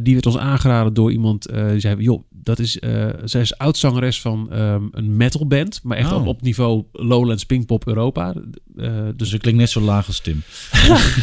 Die 0.01 0.13
werd 0.13 0.25
ons 0.25 0.37
aangeraden 0.37 0.93
door 0.93 1.11
iemand. 1.11 1.49
die 1.69 1.79
zei, 1.79 2.01
joh, 2.01 2.23
dat 2.29 2.59
is, 2.59 2.79
zij 3.23 3.41
is 3.41 3.57
oudzangeres 3.57 4.21
van 4.21 4.51
ehm, 4.51 4.83
een 4.91 5.17
metalband. 5.17 5.79
Maar 5.83 5.97
echt 5.97 6.11
Oh. 6.11 6.19
op, 6.21 6.27
op 6.27 6.41
niveau 6.41 6.83
Lowlands 6.91 7.45
Pinkpop 7.45 7.87
Europa. 7.87 8.33
Dus 9.15 9.31
het 9.31 9.41
klinkt 9.41 9.59
net 9.59 9.69
zo 9.69 9.81
laag 9.81 10.07
als 10.07 10.19
Tim. 10.19 10.41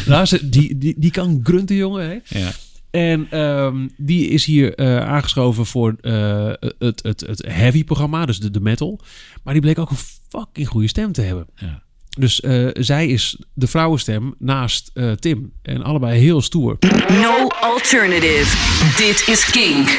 nou, 0.05 0.25
ze, 0.25 0.49
die, 0.49 0.77
die, 0.77 0.95
die 0.97 1.11
kan 1.11 1.39
grunten, 1.43 1.75
jongen. 1.75 2.05
Hè? 2.09 2.39
Ja. 2.39 2.51
En 2.97 3.27
ehm, 3.29 3.87
die 3.97 4.27
is 4.27 4.45
hier 4.45 4.75
eh, 4.75 4.97
aangeschoven 4.97 5.65
voor 5.65 5.95
eh, 6.01 6.51
het, 6.79 7.03
het, 7.03 7.21
het 7.21 7.45
heavy 7.47 7.83
programma, 7.83 8.25
dus 8.25 8.39
de, 8.39 8.51
de 8.51 8.59
metal. 8.59 8.99
Maar 9.43 9.53
die 9.53 9.61
bleek 9.61 9.79
ook 9.79 9.89
een 9.89 9.97
fucking 10.29 10.67
goede 10.67 10.87
stem 10.87 11.11
te 11.11 11.21
hebben. 11.21 11.47
Ja. 11.55 11.83
Dus 12.17 12.41
eh, 12.41 12.67
zij 12.73 13.07
is 13.07 13.37
de 13.53 13.67
vrouwenstem 13.67 14.35
naast 14.39 14.91
eh, 14.93 15.11
Tim. 15.11 15.51
En 15.61 15.83
allebei 15.83 16.19
heel 16.19 16.41
stoer. 16.41 16.77
No 17.09 17.47
alternative. 17.47 18.57
Dit 18.97 19.27
is 19.27 19.49
King. 19.49 19.89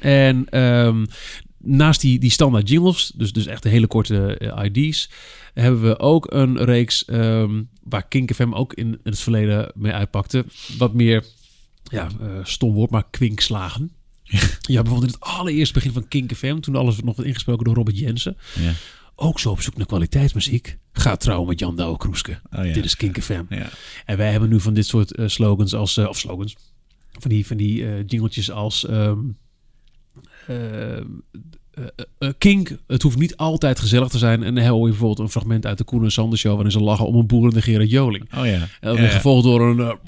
En 0.00 0.46
ehm, 0.48 1.04
naast 1.58 2.00
die, 2.00 2.18
die 2.18 2.30
standaard 2.30 2.68
jingles, 2.68 3.12
dus, 3.16 3.32
dus 3.32 3.46
echt 3.46 3.62
de 3.62 3.68
hele 3.68 3.86
korte 3.86 4.40
ID's, 4.72 5.10
hebben 5.54 5.82
we 5.82 5.98
ook 5.98 6.32
een 6.32 6.64
reeks 6.64 7.04
ehm, 7.04 7.62
waar 7.82 8.08
Kink 8.08 8.34
FM 8.34 8.52
ook 8.52 8.74
in, 8.74 8.86
in 8.86 9.00
het 9.02 9.20
verleden 9.20 9.72
mee 9.74 9.92
uitpakte. 9.92 10.44
Wat 10.78 10.94
meer, 10.94 11.24
ja, 11.90 12.08
eh, 12.20 12.28
stom 12.42 12.72
woord, 12.72 12.90
maar 12.90 13.10
kwinkslagen. 13.10 13.92
Ja, 14.60 14.82
bijvoorbeeld 14.82 15.12
in 15.12 15.18
het 15.20 15.30
allereerste 15.30 15.74
begin 15.74 15.92
van 15.92 16.08
Kink 16.08 16.34
FM, 16.34 16.60
toen 16.60 16.76
alles 16.76 17.02
nog 17.02 17.16
werd 17.16 17.28
ingesproken 17.28 17.64
door 17.64 17.74
Robert 17.74 17.98
Jensen. 17.98 18.36
Ja. 18.58 18.72
Ook 19.14 19.40
zo 19.40 19.50
op 19.50 19.60
zoek 19.60 19.76
naar 19.76 19.86
kwaliteitsmuziek. 19.86 20.78
Ga 20.92 21.16
trouwen 21.16 21.48
met 21.48 21.58
Jan 21.58 21.76
Douwe 21.76 21.96
Kroeske. 21.96 22.40
Oh 22.56 22.64
ja. 22.64 22.72
Dit 22.72 22.84
is 22.84 22.96
Kink 22.96 23.22
FM. 23.22 23.44
Ja. 23.48 23.70
En 24.04 24.16
wij 24.16 24.30
hebben 24.30 24.48
nu 24.48 24.60
van 24.60 24.74
dit 24.74 24.86
soort 24.86 25.14
eh, 25.14 25.28
slogans 25.28 25.74
als, 25.74 25.96
eh, 25.96 26.08
of 26.08 26.18
slogans, 26.18 26.56
van 27.18 27.30
die, 27.30 27.46
van 27.46 27.56
die 27.56 27.86
eh 27.86 28.02
jingeltjes 28.06 28.50
als 28.50 28.86
ehm, 28.86 29.18
eh, 30.46 30.96
eh, 30.96 31.04
eh, 32.18 32.28
Kink, 32.38 32.76
het 32.86 33.02
hoeft 33.02 33.18
niet 33.18 33.36
altijd 33.36 33.78
gezellig 33.78 34.08
te 34.08 34.18
zijn. 34.18 34.42
En 34.42 34.54
dan 34.54 34.64
hoor 34.64 34.84
je 34.84 34.90
bijvoorbeeld 34.90 35.18
een 35.18 35.30
fragment 35.30 35.66
uit 35.66 35.78
de 35.78 35.84
Koen 35.84 36.04
en 36.04 36.12
Sander 36.12 36.38
show 36.38 36.52
waarin 36.52 36.72
ze 36.72 36.80
lachen 36.80 37.06
om 37.06 37.14
een 37.14 37.26
boerende 37.26 37.62
Gerard 37.62 37.90
Joling. 37.90 38.24
Oh 38.38 38.46
ja. 38.46 38.52
En 38.52 38.68
dan 38.80 38.96
weer 38.96 39.10
gevolgd 39.10 39.44
door 39.44 39.60
een 39.60 39.98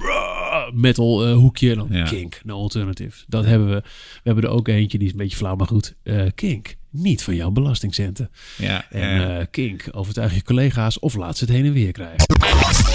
metal 0.73 1.27
eh, 1.27 1.35
hoekje 1.35 1.71
en 1.71 1.77
dan 1.77 1.89
Ja. 1.91 2.05
Kink, 2.05 2.41
no 2.45 2.55
alternative. 2.57 3.25
Dat 3.27 3.45
hebben 3.45 3.69
we. 3.69 3.75
We 3.85 4.21
hebben 4.23 4.45
er 4.45 4.51
ook 4.51 4.69
eentje, 4.69 4.99
die 4.99 5.07
is 5.07 5.13
een 5.13 5.19
beetje 5.19 5.37
flauw, 5.37 5.57
maar 5.57 5.67
goed. 5.67 5.95
Eh, 6.03 6.23
Kink, 6.35 6.75
niet 6.91 7.23
van 7.23 7.35
jouw 7.35 7.51
belastingcenten. 7.51 8.31
Ja, 8.57 8.85
En 8.91 9.39
eh, 9.39 9.47
Kink, 9.51 9.85
overtuig 9.91 10.35
je 10.35 10.43
collega's 10.43 10.99
of 10.99 11.15
laat 11.15 11.37
ze 11.39 11.45
het 11.45 11.53
heen 11.53 11.65
en 11.65 11.73
weer 11.73 11.93
krijgen. 11.93 12.27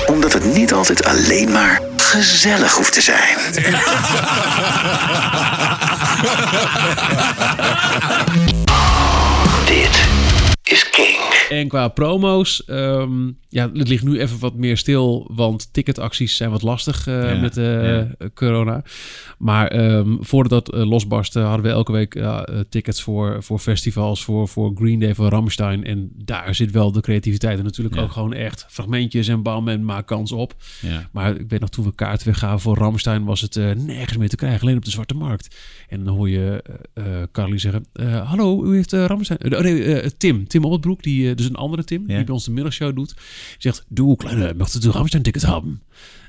Omdat 0.07 0.33
het 0.33 0.53
niet 0.53 0.73
altijd 0.73 1.03
alleen 1.05 1.51
maar 1.51 1.81
gezellig 1.97 2.75
hoeft 2.75 2.93
te 2.93 3.01
zijn. 3.01 3.37
Dit 9.65 10.07
is 10.63 10.87
King. 10.97 11.15
En 11.49 11.67
qua 11.67 11.88
promo's, 11.88 12.65
ehm, 12.65 13.27
ja, 13.49 13.71
het 13.73 13.88
ligt 13.88 14.03
nu 14.03 14.19
even 14.19 14.39
wat 14.39 14.55
meer 14.55 14.77
stil, 14.77 15.31
want 15.33 15.73
ticketacties 15.73 16.36
zijn 16.36 16.49
wat 16.49 16.62
lastig 16.62 17.07
eh, 17.07 17.33
Ja, 17.33 17.39
met 17.39 17.57
eh, 17.57 17.83
ja. 17.97 18.07
corona. 18.33 18.83
Maar 19.38 19.67
ehm, 19.67 20.15
voordat 20.19 20.65
dat 20.65 20.75
eh, 20.75 20.89
losbarstte, 20.89 21.39
hadden 21.39 21.65
we 21.65 21.71
elke 21.71 21.91
week 21.91 22.13
ja, 22.13 22.47
tickets 22.69 23.01
voor, 23.01 23.43
voor 23.43 23.60
festivals, 23.60 24.23
voor, 24.23 24.47
voor 24.47 24.71
Green 24.75 24.99
Day, 24.99 25.15
voor 25.15 25.29
Rammstein. 25.29 25.83
En 25.83 26.10
daar 26.15 26.55
zit 26.55 26.71
wel 26.71 26.91
de 26.91 27.01
creativiteit 27.01 27.57
en 27.57 27.63
natuurlijk 27.63 27.95
Ja. 27.95 28.01
ook 28.01 28.12
gewoon 28.12 28.33
echt 28.33 28.65
fragmentjes 28.69 29.27
en 29.27 29.43
bam 29.43 29.67
en 29.67 29.86
maak 29.86 30.07
kans 30.07 30.31
op. 30.31 30.53
Ja. 30.81 31.10
Maar 31.12 31.36
ik 31.39 31.49
weet 31.49 31.60
nog, 31.60 31.69
toen 31.69 31.86
we 31.86 31.95
kaarten 31.95 32.27
weggaven 32.27 32.60
voor 32.60 32.77
Ramstein, 32.77 33.23
was 33.25 33.41
het 33.41 33.55
eh, 33.55 33.71
nergens 33.71 34.17
meer 34.17 34.29
te 34.29 34.36
krijgen. 34.36 34.62
Alleen 34.62 34.77
op 34.77 34.86
de 34.86 34.91
Zwarte 34.91 35.13
Markt. 35.15 35.55
En 35.89 36.03
dan 36.03 36.15
hoor 36.15 36.29
je 36.29 36.63
Carly 37.31 37.57
zeggen, 37.57 37.86
eh, 37.93 38.29
hallo, 38.29 38.65
u 38.65 38.75
heeft 38.75 38.91
Ramstein... 38.93 39.39
eh, 39.39 39.57
oh 39.57 39.63
nee, 39.63 40.17
Tim, 40.17 40.47
Tim 40.47 40.65
Die, 40.95 41.30
eh, 41.30 41.36
dus 41.36 41.45
een 41.45 41.56
andere 41.56 41.84
Tim, 41.84 42.02
Ja. 42.08 42.15
die 42.15 42.23
bij 42.26 42.34
ons 42.34 42.45
de 42.45 42.52
middagshow 42.52 42.95
doet. 42.95 43.13
Die 43.15 43.17
zegt, 43.58 43.86
doe 43.88 44.15
kleine, 44.15 44.54
möchtest 44.54 44.84
du 44.84 44.89
Ramstein 44.89 45.23
ticket 45.23 45.41
hebben? 45.45 45.82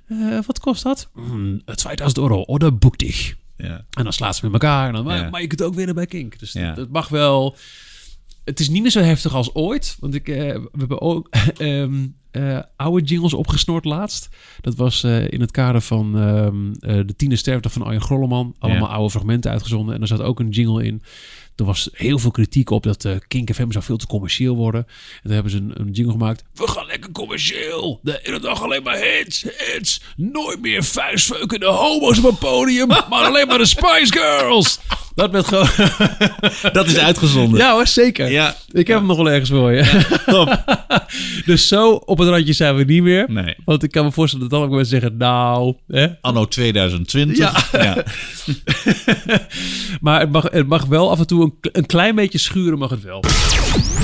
Eh, 0.07 0.39
wat 0.47 0.59
kost 0.61 0.83
dat? 0.83 1.11
Hmm, 1.15 1.63
2000 1.75 2.19
euro, 2.19 2.43
oder 2.43 2.77
boek 2.79 2.99
dich. 2.99 3.37
Ja. 3.57 3.85
En 3.91 4.03
dan 4.05 4.13
slaat 4.13 4.37
ze 4.37 4.45
met 4.45 4.53
elkaar. 4.53 4.89
En 4.89 4.95
dan, 4.95 5.05
maar, 5.05 5.19
Ja. 5.19 5.31
maar 5.31 5.41
je 5.41 5.47
kunt 5.47 5.63
ook 5.63 5.75
winnen 5.75 5.95
bij 5.95 6.07
Kink. 6.07 6.39
Dus 6.39 6.53
Ja. 6.53 6.75
dat 6.75 6.89
mag 6.89 7.09
wel. 7.09 7.57
Het 8.45 8.61
is 8.61 8.69
niet 8.69 8.83
meer 8.83 8.91
zo 8.91 9.01
heftig 9.01 9.35
als 9.35 9.55
ooit. 9.55 9.97
Want 10.01 10.15
ik, 10.15 10.29
eh, 10.29 10.37
we 10.55 10.69
hebben 10.79 11.01
ook 11.01 11.29
ehm, 11.59 12.07
eh, 12.31 12.59
oude 12.77 13.05
jingles 13.07 13.35
opgesnort 13.35 13.85
laatst. 13.85 14.29
Dat 14.61 14.75
was 14.75 15.05
in 15.05 15.41
het 15.41 15.51
kader 15.51 15.81
van 15.81 16.19
ehm, 16.19 16.73
eh, 16.81 17.07
de 17.07 17.17
tiende 17.17 17.37
sterfdag 17.37 17.73
van 17.73 17.83
Arjen 17.83 18.01
Grolleman. 18.03 18.55
Allemaal 18.59 18.89
Ja. 18.89 18.95
oude 18.95 19.11
fragmenten 19.11 19.51
uitgezonden. 19.51 19.95
En 19.95 20.01
er 20.01 20.07
zat 20.07 20.21
ook 20.21 20.41
een 20.41 20.49
jingle 20.51 20.85
in. 20.85 21.03
Er 21.59 21.65
was 21.65 21.89
heel 21.93 22.19
veel 22.19 22.31
kritiek 22.31 22.71
op 22.71 22.83
dat 22.83 23.05
eh 23.05 23.13
Kink 23.29 23.55
FM 23.55 23.71
zou 23.71 23.85
veel 23.85 23.97
te 23.97 24.07
commercieel 24.07 24.57
worden. 24.57 24.87
En 24.87 25.21
toen 25.23 25.33
hebben 25.33 25.53
ze 25.53 25.59
een, 25.59 25.73
een 25.75 25.91
jingle 25.91 26.13
gemaakt. 26.13 26.45
We 26.55 26.69
gaan 26.69 26.87
lekker 26.87 27.13
commercieel. 27.13 28.01
De 28.03 28.21
hele 28.23 28.41
dag 28.41 28.63
alleen 28.63 28.83
maar 28.83 28.97
hits, 28.97 29.45
hits. 29.57 30.03
Nooit 30.17 30.61
meer 30.61 30.85
vuistveukende 30.85 31.67
homo's 31.67 32.19
op 32.19 32.25
een 32.25 32.39
podium. 32.39 32.87
maar 32.87 33.05
alleen 33.11 33.47
maar 33.47 33.59
de 33.59 33.67
Spice 33.67 34.13
Girls. 34.13 34.81
Dat 35.15 35.31
werd 35.31 35.47
gewoon... 35.47 35.69
Dat 36.73 36.87
is 36.87 36.99
uitgezonden. 36.99 37.61
Ja 37.61 37.73
hoor, 37.73 37.87
zeker. 37.87 38.31
Ja. 38.31 38.57
Ik 38.73 38.87
heb 38.87 38.99
hem 38.99 39.07
nog 39.07 39.17
wel 39.17 39.31
ergens 39.31 39.51
voor 39.51 39.73
je. 39.73 40.07
dus 41.47 41.69
zo 41.69 41.91
op 41.93 42.19
het 42.19 42.29
randje 42.29 42.53
zijn 42.53 42.77
we 42.77 42.85
niet 42.85 43.03
meer. 43.03 43.25
Nee. 43.31 43.55
Want 43.65 43.83
ik 43.83 43.91
kan 43.91 44.05
me 44.05 44.13
voorstellen 44.13 44.49
dat 44.49 44.59
dan 44.59 44.69
ook 44.69 44.75
mensen 44.75 45.01
zeggen... 45.01 45.17
Nou, 45.17 45.75
hè? 45.87 46.07
Anno 46.21 46.45
2020. 46.45 47.39
Ja. 47.39 47.55
Ja. 47.73 48.05
Maar 50.01 50.21
het 50.21 50.33
mag, 50.33 50.51
het 50.51 50.69
mag 50.69 50.85
wel 50.85 51.11
af 51.11 51.19
en 51.19 51.27
toe 51.27 51.48
een, 51.49 51.71
een 51.73 51.87
klein 51.87 52.15
beetje 52.15 52.39
schuren 52.39 52.79
mag 52.79 52.91
het 52.91 53.03
wel. 53.03 53.25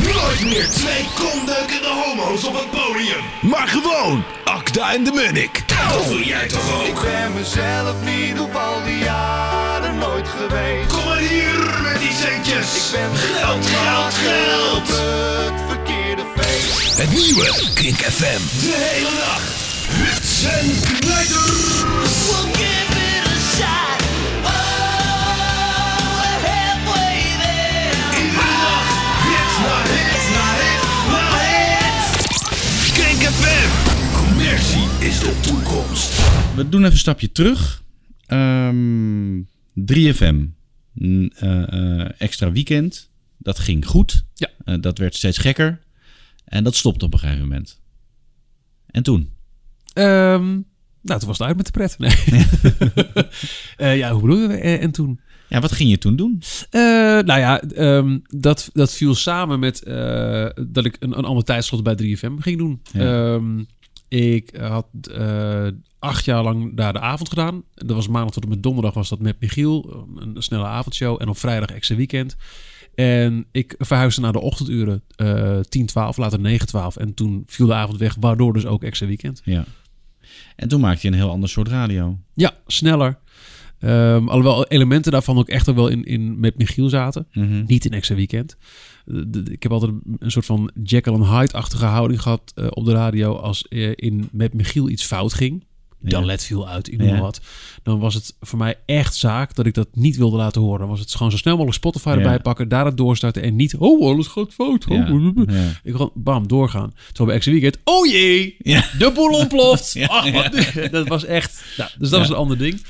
Nooit 0.03 0.45
meer 0.45 0.69
twee 0.69 1.05
kondeukende 1.15 1.89
homo's 2.05 2.45
op 2.45 2.55
het 2.55 2.71
podium. 2.71 3.23
Maar 3.41 3.69
gewoon 3.69 4.25
Akda 4.45 4.95
en 4.95 5.05
de 5.05 5.13
Munnik. 5.13 5.63
Dat 5.69 6.07
wil 6.09 6.21
jij 6.23 6.49
toch 6.49 6.81
ook? 6.81 6.87
Ik 6.87 7.01
ben 7.03 7.33
mezelf 7.35 7.95
niet 8.05 8.41
op 8.41 8.55
al 8.55 8.83
die 8.85 8.99
jaren 8.99 9.99
nooit 9.99 10.29
geweest. 10.29 10.93
Kom 10.93 11.05
maar 11.05 11.19
hier 11.19 11.59
met 11.83 11.99
die 12.01 12.13
centjes. 12.13 12.93
Ik 12.93 13.01
ben 13.01 13.17
Geld, 13.17 13.67
geld, 13.67 14.15
geld. 14.15 14.89
het 14.89 15.61
verkeerde 15.69 16.23
feest. 16.37 16.99
Het 16.99 17.11
nieuwe 17.11 17.71
Kink 17.75 17.97
FM. 17.99 18.61
De 18.67 18.75
hele 18.77 19.11
nacht. 19.27 19.63
Hits 19.91 20.45
en 20.45 20.99
knijters. 20.99 21.83
We'll 22.29 22.53
give 22.53 22.93
it 22.93 23.27
a 23.27 23.57
shot. 23.57 23.94
FM. 33.25 33.71
Commercie 34.17 35.09
is 35.09 35.19
de 35.19 35.41
toekomst. 35.41 36.21
We 36.57 36.69
doen 36.69 36.81
even 36.81 36.93
een 36.93 36.99
stapje 36.99 37.33
terug. 37.33 37.83
Ehm 38.27 39.41
3FM. 39.75 40.47
Mm, 40.93 41.31
eh, 41.35 41.73
eh, 41.73 42.11
extra 42.19 42.53
weekend. 42.53 43.11
Dat 43.39 43.59
ging 43.59 43.87
goed. 43.87 44.25
Ja. 44.35 44.49
Eh, 44.65 44.75
dat 44.81 44.99
werd 44.99 45.15
steeds 45.15 45.39
gekker. 45.39 45.81
En 46.45 46.65
dat 46.65 46.75
stopte 46.75 47.05
op 47.05 47.13
een 47.13 47.19
gegeven 47.19 47.43
moment. 47.43 47.81
En 48.87 49.03
toen? 49.03 49.31
Ehm, 49.93 50.51
nou, 51.01 51.19
toen 51.19 51.29
was 51.29 51.39
het 51.39 51.47
uit 51.47 51.57
met 51.57 51.67
de 51.67 51.73
pret. 51.73 51.99
Nee. 51.99 52.17
Eh, 53.77 53.97
ja, 53.97 54.13
hoe 54.13 54.21
bedoel 54.21 54.51
je? 54.51 54.57
En 54.57 54.91
toen? 54.91 55.21
Ja, 55.55 55.61
wat 55.61 55.73
ging 55.73 55.91
je 55.91 55.99
toen 55.99 56.17
doen? 56.17 56.43
Eh, 56.71 56.81
nou 57.21 57.41
ja, 57.41 57.61
ehm, 57.61 58.19
dat, 58.29 58.71
dat 58.73 58.93
viel 58.93 59.15
samen 59.15 59.59
met 59.59 59.83
eh, 59.83 60.47
dat 60.67 60.85
ik 60.85 60.97
een, 61.01 61.19
een 61.19 61.25
ander 61.25 61.45
tijdslot 61.45 61.83
bij 61.83 61.95
3FM 61.95 62.33
ging 62.39 62.59
doen. 62.59 62.81
Ja. 62.93 63.35
Ehm, 63.35 63.65
ik 64.09 64.57
had 64.61 64.87
eh, 65.13 65.67
acht 65.99 66.25
jaar 66.25 66.43
lang 66.43 66.77
daar 66.77 66.93
de 66.93 67.01
avond 67.01 67.29
gedaan. 67.29 67.63
Dat 67.75 67.97
was 67.97 68.09
maandag 68.09 68.33
tot 68.33 68.43
en 68.43 68.49
met 68.49 68.63
donderdag 68.63 68.95
was 68.95 69.09
dat 69.09 69.19
met 69.19 69.41
Michiel. 69.41 70.07
Een 70.17 70.43
snelle 70.43 70.67
avondshow. 70.67 71.17
En 71.21 71.29
op 71.29 71.39
vrijdag 71.39 71.71
extra 71.71 71.97
weekend. 71.97 72.37
En 72.95 73.47
ik 73.53 73.75
verhuisde 73.79 74.21
naar 74.21 74.33
de 74.33 74.41
ochtenduren 74.41 75.03
eh 75.17 75.61
10, 75.61 75.87
12, 75.87 76.17
later 76.17 76.41
9, 76.41 76.67
12. 76.67 76.97
En 76.97 77.15
toen 77.15 77.43
viel 77.47 77.67
de 77.67 77.75
avond 77.75 77.99
weg, 77.99 78.17
waardoor 78.21 78.53
dus 78.53 78.67
ook 78.67 78.83
extra 78.83 79.07
weekend. 79.07 79.41
Ja. 79.45 79.65
En 80.57 80.69
toen 80.69 80.81
maakte 80.81 81.07
je 81.07 81.13
een 81.13 81.19
heel 81.19 81.31
ander 81.31 81.49
soort 81.49 81.69
radio. 81.69 82.19
Ja, 82.35 82.53
sneller. 82.67 83.19
Ehm, 83.79 84.29
alhoewel 84.29 84.67
elementen 84.67 85.13
daarvan 85.13 85.39
ook 85.39 85.49
echt 85.49 85.75
wel 85.75 85.89
in, 85.89 86.05
in 86.05 86.41
met 86.41 86.59
Michiel 86.59 86.89
zaten. 86.89 87.27
Mhm. 87.33 87.65
Niet 87.67 87.85
in 87.85 87.93
extra 87.93 88.15
weekend. 88.15 88.57
De- 89.05 89.31
de- 89.31 89.53
ik 89.53 89.63
heb 89.63 89.73
altijd 89.73 89.93
een 90.19 90.31
soort 90.31 90.47
van 90.47 90.71
Jekyll 90.85 91.13
and 91.13 91.27
Hyde-achtige 91.27 91.85
houding 91.85 92.23
gehad 92.23 92.53
eh, 92.55 92.67
op 92.71 92.85
de 92.85 92.93
radio 92.93 93.35
als 93.35 93.69
eh, 93.69 93.91
in 93.95 94.29
met 94.33 94.55
Michiel 94.55 94.89
iets 94.89 95.05
fout 95.05 95.35
ging. 95.35 95.65
Dalet 96.01 96.45
viel 96.45 96.69
uit, 96.69 96.93
ik 96.93 96.99
noem 96.99 97.09
Ja. 97.09 97.21
wat. 97.21 97.41
Dan 97.83 97.99
was 97.99 98.15
het 98.15 98.37
voor 98.41 98.59
mij 98.59 98.79
echt 98.87 99.15
zaak 99.15 99.55
dat 99.55 99.67
ik 99.67 99.75
dat 99.75 99.89
niet 99.95 100.17
wilde 100.17 100.37
laten 100.37 100.61
horen. 100.61 100.79
Dan 100.81 100.89
was 100.89 101.01
het 101.01 101.15
gewoon 101.15 101.31
zo 101.31 101.37
snel 101.37 101.53
mogelijk 101.55 101.77
Spotify 101.79 102.09
Ja. 102.09 102.15
erbij 102.15 102.39
pakken, 102.41 102.69
daar 102.69 102.85
het 102.85 102.97
doorstarten 102.97 103.43
en 103.43 103.57
niet, 103.57 103.77
oh, 103.77 104.09
alles 104.11 104.27
gaat 104.27 104.53
fout. 104.55 104.87
Oh. 104.89 104.97
Ja. 105.49 105.81
Ik 105.83 105.93
gewoon, 105.93 106.11
bam, 106.15 106.49
doorgaan. 106.49 106.93
Zo 107.13 107.25
bij 107.25 107.35
Extra 107.35 107.53
Weekend, 107.53 107.79
oh 107.85 108.07
jee, 108.07 108.57
de 108.99 109.11
boel 109.15 109.31
ontploft. 109.39 109.97
Ach, 110.07 110.51
dat 110.91 111.09
was 111.09 111.25
echt, 111.25 111.65
nou, 111.77 111.91
dus 111.99 112.11
dat 112.11 112.19
was 112.21 112.29
een 112.29 112.35
ander 112.35 112.59
ding. 112.59 112.83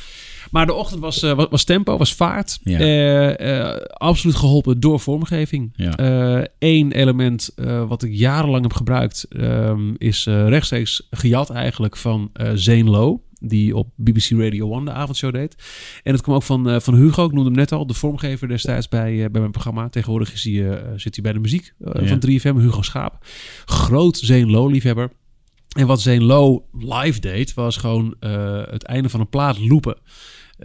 Maar 0.55 0.67
de 0.67 0.73
ochtend 0.73 1.01
was, 1.01 1.23
eh, 1.23 1.33
was, 1.33 1.47
was 1.51 1.65
tempo, 1.65 1.97
was 1.97 2.15
vaart. 2.15 2.59
Ja. 2.63 2.79
Eh, 2.79 3.71
eh, 3.71 3.81
absoluut 3.93 4.37
geholpen 4.37 4.81
door 4.81 5.01
vormgeving. 5.01 5.73
Ja. 5.77 6.49
Eén 6.59 6.93
element 6.93 7.51
wat 7.89 8.03
ik 8.03 8.13
jarenlang 8.13 8.63
heb 8.63 8.73
gebruikt 8.73 9.27
ehm, 9.29 9.95
is 9.97 10.25
rechtstreeks 10.25 11.07
gejat 11.11 11.51
eigenlijk 11.51 11.97
van 11.97 12.31
Zane 12.55 12.85
Lowe. 12.85 13.21
Die 13.41 13.77
op 13.77 13.89
BBC 13.97 14.31
Radio 14.31 14.73
1 14.77 14.85
de 14.85 14.93
avondshow 14.93 15.33
deed. 15.33 15.55
En 16.03 16.13
het 16.13 16.23
kwam 16.23 16.35
ook 16.35 16.43
van, 16.43 16.83
van 16.83 16.95
Hugo. 16.95 17.25
Ik 17.25 17.33
noemde 17.33 17.49
hem 17.49 17.59
net 17.59 17.73
al. 17.73 17.87
De 17.87 17.95
vormgever 17.95 18.49
destijds 18.49 18.89
bij, 18.89 19.31
bij 19.31 19.41
mijn 19.41 19.53
programma. 19.53 19.89
Tegenwoordig 19.89 20.33
is 20.33 20.45
hij, 20.45 20.83
zit 20.97 21.15
hij 21.15 21.23
bij 21.23 21.33
de 21.33 21.39
muziek 21.39 21.73
Ja. 21.79 22.07
van 22.07 22.19
3FM. 22.19 22.57
Hugo 22.57 22.83
Schaap. 22.83 23.27
Groot 23.65 24.17
Zane 24.17 24.47
Lowe 24.47 24.71
liefhebber. 24.71 25.11
En 25.77 25.87
wat 25.87 26.01
Zane 26.01 26.25
Lowe 26.25 26.63
live 26.73 27.21
deed, 27.21 27.55
was 27.55 27.77
gewoon 27.77 28.15
het 28.71 28.83
einde 28.83 29.09
van 29.09 29.21
een 29.21 29.29
plaat 29.29 29.59
loopen. 29.59 29.97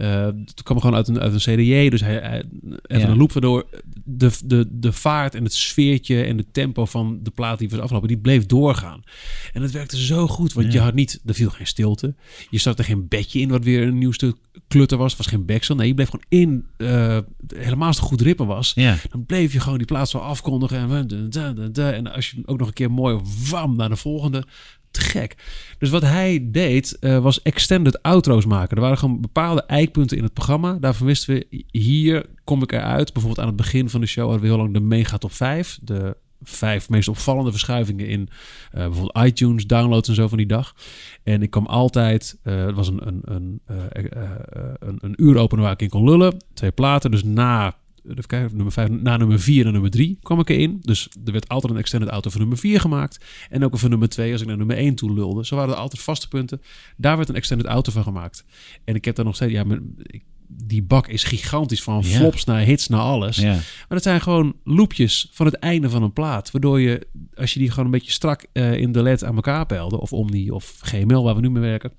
Eh 0.00 0.24
het 0.44 0.62
kwam 0.62 0.80
gewoon 0.80 0.96
uit 0.96 1.08
een, 1.08 1.20
uit 1.20 1.32
een 1.32 1.38
CDJ, 1.54 1.88
dus 1.88 2.00
hij, 2.00 2.14
hij 2.14 2.44
even 2.86 3.06
Ja. 3.06 3.08
een 3.08 3.16
loop 3.16 3.32
waardoor 3.32 3.66
de, 4.04 4.30
de, 4.44 4.66
de 4.70 4.92
vaart 4.92 5.34
en 5.34 5.44
het 5.44 5.54
sfeertje 5.54 6.22
en 6.22 6.36
het 6.36 6.52
tempo 6.52 6.84
van 6.84 7.18
de 7.22 7.30
plaat 7.30 7.58
die 7.58 7.68
was 7.68 7.78
afgelopen, 7.80 8.08
die 8.08 8.18
bleef 8.18 8.46
doorgaan. 8.46 9.02
En 9.52 9.62
het 9.62 9.70
werkte 9.70 10.04
zo 10.04 10.26
goed, 10.26 10.52
want 10.52 10.72
je 10.72 10.80
had 10.80 10.94
niet, 10.94 11.20
er 11.26 11.34
viel 11.34 11.50
geen 11.50 11.66
stilte. 11.66 12.14
Je 12.50 12.58
zat 12.58 12.78
er 12.78 12.84
geen 12.84 13.08
bedje 13.08 13.40
in 13.40 13.48
wat 13.48 13.64
weer 13.64 13.82
een 13.82 13.98
nieuw 13.98 14.12
stuk 14.12 14.36
klutter 14.68 14.98
was, 14.98 15.16
was 15.16 15.26
geen 15.26 15.44
backsel. 15.46 15.74
Nee, 15.74 15.86
je 15.86 15.94
bleef 15.94 16.08
gewoon 16.08 16.26
in, 16.28 16.66
eh, 16.76 17.18
helemaal 17.54 17.86
als 17.86 17.96
het 17.96 18.06
goed 18.06 18.20
rippen 18.20 18.46
was. 18.46 18.72
Ja. 18.74 18.96
Dan 19.10 19.26
bleef 19.26 19.52
je 19.52 19.60
gewoon 19.60 19.78
die 19.78 19.86
plaats 19.86 20.10
zo 20.10 20.18
afkondigen. 20.18 20.90
En, 20.90 21.30
en 21.76 22.12
als 22.12 22.30
je 22.30 22.42
ook 22.44 22.58
nog 22.58 22.68
een 22.68 22.74
keer 22.74 22.90
mooi 22.90 23.20
wam 23.50 23.76
naar 23.76 23.88
de 23.88 23.96
volgende. 23.96 24.44
Te 24.90 25.00
gek. 25.00 25.36
Dus 25.78 25.90
wat 25.90 26.02
hij 26.02 26.48
deed, 26.50 26.98
eh, 26.98 27.18
was 27.18 27.42
extended 27.42 28.02
outro's 28.02 28.44
maken. 28.44 28.76
Er 28.76 28.82
waren 28.82 28.98
gewoon 28.98 29.20
bepaalde 29.20 29.62
eikpunten 29.62 30.16
in 30.16 30.22
het 30.22 30.32
programma. 30.32 30.76
Daarvan 30.80 31.06
wisten 31.06 31.34
we, 31.34 31.64
hier 31.70 32.26
kom 32.44 32.62
ik 32.62 32.72
eruit. 32.72 33.12
Bijvoorbeeld 33.12 33.40
aan 33.40 33.52
het 33.52 33.56
begin 33.56 33.90
van 33.90 34.00
de 34.00 34.06
show 34.06 34.24
hadden 34.24 34.42
we 34.42 34.48
heel 34.48 34.56
lang 34.56 34.72
de 34.72 34.80
mega 34.80 35.18
top 35.18 35.32
5. 35.32 35.78
De 35.82 36.16
vijf 36.42 36.88
meest 36.88 37.08
opvallende 37.08 37.50
verschuivingen 37.50 38.06
in 38.06 38.28
eh, 38.70 38.84
bijvoorbeeld 38.84 39.26
iTunes, 39.26 39.66
downloads 39.66 40.08
en 40.08 40.14
zo 40.14 40.28
van 40.28 40.38
die 40.38 40.46
dag. 40.46 40.74
En 41.22 41.42
ik 41.42 41.50
kwam 41.50 41.66
altijd, 41.66 42.38
eh, 42.42 42.64
het 42.64 42.74
was 42.74 42.88
een, 42.88 43.06
een, 43.06 43.22
een, 43.24 43.60
een, 44.78 44.98
een 45.00 45.14
uur 45.16 45.36
openen 45.36 45.64
waar 45.64 45.72
ik 45.72 45.82
in 45.82 45.88
kon 45.88 46.04
lullen. 46.04 46.36
Twee 46.54 46.70
platen, 46.70 47.10
dus 47.10 47.24
na 47.24 47.76
even 48.10 48.26
kijken, 48.26 48.54
nummer 48.56 48.72
5, 48.72 48.88
na 48.88 49.16
nummer 49.16 49.40
4 49.40 49.66
en 49.66 49.72
nummer 49.72 49.90
3 49.90 50.18
kwam 50.22 50.40
ik 50.40 50.48
erin. 50.48 50.78
Dus 50.80 51.08
er 51.24 51.32
werd 51.32 51.48
altijd 51.48 51.72
een 51.72 51.78
extended 51.78 52.08
auto 52.08 52.30
voor 52.30 52.40
nummer 52.40 52.58
4 52.58 52.80
gemaakt. 52.80 53.24
En 53.50 53.64
ook 53.64 53.72
een 53.72 53.78
voor 53.78 53.88
nummer 53.88 54.08
2 54.08 54.32
als 54.32 54.40
ik 54.40 54.46
naar 54.46 54.56
nummer 54.56 54.76
1 54.76 54.94
toe 54.94 55.14
lulde. 55.14 55.46
Zo 55.46 55.56
waren 55.56 55.74
er 55.74 55.80
altijd 55.80 56.02
vaste 56.02 56.28
punten. 56.28 56.60
Daar 56.96 57.16
werd 57.16 57.28
een 57.28 57.34
extended 57.34 57.66
auto 57.66 57.92
van 57.92 58.02
gemaakt. 58.02 58.44
En 58.84 58.94
ik 58.94 59.04
heb 59.04 59.14
daar 59.16 59.24
nog 59.24 59.34
steeds, 59.34 59.52
ja, 59.52 59.64
mijn- 59.64 59.94
ik- 60.02 60.24
die 60.52 60.82
bak 60.82 61.06
is 61.08 61.24
gigantisch 61.24 61.82
van 61.82 62.04
flops 62.04 62.44
naar 62.44 62.60
hits 62.60 62.88
naar 62.88 63.00
alles. 63.00 63.36
Maar 63.54 63.86
dat 63.88 64.02
zijn 64.02 64.20
gewoon 64.20 64.54
loopjes 64.64 65.28
van 65.32 65.46
het 65.46 65.54
einde 65.54 65.90
van 65.90 66.02
een 66.02 66.12
plaat. 66.12 66.50
Waardoor 66.50 66.80
je, 66.80 67.06
als 67.34 67.52
je 67.52 67.58
die 67.58 67.70
gewoon 67.70 67.84
een 67.84 67.90
beetje 67.90 68.10
strak 68.12 68.46
eh, 68.52 68.74
in 68.74 68.92
de 68.92 69.02
LED 69.02 69.24
aan 69.24 69.34
elkaar 69.34 69.66
peilde, 69.66 70.00
of 70.00 70.12
Omni 70.12 70.50
of 70.50 70.76
GML 70.80 71.22
waar 71.24 71.34
we 71.34 71.40
nu 71.40 71.50
mee 71.50 71.62
werken, 71.62 71.92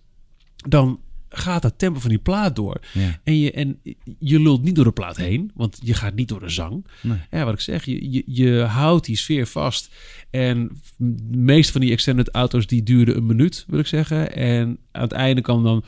dan 0.55 0.99
gaat 1.32 1.61
dat 1.61 1.73
tempo 1.77 1.99
van 1.99 2.09
die 2.09 2.19
plaat 2.19 2.55
door. 2.55 2.82
Ja. 2.93 3.19
En, 3.23 3.39
je, 3.39 3.51
en 3.51 3.79
je 4.19 4.39
lult 4.39 4.63
niet 4.63 4.75
door 4.75 4.86
de 4.86 4.91
plaat 4.91 5.17
heen, 5.17 5.51
want 5.55 5.79
je 5.84 5.93
gaat 5.93 6.15
niet 6.15 6.27
door 6.27 6.39
de 6.39 6.49
zang. 6.49 6.86
Nee. 7.01 7.17
Ja, 7.32 7.45
wat 7.45 7.53
ik 7.53 7.59
zeg, 7.59 7.86
je, 7.86 8.11
je, 8.11 8.23
je 8.25 8.59
houdt 8.61 9.05
die 9.05 9.17
sfeer 9.17 9.47
vast. 9.47 9.89
En 10.29 10.82
de 10.97 11.38
meeste 11.38 11.71
van 11.71 11.82
die 11.82 11.91
extended 11.91 12.29
auto's 12.29 12.67
die 12.67 12.84
duurden 12.84 13.17
een 13.17 13.25
minuut, 13.25 13.65
wil 13.67 13.79
ik 13.79 13.88
zeggen. 13.88 14.36
En 14.36 14.77
aan 14.91 15.01
het 15.01 15.11
einde 15.11 15.41
kwam 15.41 15.63
dan 15.63 15.84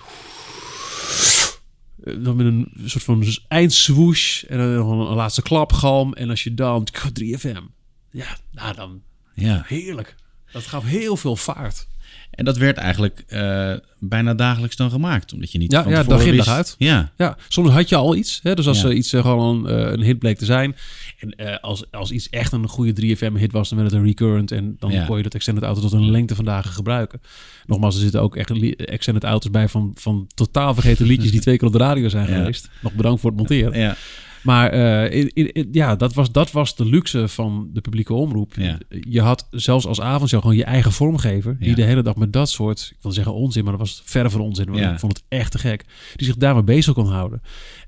eh, 2.04 2.24
dan 2.24 2.36
met 2.36 2.46
een 2.46 2.72
soort 2.86 3.04
van 3.04 3.26
eindswoosh 3.48 4.44
en 4.44 4.58
dan 4.58 4.76
nog 4.76 4.92
een, 4.92 5.00
een 5.00 5.16
laatste 5.16 5.42
klapgalm. 5.42 6.14
En 6.14 6.30
als 6.30 6.44
je 6.44 6.54
dan 6.54 6.88
3FM, 7.20 7.64
ja, 8.12 8.38
nou 8.52 8.76
dan 8.76 9.02
ja. 9.34 9.64
heerlijk. 9.66 10.16
Dat 10.52 10.66
gaf 10.66 10.84
heel 10.84 11.18
veel 11.18 11.36
vaart. 11.36 11.88
En 12.34 12.46
dat 12.46 12.58
werd 12.58 12.78
eigenlijk 12.78 13.24
eh, 13.28 13.74
bijna 14.00 14.34
dagelijks 14.34 14.76
dan 14.76 14.90
gemaakt. 14.90 15.34
Omdat 15.34 15.52
je 15.52 15.58
niet 15.58 15.72
Ja, 15.72 15.84
van 15.84 15.92
ja, 15.92 16.04
dag 16.04 16.26
in, 16.26 16.38
dag 16.38 16.48
uit. 16.48 16.76
Ja, 16.78 17.12
Ja, 17.18 17.38
soms 17.48 17.70
had 17.70 17.90
je 17.90 17.96
al 17.96 18.16
iets. 18.16 18.40
Hè? 18.44 18.56
Dus 18.56 18.68
als 18.68 18.82
Ja. 18.82 18.90
iets 18.92 19.14
eh, 19.14 19.22
gewoon 19.22 19.66
een, 19.66 19.86
eh, 19.86 19.92
een 19.92 20.02
hit 20.02 20.20
bleek 20.20 20.38
te 20.38 20.46
zijn. 20.46 20.76
En 21.20 21.60
als, 21.62 21.92
als 21.92 22.12
iets 22.12 22.30
echt 22.30 22.52
een 22.52 22.68
goede 22.68 22.94
3FM-hit 22.94 23.52
was, 23.52 23.70
dan 23.70 23.78
werd 23.78 23.92
het 23.92 24.00
een 24.00 24.06
recurrent. 24.08 24.52
En 24.52 24.76
dan 24.80 24.92
Ja. 24.92 25.06
kon 25.06 25.18
je 25.18 25.24
dat 25.24 25.34
extended 25.34 25.64
auto 25.64 25.82
tot 25.82 25.92
een 25.92 26.12
lengte 26.12 26.36
van 26.36 26.46
dagen 26.46 26.72
gebruiken. 26.72 27.22
Nogmaals, 27.66 27.96
er 27.96 28.02
zitten 28.02 28.22
ook 28.22 28.36
echt 28.36 28.76
extended 28.78 29.24
auto's 29.24 29.52
bij 29.52 29.68
van, 29.68 29.92
van 30.00 30.28
totaal 30.36 30.74
vergeten 30.74 31.06
liedjes 31.06 31.32
die 31.32 31.42
twee 31.46 31.58
keer 31.58 31.68
op 31.68 31.74
de 31.74 31.80
radio 31.80 32.10
zijn 32.10 32.28
geweest. 32.28 32.70
Nog 32.82 32.94
bedankt 32.94 33.22
voor 33.22 33.30
het 33.30 33.40
monteren. 33.40 33.80
ja. 33.80 33.96
Maar 34.44 34.70
eh, 34.70 35.32
in, 35.34 35.68
ja, 35.72 35.96
dat 35.96 36.14
was, 36.14 36.32
dat 36.32 36.52
was 36.52 36.76
de 36.76 36.86
luxe 36.86 37.28
van 37.28 37.70
de 37.74 37.82
publieke 37.82 38.14
omroep. 38.14 38.54
Ja. 38.56 38.78
Je 38.90 39.22
had 39.22 39.48
zelfs 39.52 39.86
als 39.86 40.02
avondshow 40.02 40.42
gewoon 40.42 40.56
je 40.56 40.64
eigen 40.64 40.92
vormgever... 40.92 41.56
die 41.60 41.70
Ja. 41.70 41.76
de 41.76 41.84
hele 41.84 42.02
dag 42.02 42.16
met 42.16 42.34
dat 42.34 42.50
soort, 42.50 42.90
ik 42.96 42.98
wil 43.02 43.12
zeggen 43.12 43.34
onzin... 43.34 43.64
maar 43.64 43.72
dat 43.78 43.82
was 43.82 44.02
verre 44.06 44.30
van 44.30 44.42
onzin. 44.42 44.66
want 44.66 44.80
Ja. 44.80 44.92
Ik 44.94 45.00
vond 45.00 45.14
het 45.18 45.26
echt 45.28 45.52
te 45.52 45.58
gek. 45.58 45.86
Die 46.16 46.28
zich 46.28 46.36
daarmee 46.36 46.64
bezig 46.64 46.94
kon 46.94 47.08
houden. 47.08 47.42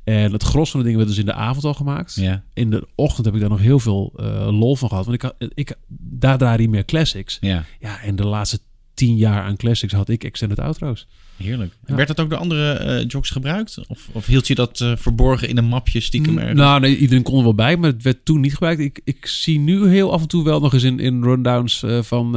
En 0.04 0.32
het 0.32 0.44
gros 0.44 0.72
van 0.72 0.80
de 0.80 0.86
dingen 0.86 1.02
werd 1.02 1.12
dus 1.12 1.22
in 1.22 1.26
de 1.26 1.34
avond 1.34 1.66
al 1.66 1.74
gemaakt. 1.74 2.22
In 2.54 2.70
de 2.70 2.88
ochtend 2.96 3.26
heb 3.26 3.36
ik 3.36 3.42
daar 3.42 3.50
nog 3.50 3.60
heel 3.60 3.80
veel 3.80 4.14
eh, 4.16 4.48
lol 4.60 4.76
van 4.76 4.90
gehad. 4.90 5.06
Want 5.06 5.24
ik, 5.24 5.34
ik, 5.54 5.76
daar 5.98 6.38
draaide 6.38 6.64
hij 6.64 6.72
meer 6.72 6.86
classics. 6.86 7.38
ja. 7.42 7.64
Ja, 7.80 8.02
en 8.02 8.16
de 8.16 8.26
laatste 8.26 8.60
tien 8.94 9.16
jaar 9.16 9.44
aan 9.44 9.56
classics 9.56 9.94
had 9.94 10.10
ik 10.10 10.24
extended 10.24 10.60
outro's. 10.60 11.08
Heerlijk. 11.38 11.74
Ja. 11.86 11.96
Werd 11.96 12.08
dat 12.08 12.20
ook 12.20 12.30
door 12.30 12.40
andere 12.40 12.72
eh 12.74 13.06
jocks 13.08 13.30
gebruikt? 13.30 13.80
Of, 13.88 14.08
of 14.12 14.26
hield 14.26 14.48
je 14.48 14.56
dat 14.56 14.82
eh, 14.82 14.92
verborgen 14.96 15.50
in 15.50 15.58
een 15.58 15.66
mapje 15.66 16.00
stiekem 16.00 16.38
ergens? 16.38 16.60
Nou, 16.60 16.80
nee, 16.80 16.98
iedereen 16.98 17.24
kon 17.24 17.38
er 17.38 17.44
wel 17.44 17.56
bij, 17.56 17.78
maar 17.78 17.90
het 17.92 18.04
werd 18.04 18.26
toen 18.26 18.40
niet 18.40 18.54
gebruikt. 18.54 18.82
Ik, 18.82 19.02
ik 19.04 19.26
zie 19.26 19.60
nu 19.60 19.88
heel 19.88 20.12
af 20.12 20.22
en 20.22 20.28
toe 20.28 20.44
wel 20.44 20.60
nog 20.60 20.74
eens 20.74 20.84
in, 20.84 21.00
in 21.00 21.24
rundowns 21.24 21.84
eh, 21.84 22.02
van 22.02 22.36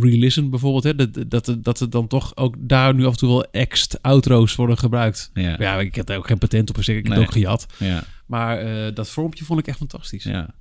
Re-Listen 0.00 0.50
bijvoorbeeld. 0.50 0.84
Hè, 0.84 0.94
dat, 0.94 1.30
dat, 1.30 1.56
dat 1.64 1.80
er 1.80 1.90
dan 1.90 2.06
toch 2.06 2.36
ook 2.36 2.54
daar 2.58 2.94
nu 2.94 3.04
af 3.04 3.12
en 3.12 3.18
toe 3.18 3.28
wel 3.28 3.44
ext 3.50 4.02
outro's 4.02 4.54
worden 4.54 4.78
gebruikt. 4.78 5.30
Ja. 5.34 5.56
Ja, 5.58 5.80
ik 5.80 5.94
heb 5.94 6.06
daar 6.06 6.16
ook 6.16 6.26
geen 6.26 6.38
patent 6.38 6.68
op. 6.70 6.76
Zeg, 6.82 6.96
ik 6.96 7.02
heb 7.02 7.12
Nee. 7.12 7.18
het 7.18 7.28
ook 7.28 7.34
gejat. 7.34 7.66
Ja, 7.78 8.04
Maar 8.26 8.94
dat 8.94 9.08
vormpje 9.10 9.44
vond 9.44 9.60
ik 9.60 9.66
echt 9.66 9.78
fantastisch. 9.78 10.24
ja. 10.24 10.54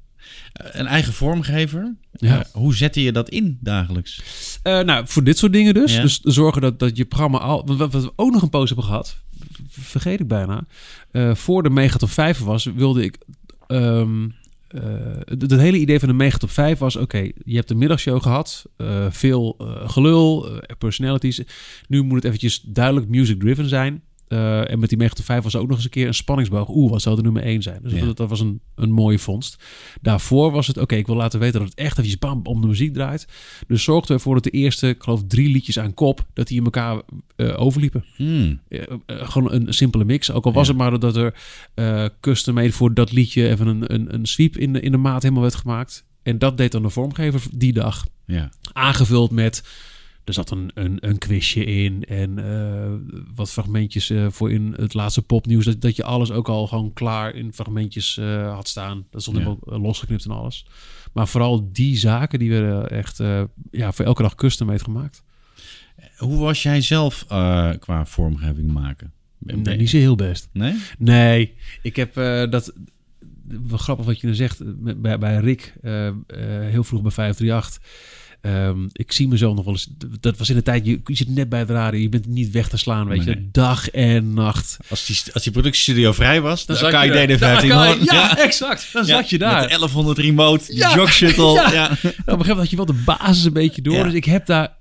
Eh, 0.54 0.68
Een 0.72 0.86
eigen 0.86 1.14
vormgever. 1.14 1.96
Ja. 2.12 2.40
Eh, 2.40 2.46
hoe 2.52 2.76
zette 2.76 3.02
je 3.04 3.12
dat 3.12 3.30
in 3.30 3.58
dagelijks? 3.62 4.22
Eh, 4.64 4.80
nou, 4.80 5.04
voor 5.08 5.24
dit 5.24 5.38
soort 5.38 5.54
dingen 5.54 5.74
dus. 5.74 5.94
Ja. 5.96 6.02
Dus 6.02 6.20
zorgen 6.20 6.62
dat, 6.62 6.80
dat 6.80 6.98
je 6.98 7.06
programma 7.06 7.38
al... 7.38 7.66
Wat 7.66 7.78
wat 7.78 8.04
we 8.04 8.14
ook 8.16 8.32
nog 8.32 8.42
een 8.42 8.50
poos 8.50 8.68
hebben 8.68 8.86
gehad, 8.86 9.18
vergeet 9.70 10.20
ik 10.20 10.28
bijna. 10.28 10.66
Voor 11.34 11.64
de 11.64 11.70
Mega 11.70 11.98
Top 11.98 12.10
5 12.10 12.40
was, 12.40 12.64
wilde 12.76 13.04
ik... 13.04 13.18
ehm 13.68 14.26
eh, 14.74 15.38
het 15.40 15.52
hele 15.52 15.78
idee 15.78 16.00
van 16.00 16.08
de 16.08 16.14
Mega 16.14 16.38
Top 16.38 16.50
5 16.50 16.80
was... 16.80 16.96
Oké, 16.96 17.18
je 17.46 17.56
hebt 17.56 17.68
de 17.68 17.76
middagshow 17.76 18.22
gehad. 18.22 18.66
eh, 18.78 19.06
veel 19.10 19.56
gelul, 19.86 20.62
personalities. 20.78 21.42
Nu 21.88 22.02
moet 22.02 22.16
het 22.16 22.26
eventjes 22.26 22.62
duidelijk 22.62 23.08
music-driven 23.08 23.68
zijn. 23.70 24.02
Eh, 24.34 24.72
en 24.72 24.80
met 24.80 24.90
die 24.90 24.98
Mega 24.98 25.14
Top 25.14 25.26
5 25.26 25.44
was 25.44 25.54
er 25.54 25.60
ook 25.60 25.68
nog 25.68 25.76
eens 25.76 25.86
een 25.86 25.92
keer 25.92 26.08
een 26.08 26.14
spanningsboog. 26.14 26.70
Oeh, 26.70 26.92
wat 26.92 27.02
zou 27.02 27.16
de 27.16 27.22
nummer 27.22 27.44
1 27.44 27.62
zijn? 27.62 27.80
Dus 27.84 27.92
Ja. 27.94 28.06
dat, 28.06 28.18
dat 28.18 28.30
was 28.30 28.40
een, 28.40 28.60
een 28.76 28.92
mooie 28.92 29.20
vondst. 29.20 29.64
Daarvoor 30.02 30.52
was 30.52 30.68
het, 30.68 30.78
oké, 30.78 30.96
ik 30.96 31.06
wil 31.08 31.16
laten 31.16 31.40
weten 31.40 31.60
dat 31.60 31.70
het 31.70 31.78
echt 31.78 31.92
eventjes 31.92 32.18
bam 32.18 32.40
om 32.44 32.62
de 32.62 32.68
muziek 32.68 32.94
draait. 32.94 33.28
Dus 33.68 33.84
zorgden 33.84 34.08
we 34.08 34.14
ervoor 34.14 34.34
dat 34.34 34.44
de 34.44 34.50
eerste, 34.50 34.88
ik 34.88 35.04
geloof 35.04 35.24
drie 35.28 35.50
liedjes 35.52 35.80
aan 35.80 35.94
kop, 35.94 36.26
dat 36.34 36.48
die 36.48 36.58
in 36.58 36.64
elkaar 36.64 37.02
eh, 37.36 37.62
overliepen. 37.62 38.06
Hmm. 38.16 38.60
Eh, 38.68 38.80
gewoon 39.08 39.52
een 39.52 39.74
simpele 39.74 40.06
mix. 40.06 40.32
Ook 40.32 40.46
al 40.46 40.54
was 40.54 40.68
Ja. 40.68 40.74
het 40.74 40.82
maar 40.82 41.00
dat 41.00 41.16
er 41.16 41.34
custom 42.20 42.54
made 42.54 42.72
voor 42.72 42.94
dat 42.94 43.12
liedje 43.12 43.50
even 43.50 43.68
een, 43.68 43.94
een, 43.94 44.14
een 44.14 44.26
sweep 44.26 44.58
in 44.58 44.74
de, 44.74 44.80
in 44.80 44.92
de 44.92 44.98
maat 44.98 45.22
helemaal 45.22 45.44
werd 45.44 45.56
gemaakt. 45.56 46.06
En 46.24 46.38
dat 46.38 46.58
deed 46.58 46.72
dan 46.72 46.82
de 46.82 46.90
vormgever 46.90 47.42
die 47.56 47.74
dag. 47.74 48.06
Ja. 48.26 48.50
Aangevuld 48.74 49.32
met, 49.32 49.64
er 50.26 50.34
zat 50.34 50.52
een, 50.52 50.72
een, 50.74 50.98
een 51.08 51.18
quizje 51.18 51.66
in 51.66 52.04
en 52.04 52.40
eh, 52.40 52.92
wat 53.36 53.50
fragmentjes 53.52 54.10
eh, 54.10 54.28
voor 54.30 54.52
in 54.52 54.74
het 54.78 54.94
laatste 54.94 55.22
popnieuws. 55.22 55.66
Dat, 55.66 55.82
dat 55.82 55.96
je 55.96 56.04
alles 56.04 56.32
ook 56.32 56.50
al 56.50 56.68
gewoon 56.68 56.94
klaar 56.94 57.36
in 57.36 57.54
fragmentjes 57.54 58.18
eh, 58.18 58.54
had 58.54 58.68
staan. 58.68 59.06
Dat 59.10 59.22
stond 59.22 59.38
Ja. 59.38 59.44
helemaal 59.44 59.80
losgeknipt 59.82 60.26
en 60.26 60.32
alles. 60.32 60.66
Maar 61.14 61.28
vooral 61.28 61.70
die 61.72 61.98
zaken 61.98 62.40
die 62.40 62.50
werden 62.50 62.90
echt 62.90 63.18
ja, 63.72 63.92
voor 63.92 64.06
elke 64.06 64.22
dag 64.22 64.36
custom 64.36 64.68
made 64.68 64.84
gemaakt. 64.84 65.24
Hoe 66.18 66.38
was 66.40 66.64
jij 66.64 66.82
zelf 66.82 67.26
qua 67.80 68.06
vormgeving 68.06 68.72
maken? 68.72 69.12
Nee, 69.40 69.78
niet 69.78 69.90
zo 69.90 69.98
heel 69.98 70.16
best. 70.16 70.50
Nee? 70.52 70.76
Nee, 70.98 71.54
ik 71.82 71.96
heb 71.96 72.14
dat. 72.52 72.74
Grappig 73.72 74.06
wat 74.06 74.20
je 74.22 74.28
nu 74.28 74.36
zegt. 74.36 74.62
met- 74.80 75.02
Bij, 75.02 75.18
bij 75.18 75.38
Rick, 75.38 75.74
heel 75.82 76.84
vroeg 76.84 77.02
bij 77.02 77.12
538. 77.12 77.82
Ehm, 78.44 78.78
ik 78.94 79.12
zie 79.12 79.28
mezelf 79.28 79.56
nog 79.56 79.64
wel 79.66 79.74
eens. 79.74 79.88
Dat 80.20 80.38
was 80.38 80.50
in 80.50 80.56
de 80.56 80.62
tijd. 80.62 80.86
Je, 80.86 81.00
je 81.06 81.16
zit 81.16 81.30
net 81.30 81.50
bij 81.50 81.60
het 81.60 81.70
radio. 81.70 82.00
Je 82.00 82.10
bent 82.10 82.28
niet 82.28 82.52
weg 82.52 82.70
te 82.70 82.78
slaan. 82.78 83.08
Weet 83.08 83.24
je, 83.24 83.50
dag 83.52 83.90
en 83.90 84.34
nacht. 84.34 84.78
Als 84.90 85.06
die, 85.06 85.34
als 85.34 85.44
die 85.44 85.52
productiestudio 85.52 86.12
vrij 86.12 86.42
was, 86.42 86.66
dan, 86.66 86.78
kan 86.78 87.06
je 87.06 87.12
daar. 87.12 87.28
DD15 87.28 87.40
Dan 87.40 87.50
kan 87.58 87.68
je- 87.68 87.74
horen. 87.74 88.04
Ja, 88.04 88.38
exact. 88.38 88.90
Dan 88.94 89.06
zat 89.06 89.30
je 89.30 89.38
daar. 89.38 89.54
Met 89.60 89.64
de 89.64 89.70
1100 89.70 90.18
remote, 90.18 90.66
die 90.68 90.78
Ja. 90.78 90.96
jog 90.96 91.12
shuttle. 91.14 91.52
Ja. 91.54 91.72
Ja. 91.72 91.88
Nou, 91.88 91.90
op 91.90 92.04
een 92.04 92.12
gegeven 92.14 92.38
moment 92.38 92.58
had 92.58 92.70
je 92.70 92.76
wel 92.76 92.86
de 92.86 93.02
basis 93.06 93.44
een 93.44 93.54
beetje 93.54 93.82
door. 93.82 93.94
Ja. 93.96 94.04
Dus 94.04 94.14
ik 94.14 94.26
heb 94.26 94.46
daar... 94.46 94.74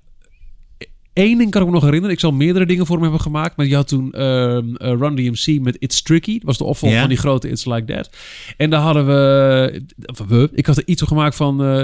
Eén 1.13 1.37
ding 1.37 1.51
kan 1.51 1.61
ik 1.61 1.67
me 1.67 1.73
nog 1.73 1.83
herinneren. 1.83 2.13
Ik 2.15 2.19
zal 2.21 2.31
meerdere 2.31 2.65
dingen 2.65 2.85
voor 2.85 2.95
hem 2.95 3.03
hebben 3.03 3.21
gemaakt. 3.21 3.57
Maar 3.57 3.65
je 3.65 3.75
had 3.75 3.87
toen 3.87 4.11
ehm, 4.11 4.75
eh, 4.75 4.87
Run 4.99 5.15
DMC 5.15 5.61
met 5.61 5.75
It's 5.79 6.01
Tricky. 6.01 6.33
Dat 6.33 6.43
was 6.43 6.57
de 6.57 6.63
opvolger 6.63 6.95
Ja. 6.97 7.03
van 7.03 7.09
die 7.13 7.19
grote 7.19 7.49
It's 7.49 7.65
Like 7.65 7.93
That. 7.93 8.09
En 8.57 8.69
daar 8.69 8.81
hadden 8.81 9.05
we... 9.05 10.49
ik 10.53 10.65
had 10.65 10.77
er 10.77 10.83
iets 10.85 11.01
op 11.01 11.07
gemaakt 11.07 11.35
van... 11.35 11.63
eh, 11.63 11.81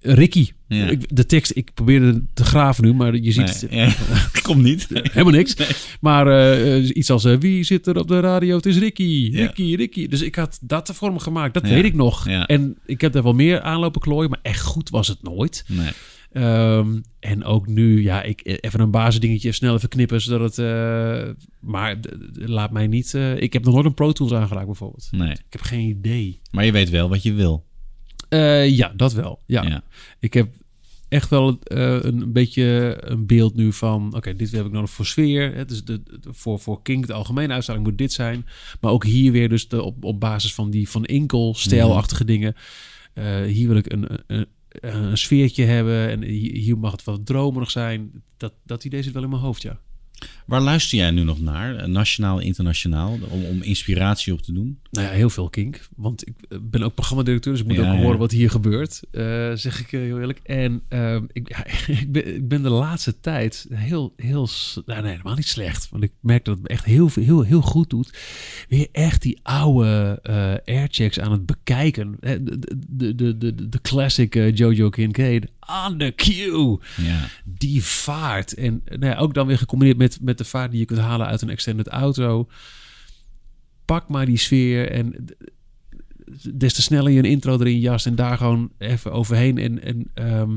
Ricky. 0.00 0.50
Ja. 0.68 0.88
Ik, 0.88 1.16
de 1.16 1.26
tekst, 1.26 1.52
ik 1.56 1.70
probeerde 1.74 2.24
te 2.34 2.44
graven 2.44 2.84
nu, 2.84 2.94
maar 2.94 3.16
je 3.16 3.32
ziet 3.32 3.66
Nee, 3.70 3.80
ja. 3.86 3.94
Komt 4.42 4.62
niet. 4.62 4.88
helemaal 5.12 5.32
niks. 5.32 5.56
Maar 6.00 6.26
eh, 6.26 6.76
eh, 6.76 6.88
iets 6.96 7.10
als, 7.10 7.24
eh, 7.24 7.36
wie 7.38 7.62
zit 7.64 7.86
er 7.86 7.98
op 7.98 8.08
de 8.08 8.20
radio? 8.20 8.56
Het 8.56 8.66
is 8.66 8.78
Ricky, 8.78 9.28
Ja. 9.32 9.38
Ricky, 9.46 9.74
Ricky. 9.74 10.08
Dus 10.08 10.20
ik 10.20 10.34
had 10.34 10.58
dat 10.62 10.90
voor 10.94 11.08
hem 11.08 11.18
gemaakt, 11.18 11.54
dat 11.54 11.68
weet 11.68 11.84
ik 11.84 11.94
nog. 11.94 12.26
En 12.28 12.78
ik 12.86 13.00
heb 13.00 13.12
daar 13.12 13.22
wel 13.22 13.32
meer 13.34 13.60
aanlopen 13.60 14.00
klooien, 14.00 14.30
maar 14.30 14.38
echt 14.42 14.60
goed 14.60 14.90
was 14.90 15.08
het 15.08 15.22
nooit. 15.22 15.64
Nee. 15.68 15.90
Ehm, 16.32 16.98
en 17.20 17.44
ook 17.44 17.66
nu, 17.66 18.02
ja, 18.02 18.22
ik, 18.22 18.40
even 18.60 18.80
een 18.80 18.90
basisdingetje 18.90 19.52
snel 19.52 19.74
even 19.74 19.88
knippen, 19.88 20.20
zodat 20.20 20.56
het... 20.56 20.66
eh, 20.66 21.28
maar 21.60 21.96
laat 22.32 22.70
mij 22.72 22.86
niet... 22.86 23.14
eh, 23.14 23.36
ik 23.40 23.52
heb 23.52 23.64
nog 23.64 23.74
nooit 23.74 23.86
een 23.86 23.94
Pro 23.94 24.12
Tools 24.12 24.32
aangeraakt 24.32 24.66
bijvoorbeeld. 24.66 25.08
nee. 25.10 25.30
Ik 25.30 25.42
heb 25.48 25.60
geen 25.60 25.88
idee. 25.88 26.40
Maar 26.50 26.64
je 26.64 26.72
weet 26.72 26.90
wel 26.90 27.08
wat 27.08 27.22
je 27.22 27.32
wil. 27.32 27.64
Eh, 28.32 28.68
ja, 28.76 28.92
dat 28.96 29.12
wel. 29.12 29.42
Ja. 29.46 29.62
Ja. 29.62 29.82
Ik 30.20 30.34
heb 30.34 30.48
echt 31.08 31.30
wel 31.30 31.58
eh, 31.58 32.02
een 32.02 32.32
beetje 32.32 32.96
een 33.00 33.26
beeld 33.26 33.54
nu 33.54 33.72
van... 33.72 34.14
oké, 34.14 34.36
dit 34.36 34.50
heb 34.50 34.66
ik 34.66 34.72
nodig 34.72 34.90
voor 34.90 35.06
sfeer. 35.06 35.54
Hè, 35.54 35.64
dus 35.64 35.84
de, 35.84 36.02
voor, 36.30 36.58
voor 36.58 36.82
Kink, 36.82 37.06
de 37.06 37.12
algemene 37.12 37.52
uitstraling, 37.52 37.86
moet 37.86 37.98
dit 37.98 38.12
zijn. 38.12 38.46
Maar 38.80 38.92
ook 38.92 39.04
hier 39.04 39.32
weer 39.32 39.48
dus 39.48 39.68
de, 39.68 39.82
op, 39.82 40.04
op 40.04 40.20
basis 40.20 40.54
van 40.54 40.70
die 40.70 40.88
Van 40.88 41.04
Inkel 41.04 41.54
stijlachtige 41.54 42.24
dingen. 42.24 42.54
Eh, 43.14 43.42
hier 43.42 43.68
wil 43.68 43.76
ik 43.76 43.92
een, 43.92 44.06
een, 44.26 44.46
een, 44.70 45.18
sfeertje 45.18 45.64
hebben. 45.64 46.08
En 46.08 46.22
hier, 46.22 46.56
hier 46.56 46.78
mag 46.78 46.92
het 46.92 47.04
wat 47.04 47.26
dromerig 47.26 47.70
zijn. 47.70 48.22
Dat, 48.36 48.52
dat 48.64 48.84
idee 48.84 49.02
zit 49.02 49.12
wel 49.12 49.22
in 49.22 49.30
mijn 49.30 49.42
hoofd, 49.42 49.62
ja. 49.62 49.80
Waar 50.46 50.60
luister 50.60 50.98
jij 50.98 51.10
nu 51.10 51.22
nog 51.22 51.40
naar? 51.40 51.76
Eh, 51.76 51.86
Nationaal, 51.86 52.38
internationaal? 52.38 53.18
Om, 53.28 53.44
om 53.44 53.62
inspiratie 53.62 54.32
op 54.32 54.42
te 54.42 54.52
doen? 54.52 54.78
Nou 54.90 55.06
ja, 55.06 55.12
heel 55.12 55.30
veel 55.30 55.50
kink. 55.50 55.80
Want 55.96 56.26
ik 56.28 56.34
eh, 56.48 56.58
ben 56.62 56.82
ook 56.82 56.94
programmadirecteur, 56.94 57.52
dus 57.52 57.62
ik 57.62 57.68
moet 57.68 57.76
Ja, 57.76 57.82
ook 57.90 57.96
ja. 57.96 58.02
horen 58.02 58.18
wat 58.18 58.30
hier 58.30 58.50
gebeurt. 58.50 59.00
eh, 59.10 59.52
zeg 59.54 59.80
ik 59.80 59.90
heel 59.90 60.18
eerlijk. 60.20 60.40
En 60.42 60.82
ehm, 60.88 61.24
ik, 61.32 61.48
ja, 61.48 61.66
ik, 62.00 62.12
ben, 62.12 62.34
ik 62.34 62.48
ben 62.48 62.62
de 62.62 62.68
laatste 62.70 63.20
tijd 63.20 63.66
heel, 63.74 64.12
heel... 64.16 64.48
Nou, 64.86 65.02
nee, 65.02 65.10
helemaal 65.10 65.34
niet 65.34 65.48
slecht. 65.48 65.88
Want 65.90 66.02
ik 66.02 66.12
merk 66.20 66.44
dat 66.44 66.54
het 66.54 66.62
me 66.62 66.68
echt 66.68 66.84
heel, 66.84 67.08
veel- 67.08 67.22
heel, 67.22 67.42
heel 67.42 67.60
goed 67.62 67.90
doet. 67.90 68.18
Weer 68.68 68.88
echt 68.92 69.22
die 69.22 69.40
oude 69.42 70.20
airchecks 70.64 71.20
aan 71.20 71.32
het 71.32 71.46
bekijken. 71.46 72.16
De, 72.20 72.42
de, 72.88 73.14
de, 73.14 73.38
de, 73.38 73.68
de 73.68 73.80
classic 73.82 74.34
Jojo 74.54 74.88
Kincaid. 74.88 75.46
On 75.86 75.98
the 75.98 76.12
cue 76.16 76.78
Ja. 76.96 77.28
die 77.44 77.82
vaart. 77.84 78.54
En 78.54 78.82
nou 78.84 79.06
ja, 79.06 79.16
ook 79.16 79.34
dan 79.34 79.46
weer 79.46 79.58
gecombineerd 79.58 79.98
met, 79.98 80.18
met 80.20 80.31
de 80.38 80.44
vaart 80.44 80.70
die 80.70 80.80
je 80.80 80.86
kunt 80.86 81.00
halen 81.00 81.26
uit 81.26 81.42
een 81.42 81.50
extended 81.50 81.88
auto. 81.88 82.48
Pak 83.84 84.08
maar 84.08 84.26
die 84.26 84.36
sfeer 84.36 84.90
en 84.90 85.26
des 86.52 86.74
te 86.74 86.82
sneller 86.82 87.12
je 87.12 87.18
een 87.18 87.24
intro 87.24 87.58
erin 87.58 87.78
jast 87.78 88.06
en 88.06 88.14
daar 88.14 88.36
gewoon 88.36 88.70
even 88.78 89.12
overheen. 89.12 89.58
En, 89.58 89.82
en 89.82 90.10
ehm, 90.14 90.56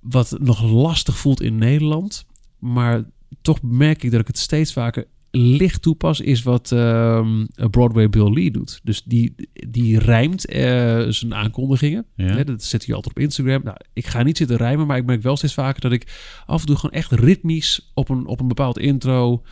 wat 0.00 0.36
nog 0.40 0.62
lastig 0.62 1.18
voelt 1.18 1.40
in 1.40 1.58
Nederland, 1.58 2.26
maar 2.58 3.04
toch 3.40 3.62
merk 3.62 4.02
ik 4.02 4.10
dat 4.10 4.20
ik 4.20 4.26
het 4.26 4.38
steeds 4.38 4.72
vaker 4.72 5.06
licht 5.30 5.82
toepas, 5.82 6.20
is 6.20 6.42
wat 6.42 6.72
ehm, 6.72 7.44
Broadway 7.70 8.08
Bill 8.08 8.32
Lee 8.32 8.50
doet. 8.50 8.80
Dus 8.82 9.02
die, 9.02 9.34
die 9.68 9.98
rijmt 9.98 10.46
eh, 10.46 11.04
zijn 11.08 11.34
aankondigingen. 11.34 12.06
Ja. 12.16 12.24
Hè, 12.26 12.44
dat 12.44 12.62
zet 12.62 12.86
hij 12.86 12.94
altijd 12.94 13.16
op 13.16 13.22
Instagram. 13.22 13.60
Nou, 13.64 13.76
ik 13.92 14.06
ga 14.06 14.22
niet 14.22 14.36
zitten 14.36 14.56
rijmen, 14.56 14.86
maar 14.86 14.96
ik 14.96 15.04
merk 15.06 15.22
wel 15.22 15.36
steeds 15.36 15.54
vaker 15.54 15.80
dat 15.80 15.92
ik 15.92 16.32
af 16.46 16.60
en 16.60 16.66
toe 16.66 16.76
gewoon 16.76 16.96
echt 16.96 17.12
ritmisch 17.12 17.90
op 17.94 18.08
een, 18.08 18.26
op 18.26 18.40
een 18.40 18.48
bepaald 18.48 18.78
intro. 18.78 19.42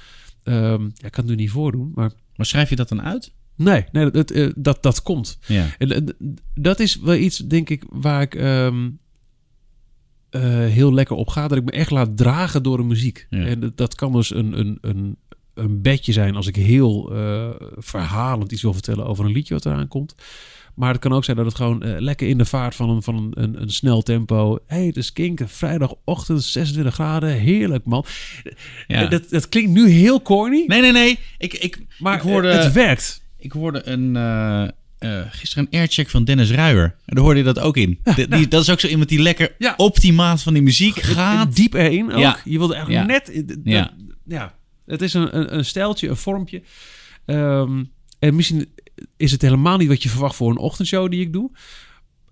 ehm, 0.43 0.83
ja, 0.83 1.07
ik 1.07 1.13
kan 1.13 1.25
het 1.25 1.27
nu 1.27 1.35
niet 1.35 1.51
voordoen, 1.51 1.93
maar 1.95 2.11
Maar 2.37 2.47
schrijf 2.47 2.69
je 2.69 2.77
dat 2.77 2.89
dan 2.89 3.03
uit? 3.03 3.33
nee, 3.57 3.85
nee 3.93 4.05
dat, 4.05 4.15
dat, 4.15 4.31
eh, 4.31 4.49
dat, 4.57 4.83
dat 4.83 5.03
komt. 5.03 5.39
Ja. 5.47 5.67
En 5.79 5.91
eh, 5.91 6.15
dat 6.55 6.81
is 6.81 6.99
wel 7.01 7.15
iets, 7.15 7.39
denk 7.39 7.71
ik, 7.71 7.85
waar 7.91 8.23
ik 8.23 8.35
ehm, 8.35 8.91
eh, 10.31 10.43
heel 10.51 10.93
lekker 10.95 11.17
op 11.17 11.29
ga. 11.29 11.49
Dat 11.49 11.59
ik 11.59 11.65
me 11.65 11.71
echt 11.71 11.91
laat 11.91 12.17
dragen 12.17 12.63
door 12.63 12.77
de 12.77 12.83
muziek. 12.83 13.27
Ja. 13.31 13.45
En 13.45 13.61
dat, 13.61 13.77
dat 13.77 13.95
kan 13.95 14.13
dus 14.13 14.35
een, 14.35 14.59
een, 14.59 14.79
een, 14.81 15.17
een 15.57 15.83
bedje 15.83 16.13
zijn 16.13 16.35
als 16.37 16.47
ik 16.47 16.57
heel 16.57 17.13
eh, 17.15 17.49
verhalend 17.77 18.53
iets 18.53 18.63
wil 18.63 18.73
vertellen 18.73 19.07
over 19.07 19.25
een 19.25 19.33
liedje 19.33 19.55
wat 19.55 19.67
eraan 19.67 19.89
komt. 19.89 20.15
Maar 20.75 20.93
het 20.93 21.01
kan 21.01 21.13
ook 21.13 21.25
zijn 21.25 21.37
dat 21.37 21.47
het 21.47 21.55
gewoon 21.55 21.83
eh, 21.83 21.95
lekker 22.01 22.29
in 22.29 22.39
de 22.39 22.45
vaart 22.45 22.75
van 22.75 22.91
een, 22.91 23.03
van 23.03 23.17
een, 23.17 23.43
een, 23.43 23.63
een 23.63 23.71
snel 23.71 24.03
tempo. 24.03 24.59
hey, 24.67 24.87
het 24.87 24.97
is 24.97 25.13
Kink, 25.13 25.41
vrijdagochtend, 25.47 26.43
26 26.45 26.95
graden. 26.95 27.31
Heerlijk, 27.33 27.85
man. 27.85 28.05
Ja. 28.87 29.07
Dat, 29.07 29.31
dat 29.31 29.49
klinkt 29.49 29.71
nu 29.71 29.89
heel 29.89 30.23
corny, 30.23 30.65
Nee, 30.67 30.81
nee, 30.81 30.93
nee. 30.93 31.19
Ik, 31.39 31.55
ik, 31.55 31.79
maar 31.99 32.15
ik 32.15 32.21
hoorde, 32.21 32.49
het 32.49 32.73
werkt. 32.73 33.23
ik 33.39 33.53
hoorde 33.53 33.89
een, 33.89 34.17
eh, 34.17 35.21
gisteren 35.31 35.69
een 35.71 35.79
aircheck 35.79 36.11
van 36.11 36.25
Dennis 36.25 36.51
Ruijer. 36.51 36.85
En 37.05 37.15
daar 37.15 37.25
hoorde 37.25 37.39
je 37.39 37.45
dat 37.45 37.59
ook 37.59 37.77
in. 37.77 37.99
De- 38.17 38.29
die, 38.29 38.49
dat 38.49 38.63
is 38.63 38.71
ook 38.71 38.81
zo 38.81 38.87
iemand 38.87 39.09
die 39.09 39.23
lekker 39.23 39.55
Ja. 39.59 39.75
op 39.77 40.01
die 40.01 40.13
maat 40.13 40.43
van 40.43 40.53
die 40.53 40.63
muziek 40.63 41.01
gaat. 41.01 41.57
Diep 41.57 41.75
erin 41.75 42.13
ook. 42.13 42.19
Ja. 42.19 42.39
Je 42.45 42.59
wilde 42.59 42.75
eigenlijk 42.75 43.07
net... 43.07 43.47
dat- 43.49 43.93
ja. 44.25 44.55
Het 44.87 45.03
is 45.03 45.15
een, 45.15 45.37
een, 45.37 45.57
een 45.57 45.65
stijltje, 45.65 46.09
een 46.09 46.17
vormpje. 46.17 46.63
Ehm, 47.25 47.85
en 48.19 48.35
misschien 48.35 48.69
is 49.17 49.33
het 49.33 49.43
helemaal 49.43 49.77
niet 49.77 49.89
wat 49.89 50.03
je 50.03 50.09
verwacht 50.09 50.37
voor 50.37 50.51
een 50.51 50.59
ochtendshow 50.59 51.11
die 51.11 51.21
ik 51.21 51.33
doe. 51.33 51.51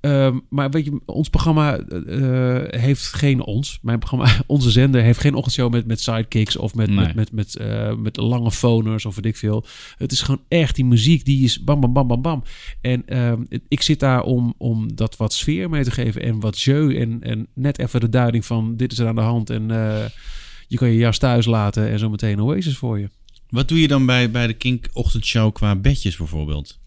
Ehm, 0.05 0.39
maar 0.49 0.71
weet 0.71 0.85
je, 0.85 1.01
ons 1.05 1.29
programma 1.29 1.79
eh, 1.79 2.81
heeft 2.81 3.13
geen 3.13 3.41
ons. 3.41 3.79
Mijn 3.83 3.99
programma, 3.99 4.33
onze 4.47 4.71
zender 4.71 5.03
heeft 5.03 5.21
geen 5.21 5.35
ochtendshow 5.35 5.73
met, 5.73 5.87
met 5.87 6.01
sidekicks 6.01 6.57
of 6.57 6.75
met, 6.75 6.89
Nee. 6.89 6.97
met, 6.97 7.15
met, 7.15 7.33
met, 7.33 7.57
eh, 7.57 7.95
met 7.95 8.17
lange 8.17 8.51
phoners 8.51 9.07
of 9.07 9.15
weet 9.15 9.25
ik 9.25 9.37
veel. 9.37 9.67
Het 9.99 10.13
is 10.13 10.23
gewoon 10.23 10.43
echt 10.49 10.75
die 10.75 10.85
muziek 10.85 11.25
die 11.25 11.45
is 11.45 11.65
bam, 11.65 11.81
bam, 11.81 11.93
bam, 11.93 12.07
bam, 12.07 12.23
bam. 12.23 12.43
En 12.81 13.03
ehm, 13.07 13.43
ik 13.69 13.83
zit 13.83 14.01
daar 14.01 14.23
om, 14.23 14.55
om 14.59 14.95
dat 14.95 15.17
wat 15.17 15.33
sfeer 15.33 15.71
mee 15.71 15.85
te 15.85 15.91
geven 15.91 16.23
en 16.23 16.41
wat 16.41 16.61
jeu 16.61 16.97
en, 16.97 17.23
en 17.23 17.47
net 17.55 17.79
even 17.79 18.01
de 18.01 18.09
duiding 18.09 18.45
van 18.45 18.77
dit 18.77 18.93
is 18.93 18.99
er 18.99 19.09
aan 19.09 19.15
de 19.15 19.21
hand 19.21 19.51
en 19.51 19.71
eh, 19.71 20.05
je 20.75 20.81
kan 20.81 20.93
je 20.93 20.99
jas 20.99 21.19
thuis 21.19 21.47
laten 21.47 21.91
en 21.91 21.99
zo 21.99 22.11
meteen 22.11 22.41
Oasis 22.43 22.77
voor 22.77 22.99
je. 22.99 23.09
Wat 23.49 23.69
doe 23.69 23.81
je 23.81 23.89
dan 23.89 24.07
bij, 24.07 24.31
bij 24.31 24.47
de 24.47 24.53
Kink 24.53 24.87
ochtendshow 24.93 25.53
qua 25.53 25.77
bedjes 25.77 26.17
bijvoorbeeld? 26.17 26.79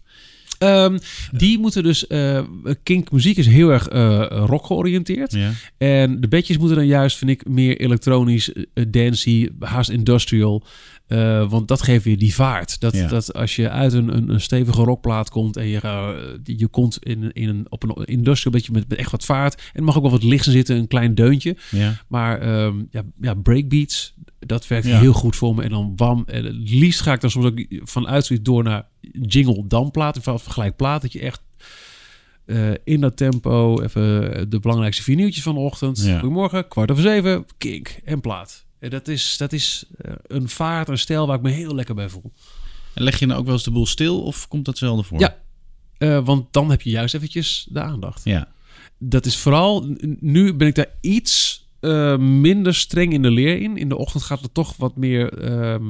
Ehm, 0.58 0.98
Die 1.30 1.58
moeten 1.58 1.82
dus. 1.82 2.06
eh 2.06 2.40
kink 2.82 3.10
muziek 3.10 3.36
is 3.36 3.46
heel 3.46 3.70
erg 3.70 3.88
eh 3.88 4.26
rock 4.46 4.66
georiënteerd. 4.66 5.32
Ja. 5.32 5.50
En 5.78 6.20
de 6.20 6.28
bedjes 6.28 6.58
moeten 6.58 6.76
dan 6.76 6.86
juist, 6.86 7.16
vind 7.16 7.30
ik, 7.30 7.48
meer 7.48 7.80
elektronisch, 7.80 8.52
dancey, 8.88 9.50
haast 9.60 9.90
industrial. 9.90 10.62
Eh, 11.08 11.50
want 11.50 11.68
dat 11.68 11.82
geeft 11.82 12.04
weer 12.04 12.18
die 12.18 12.34
vaart. 12.34 12.80
Dat, 12.80 12.94
Ja. 12.94 13.08
dat 13.08 13.34
als 13.34 13.56
je 13.56 13.70
uit 13.70 13.92
een, 13.92 14.16
een, 14.16 14.28
een 14.28 14.40
stevige 14.40 14.82
rockplaat 14.82 15.30
komt 15.30 15.56
en 15.56 15.66
je, 15.66 15.80
eh, 15.80 16.56
je 16.56 16.66
komt 16.66 16.98
in, 17.04 17.32
in 17.32 17.48
een, 17.48 17.66
op 17.68 17.82
een 17.82 18.04
industrial 18.04 18.52
bedje 18.52 18.72
met, 18.72 18.88
met 18.88 18.98
echt 18.98 19.10
wat 19.10 19.24
vaart. 19.24 19.54
En 19.54 19.62
er 19.78 19.82
mag 19.84 19.96
ook 19.96 20.02
wel 20.02 20.10
wat 20.10 20.22
licht 20.22 20.46
in 20.46 20.52
zitten, 20.52 20.76
een 20.76 20.88
klein 20.88 21.14
deuntje. 21.14 21.56
Ja. 21.70 21.94
Maar 22.08 22.40
ehm, 22.40 22.82
ja, 22.90 23.02
ja, 23.20 23.34
breakbeats, 23.34 24.14
dat 24.38 24.66
werkt 24.66 24.86
Ja. 24.86 24.98
heel 24.98 25.12
goed 25.12 25.36
voor 25.36 25.54
me. 25.54 25.62
En 25.62 25.70
dan 25.70 25.94
bam. 25.94 26.22
En 26.26 26.44
het 26.44 26.70
liefst 26.70 27.00
ga 27.00 27.12
ik 27.12 27.20
dan 27.20 27.30
soms 27.30 27.46
ook 27.46 27.64
vanuit 27.70 28.24
zoiets 28.26 28.44
door 28.48 28.62
naar 28.62 28.86
jingle 29.22 29.64
dan 29.66 29.90
plaat. 29.90 30.16
In 30.16 30.22
van 30.22 30.40
gelijk 30.40 30.76
plaat. 30.76 31.02
Dat 31.02 31.12
je 31.12 31.20
echt 31.20 31.42
eh, 32.44 32.70
in 32.84 33.00
dat 33.00 33.16
tempo 33.16 33.80
even 33.82 34.50
de 34.50 34.58
belangrijkste 34.60 35.02
vier 35.02 35.16
nieuwtjes 35.16 35.42
van 35.42 35.54
de 35.54 35.60
ochtend. 35.60 36.02
Goedemorgen, 36.10 36.68
kwart 36.68 36.90
over 36.90 37.02
zeven, 37.02 37.44
kink 37.58 37.96
en 38.04 38.20
plaat. 38.20 38.66
En 38.78 38.90
dat 38.90 39.08
is, 39.08 39.36
dat 39.36 39.52
is 39.52 39.84
eh, 39.98 40.12
een 40.26 40.48
vaart, 40.48 40.88
een 40.88 40.98
stijl 40.98 41.26
waar 41.26 41.36
ik 41.36 41.42
me 41.42 41.50
heel 41.50 41.74
lekker 41.74 41.94
bij 41.94 42.08
voel. 42.08 42.32
En 42.94 43.02
leg 43.02 43.18
je 43.18 43.26
dan 43.26 43.36
ook 43.36 43.44
wel 43.44 43.54
eens 43.54 43.64
de 43.64 43.70
boel 43.70 43.86
stil 43.86 44.22
of 44.22 44.48
komt 44.48 44.64
dat 44.64 44.78
zelden 44.78 45.04
voor? 45.04 45.20
Ja. 45.20 45.38
Eh, 45.98 46.24
want 46.24 46.52
dan 46.52 46.70
heb 46.70 46.82
je 46.82 46.90
juist 46.90 47.14
eventjes 47.14 47.66
de 47.70 47.80
aandacht. 47.80 48.24
Ja. 48.24 48.48
dat 48.98 49.26
is 49.26 49.36
vooral, 49.36 49.96
nu 50.20 50.54
ben 50.54 50.68
ik 50.68 50.74
daar 50.74 50.92
iets 51.00 51.66
eh, 51.80 52.16
minder 52.16 52.74
streng 52.74 53.12
in 53.12 53.22
de 53.22 53.30
leer 53.30 53.60
in. 53.60 53.76
In 53.76 53.88
de 53.88 53.96
ochtend 53.96 54.22
gaat 54.22 54.40
het 54.40 54.54
toch 54.54 54.76
wat 54.76 54.96
meer. 54.96 55.32
ehm, 55.38 55.84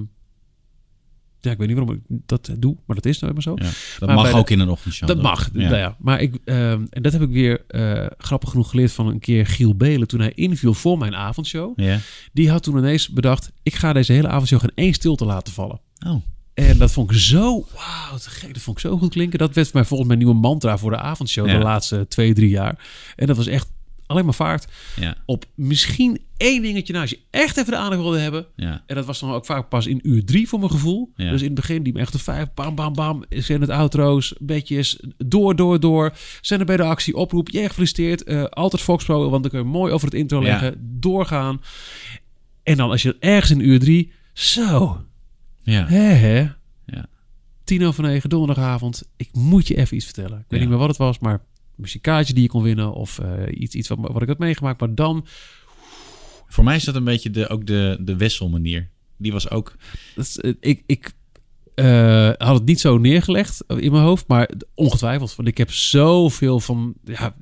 ja, 1.49 1.53
ik 1.55 1.59
weet 1.59 1.69
niet 1.69 1.77
waarom 1.77 1.95
ik 2.09 2.19
dat 2.27 2.51
doe, 2.59 2.77
maar 2.87 2.97
dat 2.97 3.07
is 3.07 3.19
nou 3.19 3.33
maar 3.33 3.43
zo. 3.43 3.53
ja. 3.55 3.65
Dat 3.99 4.09
Maar 4.09 4.17
mag 4.17 4.31
de- 4.31 4.37
ook 4.37 4.51
in 4.51 4.61
een 4.61 4.69
ochtendshow. 4.69 5.09
Dat 5.09 5.23
mag, 5.23 5.49
Ja. 5.53 5.61
nou 5.69 5.77
ja. 5.77 5.97
Maar 5.99 6.21
ik, 6.21 6.39
ehm, 6.45 6.85
en 6.91 7.03
dat 7.03 7.13
heb 7.13 7.23
ik 7.23 7.29
weer 7.31 7.65
eh, 7.69 8.07
grappig 8.19 8.51
genoeg 8.51 8.71
geleerd 8.71 8.93
van 8.93 9.07
een 9.07 9.19
keer 9.19 9.47
Giel 9.47 9.75
Belen 9.77 10.09
toen 10.09 10.21
hij 10.21 10.33
inviel 10.35 10.75
voor 10.75 10.99
mijn 10.99 11.15
avondshow. 11.17 11.81
Ja. 11.81 11.99
Die 12.33 12.51
had 12.51 12.63
toen 12.63 12.79
ineens 12.79 13.09
bedacht: 13.09 13.53
ik 13.63 13.75
ga 13.75 13.93
deze 13.93 14.13
hele 14.13 14.29
avondshow 14.29 14.61
geen 14.61 14.73
één 14.75 14.93
stilte 14.95 15.25
laten 15.25 15.53
vallen. 15.53 15.81
Oh. 16.07 16.23
En 16.55 16.79
dat 16.79 16.91
vond 16.93 17.11
ik 17.11 17.17
zo, 17.17 17.67
wauw, 17.75 18.19
te 18.19 18.31
gek. 18.31 18.55
Dat 18.55 18.63
vond 18.63 18.77
ik 18.77 18.83
zo 18.83 18.99
goed 18.99 19.11
klinken. 19.13 19.39
Dat 19.39 19.55
werd 19.55 19.73
mij 19.73 19.85
volgens 19.85 20.09
mijn 20.09 20.21
nieuwe 20.21 20.35
mantra 20.35 20.79
voor 20.79 20.91
de 20.91 20.97
avondshow 20.99 21.47
Ja. 21.47 21.53
de 21.59 21.65
laatste 21.65 22.07
twee, 22.09 22.35
drie 22.35 22.49
jaar. 22.49 22.79
En 23.17 23.27
dat 23.27 23.37
was 23.37 23.47
echt 23.47 23.69
alleen 24.09 24.25
maar 24.25 24.35
vaart. 24.35 24.67
Ja. 24.97 25.17
Op 25.27 25.45
misschien 25.55 26.21
één 26.37 26.63
dingetje 26.63 26.93
na, 26.93 27.01
als 27.01 27.11
je 27.11 27.19
echt 27.31 27.57
even 27.57 27.73
de 27.73 27.79
aandacht 27.79 28.01
wilde 28.03 28.19
hebben. 28.19 28.47
Ja. 28.57 28.83
En 28.87 28.95
dat 28.95 29.05
was 29.07 29.21
dan 29.21 29.31
ook 29.33 29.47
vaak 29.47 29.69
pas 29.69 29.87
in 29.87 30.01
uur 30.03 30.25
drie 30.25 30.49
voor 30.49 30.59
mijn 30.59 30.71
gevoel. 30.71 31.13
Ja. 31.15 31.31
Dus 31.31 31.41
in 31.41 31.47
het 31.47 31.55
begin 31.55 31.83
die 31.83 31.99
echt 31.99 32.13
de 32.13 32.19
vijf, 32.19 32.47
bam, 32.55 32.75
bam, 32.75 32.93
bam. 32.93 33.25
Zijn 33.29 33.61
het 33.61 33.71
outro's, 33.71 34.35
beetjes, 34.41 35.01
door, 35.17 35.57
door, 35.57 35.81
door. 35.81 36.13
Zijn 36.41 36.61
er 36.61 36.67
bij 36.67 36.77
de 36.77 36.83
actie, 36.83 37.15
oproep, 37.17 37.49
je 37.49 37.69
gefeliciteerd. 37.69 38.25
Eh, 38.25 38.45
altijd 38.45 38.83
Fox 38.83 39.05
Pro, 39.05 39.31
want 39.31 39.43
dan 39.43 39.51
kun 39.51 39.61
je 39.61 39.67
mooi 39.67 39.93
over 39.93 40.07
het 40.07 40.17
intro 40.17 40.43
leggen. 40.43 40.77
Doorgaan. 41.01 41.61
En 42.63 42.77
dan 42.77 42.91
als 42.91 43.03
je 43.03 43.17
ergens 43.21 43.51
in 43.51 43.69
uur 43.69 43.79
drie, 43.79 44.13
zo, 44.33 45.05
Ja. 45.63 45.87
hè 45.87 45.99
hè. 45.99 46.39
Ja. 46.87 47.07
Tien 47.65 47.85
over 47.87 48.03
negen, 48.03 48.31
donderdagavond. 48.31 49.03
Ik 49.17 49.29
moet 49.33 49.69
je 49.69 49.77
even 49.77 49.97
iets 49.97 50.05
vertellen. 50.05 50.39
Ik 50.39 50.45
weet 50.49 50.61
niet 50.61 50.69
meer 50.69 50.79
wat 50.79 50.89
het 50.89 50.97
was, 50.97 51.19
maar 51.19 51.41
kaartje 52.01 52.35
die 52.35 52.43
je 52.43 52.49
kon 52.49 52.63
winnen. 52.63 52.93
Of 52.93 53.19
eh, 53.19 53.61
iets, 53.61 53.75
iets 53.75 53.89
wat, 53.89 53.99
wat 54.01 54.23
ik 54.23 54.29
had 54.29 54.39
meegemaakt. 54.39 54.81
Maar 54.81 54.95
dan, 54.95 55.27
Voor 56.47 56.65
mij 56.65 56.77
is 56.77 56.85
dat 56.85 56.95
een 56.95 57.05
beetje 57.05 57.31
de, 57.31 57.49
ook 57.49 57.67
de, 57.67 57.99
de 58.01 58.17
Wessel-manier. 58.17 58.91
Die 59.17 59.33
was 59.33 59.51
ook... 59.51 59.77
dat 60.15 60.25
is, 60.25 60.39
eh, 60.39 60.53
ik, 60.61 60.83
ik 60.87 61.13
eh, 61.75 62.31
had 62.39 62.55
het 62.55 62.65
niet 62.65 62.81
zo 62.81 62.99
neergelegd 62.99 63.65
in 63.67 63.93
mijn 63.93 64.05
hoofd, 64.05 64.29
maar 64.29 64.51
ongetwijfeld. 64.75 65.37
Want 65.37 65.49
ik 65.49 65.59
heb 65.59 65.73
zoveel 65.73 66.61
van. 66.61 66.95
Ja, 67.05 67.35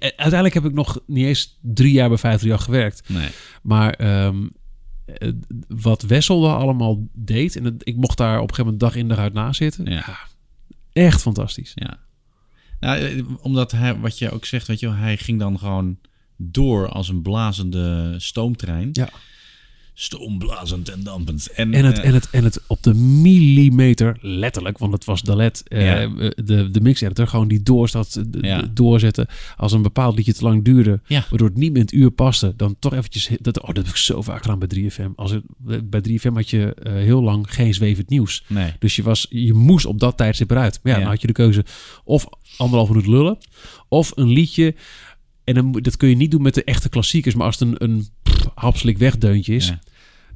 uiteindelijk 0.00 0.54
heb 0.54 0.64
ik 0.64 0.72
nog 0.72 1.00
niet 1.06 1.26
eens 1.26 1.58
drie 1.60 1.92
jaar 1.92 2.08
bij 2.08 2.18
538 2.18 2.64
gewerkt. 2.64 3.08
Nee. 3.08 3.28
Maar 3.62 3.92
ehm, 3.92 4.46
eh, 5.04 5.32
wat 5.68 6.02
Wessel 6.02 6.40
daar 6.40 6.56
allemaal 6.56 7.08
deed, 7.12 7.56
en 7.56 7.76
ik 7.78 7.96
mocht 7.96 8.18
daar 8.18 8.40
op 8.40 8.48
een 8.48 8.54
gegeven 8.54 8.64
moment 8.64 8.80
dag 8.80 8.96
in 8.96 9.08
dag 9.08 9.18
uit 9.18 9.32
na 9.32 9.52
zitten. 9.52 9.84
Ja. 9.84 10.18
Echt 10.92 11.22
fantastisch. 11.22 11.72
Ja. 11.74 11.98
Nou, 12.84 12.98
eh, 12.98 13.24
omdat 13.40 13.72
hij, 13.72 13.98
wat 13.98 14.18
je 14.18 14.30
ook 14.30 14.44
zegt, 14.44 14.66
weet 14.66 14.80
je 14.80 14.90
hij 14.90 15.16
ging 15.16 15.38
dan 15.38 15.58
gewoon 15.58 15.98
door 16.36 16.88
als 16.88 17.08
een 17.08 17.22
blazende 17.22 18.14
stoomtrein. 18.18 18.88
Ja. 18.92 19.08
Stoomblazend 19.94 20.88
en 20.88 21.02
dampend. 21.02 21.50
En, 21.50 21.74
En 21.74 21.84
het, 21.84 21.98
eh, 21.98 22.08
en, 22.08 22.14
het, 22.14 22.30
en 22.30 22.44
het 22.44 22.60
op 22.66 22.82
de 22.82 22.94
millimeter, 22.94 24.18
letterlijk, 24.20 24.78
want 24.78 24.92
het 24.92 25.04
was 25.04 25.22
Dalet, 25.22 25.62
eh, 25.68 25.84
Ja. 25.86 26.06
de, 26.44 26.70
de 26.70 26.80
mix 26.80 27.00
editor, 27.00 27.26
gewoon 27.26 27.48
die 27.48 27.62
doorstad 27.62 28.20
Ja. 28.40 28.70
doorzetten. 28.72 29.26
Als 29.56 29.72
een 29.72 29.82
bepaald 29.82 30.16
liedje 30.16 30.32
te 30.34 30.42
lang 30.44 30.64
duurde, 30.64 31.00
Ja. 31.06 31.24
waardoor 31.30 31.48
het 31.48 31.56
niet 31.56 31.68
meer 31.70 31.78
in 31.80 31.84
het 31.86 31.92
uur 31.94 32.10
paste, 32.10 32.52
dan 32.56 32.76
toch 32.78 32.92
eventjes, 32.94 33.30
dat, 33.40 33.60
oh, 33.60 33.66
dat 33.66 33.76
heb 33.76 33.86
ik 33.86 33.96
zo 33.96 34.22
vaak 34.22 34.42
gedaan 34.42 34.58
bij 34.58 34.68
3FM. 34.68 35.10
Als 35.16 35.30
het, 35.30 35.42
bij 35.90 36.00
3FM 36.00 36.34
had 36.34 36.50
je 36.50 36.74
eh, 36.74 36.92
heel 36.92 37.22
lang 37.22 37.54
geen 37.54 37.74
zwevend 37.74 38.08
nieuws. 38.08 38.44
Nee. 38.48 38.72
Dus 38.78 38.96
je, 38.96 39.02
was, 39.02 39.26
je 39.30 39.52
moest 39.54 39.86
op 39.86 40.00
dat 40.00 40.16
tijdstip 40.16 40.50
eruit. 40.50 40.80
Maar 40.82 40.92
ja, 40.92 40.98
dan 40.98 41.08
had 41.08 41.20
je 41.20 41.26
de 41.26 41.32
keuze 41.32 41.64
of 42.04 42.26
anderhalf 42.56 42.88
minuut 42.88 43.06
lullen, 43.06 43.38
of 43.88 44.12
een 44.14 44.28
liedje. 44.28 44.74
En 45.44 45.54
dan, 45.54 45.72
dat 45.72 45.96
kun 45.96 46.08
je 46.08 46.16
niet 46.16 46.30
doen 46.30 46.42
met 46.42 46.54
de 46.54 46.64
echte 46.64 46.88
klassiekers, 46.88 47.34
maar 47.34 47.46
als 47.46 47.58
het 47.58 47.68
een, 47.68 47.74
een 47.90 48.06
hapselijk 48.54 48.98
wegdeuntje 48.98 49.54
is. 49.54 49.68
Ja. 49.68 49.78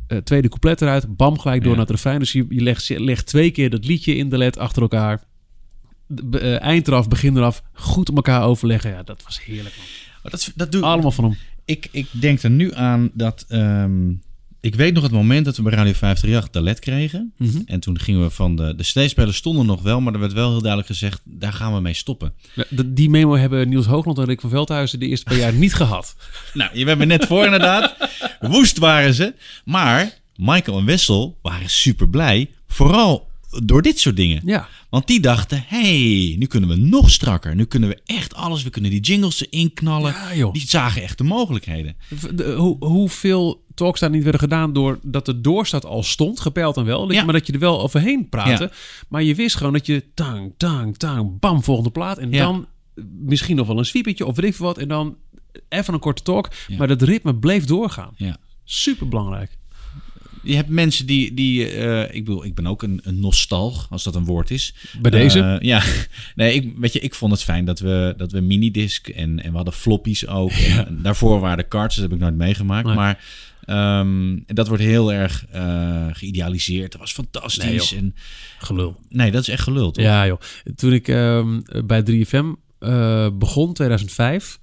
eh, 0.06 0.18
tweede 0.18 0.48
couplet 0.48 0.82
eruit, 0.82 1.16
bam, 1.16 1.38
gelijk 1.38 1.61
door 1.62 1.70
Ja. 1.70 1.76
naar 1.76 1.86
het 1.86 1.94
refrein. 1.94 2.18
Dus 2.18 2.32
je, 2.32 2.46
je, 2.48 2.62
legt, 2.62 2.88
legt 2.88 3.26
twee 3.26 3.50
keer 3.50 3.70
dat 3.70 3.84
liedje 3.84 4.14
in 4.16 4.28
de 4.28 4.38
led 4.38 4.59
achter 4.59 4.82
elkaar. 4.82 5.22
De, 6.06 6.38
eh, 6.38 6.61
eind 6.62 6.88
eraf, 6.88 7.09
begin 7.09 7.36
eraf. 7.36 7.62
Goed 7.72 8.09
op 8.09 8.16
elkaar 8.16 8.42
overleggen. 8.42 8.90
Ja, 8.90 9.02
dat 9.02 9.22
was 9.24 9.44
heerlijk. 9.44 9.76
Man. 9.76 9.86
Maar 10.22 10.30
dat, 10.32 10.52
dat 10.54 10.72
doe 10.72 10.82
Allemaal 10.82 11.11
van 11.11 11.24
hem. 11.24 11.36
Ik, 11.64 11.88
ik 11.90 12.06
denk 12.12 12.42
er 12.42 12.50
nu 12.50 12.74
aan 12.74 13.11
dat... 13.14 13.44
ehm, 13.48 14.12
ik 14.61 14.74
weet 14.74 14.94
nog 14.94 15.02
het 15.02 15.12
moment 15.12 15.44
dat 15.44 15.56
we 15.56 15.62
bij 15.62 15.72
Radio 15.72 15.92
538 15.92 16.50
de 16.50 16.62
LED 16.62 16.78
kregen. 16.78 17.32
Mhm. 17.36 17.59
En 17.66 17.80
toen 17.80 17.98
gingen 17.98 18.22
we 18.22 18.30
van 18.30 18.56
de... 18.56 18.74
De 18.76 18.82
CD-spelers 18.82 19.36
stonden 19.36 19.66
nog 19.66 19.82
wel, 19.82 20.00
maar 20.00 20.12
er 20.12 20.20
werd 20.20 20.32
wel 20.32 20.48
heel 20.50 20.59
duidelijk 20.61 20.88
gezegd... 20.90 21.20
daar 21.24 21.52
gaan 21.52 21.74
we 21.74 21.80
mee 21.80 21.94
stoppen. 21.94 22.32
De- 22.68 22.92
Die 22.92 23.11
memo 23.11 23.36
hebben 23.36 23.68
Niels 23.68 23.86
Hoogland 23.86 24.18
en 24.18 24.24
Rick 24.24 24.40
van 24.40 24.50
Veldhuizen 24.50 24.98
de 25.00 25.06
eerste 25.06 25.24
paar 25.24 25.38
jaar 25.38 25.52
niet 25.52 25.74
gehad. 25.74 26.16
Nou, 26.54 26.70
je 26.78 26.84
bent 26.84 26.98
me 26.98 27.04
net 27.04 27.26
voor 27.26 27.44
inderdaad. 27.44 27.96
Woest 28.40 28.78
waren 28.78 29.14
ze. 29.14 29.34
Maar 29.64 30.18
Michael 30.36 30.78
en 30.78 30.84
Wessel 30.84 31.38
waren 31.42 31.70
super 31.70 32.09
blij. 32.09 32.50
Vooral 32.66 33.26
door 33.64 33.82
dit 33.82 33.98
soort 34.00 34.16
dingen. 34.16 34.42
Ja. 34.44 34.68
Want 34.90 35.06
die 35.06 35.20
dachten, 35.20 35.64
hey, 35.66 36.34
nu 36.38 36.46
kunnen 36.46 36.68
we 36.68 36.76
nog 36.76 37.11
strakker. 37.11 37.54
Nu 37.54 37.64
kunnen 37.64 37.88
we 37.88 37.98
echt 38.06 38.34
alles. 38.34 38.62
We 38.62 38.70
kunnen 38.70 38.90
die 38.90 39.00
jingles 39.00 39.46
erin 39.50 39.72
knallen. 39.74 40.14
Ja. 40.34 40.50
Die 40.50 40.66
zagen 40.68 41.02
echt 41.02 41.18
de 41.18 41.24
mogelijkheden. 41.24 41.96
De- 42.34 42.52
hoe, 42.52 42.76
hoeveel 42.84 43.64
talks 43.79 44.01
daar 44.01 44.11
niet 44.11 44.22
werden 44.22 44.41
gedaan 44.41 44.72
doordat 44.72 45.26
de 45.26 45.41
doorstad 45.41 45.85
al 45.85 46.03
stond, 46.03 46.41
gepeild 46.41 46.76
en 46.76 46.85
wel, 46.85 47.12
Ja. 47.12 47.24
maar 47.24 47.33
dat 47.33 47.47
je 47.47 47.53
er 47.53 47.59
wel 47.59 47.81
overheen 47.81 48.29
praatte. 48.29 48.62
Ja. 48.62 48.70
Maar 49.09 49.22
je 49.22 49.35
wist 49.35 49.57
gewoon 49.57 49.72
dat 49.72 49.87
je 49.87 50.05
tang, 50.14 50.53
tang, 50.57 50.97
tang, 50.97 51.39
bam, 51.41 51.62
volgende 51.62 51.91
plaat. 51.91 52.18
En 52.18 52.31
Ja. 52.33 52.45
dan 52.45 52.66
misschien 53.18 53.57
nog 53.57 53.66
wel 53.66 53.79
een 53.79 53.85
sweepertje 53.85 54.26
of 54.26 54.37
weet 54.37 54.51
ik 54.51 54.57
wat. 54.57 54.79
En 54.79 54.89
dan 54.89 55.16
even 55.68 55.95
een 55.95 56.01
korte 56.01 56.22
talk. 56.22 56.49
Maar 56.79 56.89
dat 56.89 57.03
ritme 57.03 57.35
bleef 57.35 57.64
doorgaan. 57.64 58.14
Ja. 58.16 58.37
Super 58.64 59.09
belangrijk. 59.09 59.57
Je 60.43 60.55
hebt 60.55 60.68
mensen 60.68 61.07
die, 61.07 61.35
die 61.35 61.68
eh, 61.70 62.14
ik 62.16 62.24
bedoel, 62.24 62.45
ik 62.45 62.55
ben 62.55 62.66
ook 62.66 62.83
een, 62.83 63.01
een 63.05 63.20
nostalg, 63.20 63.87
als 63.91 64.03
dat 64.05 64.14
een 64.14 64.24
woord 64.24 64.51
is. 64.51 64.74
Bij 65.01 65.11
deze? 65.11 65.41
Eh, 65.41 65.57
ja, 65.61 65.83
nee, 66.35 66.55
ik, 66.55 66.72
weet 66.79 66.93
je, 66.93 67.01
ik 67.01 67.14
vond 67.14 67.33
het 67.33 67.43
fijn 67.43 67.64
dat 67.64 67.79
we, 67.81 68.14
dat 68.16 68.33
we 68.33 68.41
minidisc 68.41 69.09
en, 69.09 69.43
en 69.43 69.51
we 69.51 69.57
hadden 69.57 69.74
floppies 69.74 70.26
ook. 70.26 70.51
En 70.51 70.99
daarvoor 71.03 71.41
waren 71.41 71.57
de 71.57 71.68
cards, 71.68 71.95
dat 71.95 72.05
heb 72.05 72.12
ik 72.12 72.20
nooit 72.20 72.37
meegemaakt. 72.37 72.87
Nee. 72.87 72.95
Maar 72.95 73.24
ehm, 73.69 74.39
dat 74.47 74.69
wordt 74.69 74.83
heel 74.83 75.12
erg 75.12 75.45
eh, 75.51 76.07
geïdealiseerd. 76.12 76.93
Dat 76.93 77.01
was 77.01 77.12
fantastisch. 77.12 77.91
Nee, 77.91 78.01
en, 78.01 78.14
Gelul. 78.59 78.97
nee, 79.09 79.31
dat 79.31 79.41
is 79.41 79.49
echt 79.49 79.62
gelul, 79.62 79.91
toch? 79.91 80.05
Ja, 80.05 80.27
joh. 80.27 80.41
Toen 80.77 80.93
ik 80.93 81.09
ehm, 81.09 81.61
bij 81.87 82.03
3FM 82.11 82.47
eh, 82.79 83.29
begon, 83.39 83.73
2005, 83.73 84.59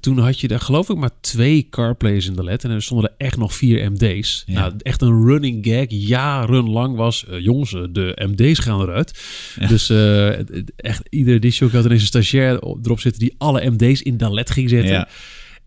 toen 0.00 0.18
had 0.18 0.40
je 0.40 0.48
daar 0.48 0.60
geloof 0.60 0.88
ik 0.88 0.96
maar 0.96 1.10
twee 1.20 1.66
carplays 1.70 2.26
in 2.26 2.34
de 2.36 2.44
LED. 2.44 2.64
En 2.64 2.70
er 2.70 2.82
stonden 2.82 3.08
er 3.10 3.26
echt 3.26 3.36
nog 3.36 3.54
vier 3.54 3.92
MD's. 3.92 4.42
Ja. 4.46 4.60
Nou, 4.60 4.72
echt 4.78 5.02
een 5.02 5.24
running 5.26 5.66
gag, 5.66 5.84
jarenlang 5.88 6.96
was... 6.96 7.26
eh, 7.26 7.40
jongens, 7.40 7.70
de 7.70 8.26
MD's 8.30 8.58
gaan 8.58 8.80
eruit. 8.80 9.20
Dus 9.68 9.88
het- 9.88 10.72
echt 10.76 11.02
iedere 11.10 11.38
disjockey 11.38 11.76
had 11.76 11.84
ineens 11.86 12.00
een 12.00 12.06
stagiair 12.06 12.60
op- 12.60 12.84
erop 12.86 13.00
zitten... 13.00 13.20
die 13.20 13.34
alle 13.38 13.70
MD's 13.70 14.02
in 14.02 14.16
de 14.16 14.32
LED 14.32 14.50
ging 14.50 14.68
zetten. 14.68 14.92
Ja. 14.92 15.08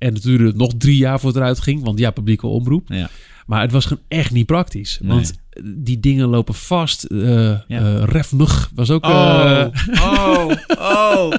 En 0.02 0.14
het 0.14 0.24
duurde 0.24 0.54
nog 0.56 0.72
drie 0.78 0.98
jaar 0.98 1.20
voor 1.20 1.30
het 1.30 1.38
eruit 1.38 1.60
ging. 1.60 1.84
Want 1.84 2.00
ja, 2.00 2.12
publieke 2.12 2.48
omroep. 2.48 2.88
Ja. 2.90 3.10
Maar 3.46 3.62
het 3.62 3.72
was 3.72 3.86
gewoon 3.86 4.04
echt 4.08 4.32
niet 4.32 4.46
praktisch. 4.46 5.00
Nee. 5.02 5.12
Want 5.12 5.34
die 5.76 6.00
dingen 6.00 6.28
lopen 6.28 6.54
vast. 6.54 7.04
eh 7.04 7.20
Ja. 7.42 7.62
eh, 7.68 8.04
Refnug 8.04 8.72
was 8.76 8.90
ook... 8.92 9.06
Oh, 9.06 9.62
eh, 9.62 10.02
oh, 10.02 10.52
oh. 11.06 11.32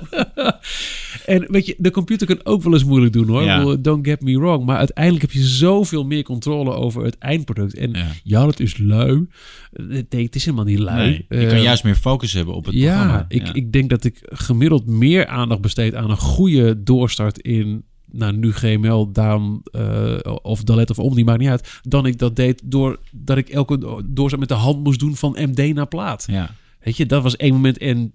en 1.27 1.45
weet 1.53 1.67
je, 1.67 1.75
de 1.79 1.91
computer 1.91 2.27
kan 2.27 2.41
ook 2.45 2.63
wel 2.63 2.73
eens 2.73 2.85
moeilijk 2.85 3.13
doen 3.13 3.29
hoor. 3.29 3.43
Ja. 3.43 3.77
Don't 3.77 4.07
get 4.07 4.21
me 4.23 4.39
wrong. 4.39 4.65
Maar 4.65 4.77
uiteindelijk 4.77 5.23
heb 5.25 5.33
je 5.33 5.47
zoveel 5.47 6.05
meer 6.05 6.23
controle 6.23 6.71
over 6.73 7.05
het 7.05 7.19
eindproduct. 7.19 7.75
En 7.75 7.91
Ja. 7.93 8.07
ja, 8.25 8.45
dat 8.45 8.61
is 8.61 8.79
lui. 8.79 9.27
Nee, 9.73 10.07
het 10.25 10.35
is 10.35 10.45
helemaal 10.45 10.65
niet 10.67 10.79
lui. 10.79 11.09
Nee, 11.09 11.27
je 11.29 11.37
Eh, 11.47 11.49
kan 11.49 11.63
juist 11.63 11.85
meer 11.85 11.95
focus 11.97 12.33
hebben 12.33 12.55
op 12.55 12.65
het 12.65 12.75
ja, 12.75 12.95
programma. 12.95 13.25
ik, 13.29 13.49
ik 13.49 13.73
denk 13.73 13.91
dat 13.91 14.05
ik 14.05 14.19
gemiddeld 14.23 14.87
meer 14.87 15.27
aandacht 15.27 15.61
besteed 15.61 15.95
aan 15.95 16.11
een 16.11 16.17
goede 16.17 16.83
doorstart 16.83 17.39
in, 17.39 17.85
nou 18.13 18.37
nu 18.37 18.53
GML, 18.53 19.13
Daan 19.13 19.63
eh, 19.73 20.19
of 20.43 20.63
Dalet 20.63 20.91
of 20.91 20.99
Omni, 20.99 21.25
maakt 21.25 21.39
niet 21.39 21.49
uit, 21.49 21.81
dan 21.83 22.07
ik 22.07 22.19
dat 22.19 22.37
deed 22.37 22.61
doordat 22.65 23.37
ik 23.37 23.49
elke 23.49 24.03
doorstart 24.07 24.41
met 24.41 24.49
de 24.49 24.55
hand 24.65 24.83
moest 24.85 25.01
doen 25.01 25.17
van 25.17 25.37
MD 25.41 25.75
naar 25.75 25.87
plaat. 25.89 26.25
ja, 26.27 26.55
Weet 26.81 26.97
je, 26.97 27.07
dat 27.07 27.23
was 27.23 27.37
één 27.37 27.53
moment 27.53 27.79
en 27.79 28.13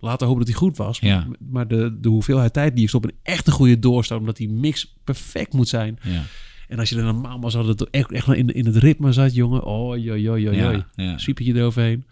laten 0.00 0.26
hopen 0.26 0.44
dat 0.44 0.52
hij 0.52 0.62
goed 0.62 0.76
was. 0.76 0.98
Ja. 0.98 1.26
Maar 1.50 1.68
de, 1.68 1.98
de 2.00 2.08
hoeveelheid 2.08 2.52
tijd 2.52 2.74
die 2.74 2.82
ik 2.82 2.88
stop 2.88 3.04
in 3.04 3.16
echt 3.22 3.46
een 3.46 3.52
goede 3.52 3.78
doorstart, 3.78 4.20
omdat 4.20 4.36
die 4.36 4.48
mix 4.50 4.96
perfect 5.04 5.52
moet 5.52 5.68
zijn. 5.68 5.98
ja, 6.02 6.22
En 6.68 6.78
als 6.78 6.88
je 6.88 6.96
er 6.96 7.04
normaal 7.04 7.40
was, 7.40 7.54
had 7.54 7.66
het 7.66 7.90
echt, 7.90 8.12
echt 8.12 8.28
in, 8.28 8.54
in 8.54 8.66
het 8.66 8.76
ritme 8.76 9.12
zat, 9.12 9.34
jongen. 9.34 9.64
Oh, 9.64 9.96
joi, 9.96 10.20
joi, 10.20 10.42
joi, 10.42 10.56
joi. 10.56 10.84
ja, 10.94 11.16
eroverheen. 11.36 12.04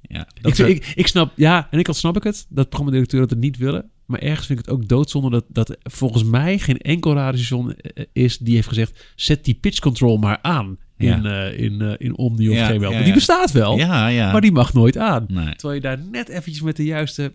ja. 0.00 0.20
Ik, 0.34 0.42
Dat 0.42 0.58
ik, 0.58 0.92
ik 0.94 1.06
snap, 1.06 1.32
ja, 1.36 1.68
en 1.70 1.78
ik 1.78 1.88
al 1.88 1.94
snap 1.94 2.16
ik 2.16 2.22
het, 2.22 2.46
dat 2.48 2.68
programmadirecteur 2.68 3.20
dat 3.20 3.30
het 3.30 3.38
niet 3.38 3.56
willen. 3.56 3.90
Maar 4.10 4.20
ergens 4.20 4.46
vind 4.46 4.58
ik 4.58 4.64
het 4.64 4.74
ook 4.74 4.88
doodzonde 4.88 5.30
dat, 5.30 5.44
dat 5.48 5.76
volgens 5.82 6.24
mij 6.24 6.58
geen 6.58 6.78
enkel 6.78 7.14
radiostation 7.14 7.76
eh, 7.76 8.04
is 8.12 8.38
die 8.38 8.54
heeft 8.54 8.68
gezegd, 8.68 9.12
zet 9.16 9.44
die 9.44 9.54
pitch 9.54 9.78
control 9.78 10.16
maar 10.16 10.38
aan 10.42 10.78
in, 10.96 11.26
eh, 11.26 11.58
in, 11.58 11.80
eh, 11.80 11.94
in 11.98 12.16
Omni 12.16 12.48
of 12.48 12.54
Ja, 12.54 12.68
ja, 12.68 12.78
Want 12.78 13.04
die 13.04 13.14
bestaat 13.14 13.52
wel, 13.52 13.76
maar 13.76 14.40
die 14.40 14.52
mag 14.52 14.72
nooit 14.72 14.98
aan. 14.98 15.24
Nee. 15.28 15.54
Terwijl 15.54 15.74
je 15.74 15.80
daar 15.80 15.98
net 16.10 16.28
eventjes 16.28 16.60
met 16.60 16.76
de 16.76 16.84
juiste... 16.84 17.32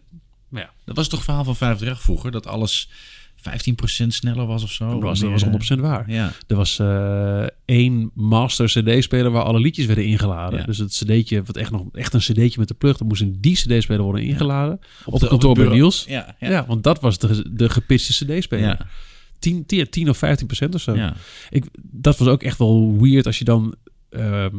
Ja, 0.50 0.70
Dat 0.86 0.96
was 0.96 1.08
toch 1.08 1.20
het 1.20 1.28
verhaal 1.28 1.44
van 1.44 1.56
538 1.56 2.02
vroeger? 2.02 2.32
Dat 2.32 2.48
alles 2.48 2.90
15% 3.50 4.08
sneller 4.08 4.46
was 4.46 4.64
of 4.64 4.72
zo? 4.72 4.90
dat 4.90 5.02
was, 5.02 5.20
dat 5.20 5.32
was 5.32 5.44
100% 5.78 5.80
waar. 5.80 6.12
Ja, 6.12 6.32
Er 6.48 6.56
was 6.56 6.80
eh, 6.80 7.44
één 7.66 8.12
master 8.14 8.66
cd-speler 8.68 9.32
waar 9.32 9.44
alle 9.44 9.60
liedjes 9.60 9.86
werden 9.86 10.06
ingeladen. 10.06 10.60
Ja. 10.60 10.66
Dus 10.66 10.78
het 10.78 10.92
cd'tje, 11.04 11.44
wat 11.44 11.58
echt 11.58 11.72
nog 11.72 11.86
echt 11.92 12.14
een 12.14 12.20
cd'tje 12.20 12.60
met 12.60 12.68
de 12.68 12.74
plug, 12.74 12.98
dan 12.98 13.08
moest 13.08 13.22
in 13.22 13.38
die 13.40 13.56
cd-speler 13.56 14.02
worden 14.02 14.24
ingeladen. 14.24 14.80
Op, 15.06 15.20
de- 15.20 15.28
kantoor 15.28 15.54
bij. 15.56 15.68
Niels. 15.68 16.06
Ja, 16.08 16.36
Ja. 16.40 16.66
want 16.66 16.84
dat 16.84 17.02
was 17.02 17.18
de, 17.20 17.46
de 17.54 17.70
gepitchte 17.70 18.26
cd-speler. 18.26 18.66
Ja. 18.66 18.88
10, 19.40 19.66
10, 19.66 19.90
10 19.90 20.10
of 20.10 20.18
15 20.18 20.48
procent 20.48 20.76
of 20.76 20.82
zo. 20.82 20.96
ja. 20.96 21.14
Ik, 21.50 21.66
dat 21.82 22.18
was 22.18 22.28
ook 22.28 22.44
echt 22.44 22.58
wel 22.58 22.98
weird 23.00 23.26
als 23.26 23.38
je 23.38 23.44
dan... 23.46 23.76
ehm, 24.10 24.56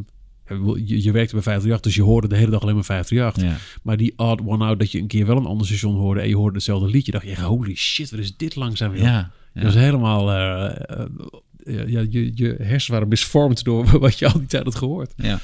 Je, 0.85 1.03
je 1.03 1.13
werkte 1.13 1.35
bij 1.35 1.43
538, 1.43 1.81
dus 1.81 1.95
je 1.95 2.03
hoorde 2.03 2.29
de 2.29 2.37
hele 2.37 2.51
dag 2.51 2.63
alleen 2.63 2.75
maar 2.75 2.85
538. 2.85 3.43
Ja. 3.51 3.81
Maar 3.83 3.97
die 3.97 4.13
odd 4.17 4.43
one 4.47 4.65
out, 4.65 4.79
dat 4.79 4.93
je 4.93 4.99
een 4.99 5.07
keer 5.07 5.27
wel 5.27 5.37
een 5.37 5.47
ander 5.47 5.67
station 5.67 5.95
hoorde 5.97 6.21
en 6.21 6.29
je 6.29 6.37
hoorde 6.37 6.55
hetzelfde 6.55 6.89
liedje, 6.89 7.13
dacht 7.13 7.25
je, 7.27 7.41
holy 7.41 7.75
shit, 7.75 8.11
wat 8.11 8.21
is 8.21 8.37
dit 8.37 8.57
langzaam 8.57 8.91
weer. 8.91 9.03
Ja, 9.03 9.31
Dat 9.55 9.63
was 9.63 9.75
helemaal, 9.75 10.31
eh, 10.33 11.01
eh, 11.01 11.89
ja, 11.89 12.05
je, 12.11 12.33
je 12.35 12.81
waren 12.87 13.09
misvormd 13.09 13.65
door 13.65 13.99
wat 14.01 14.19
je 14.19 14.27
al 14.27 14.39
die 14.39 14.49
tijd 14.49 14.65
had 14.65 14.75
gehoord. 14.75 15.13
Ja. 15.17 15.41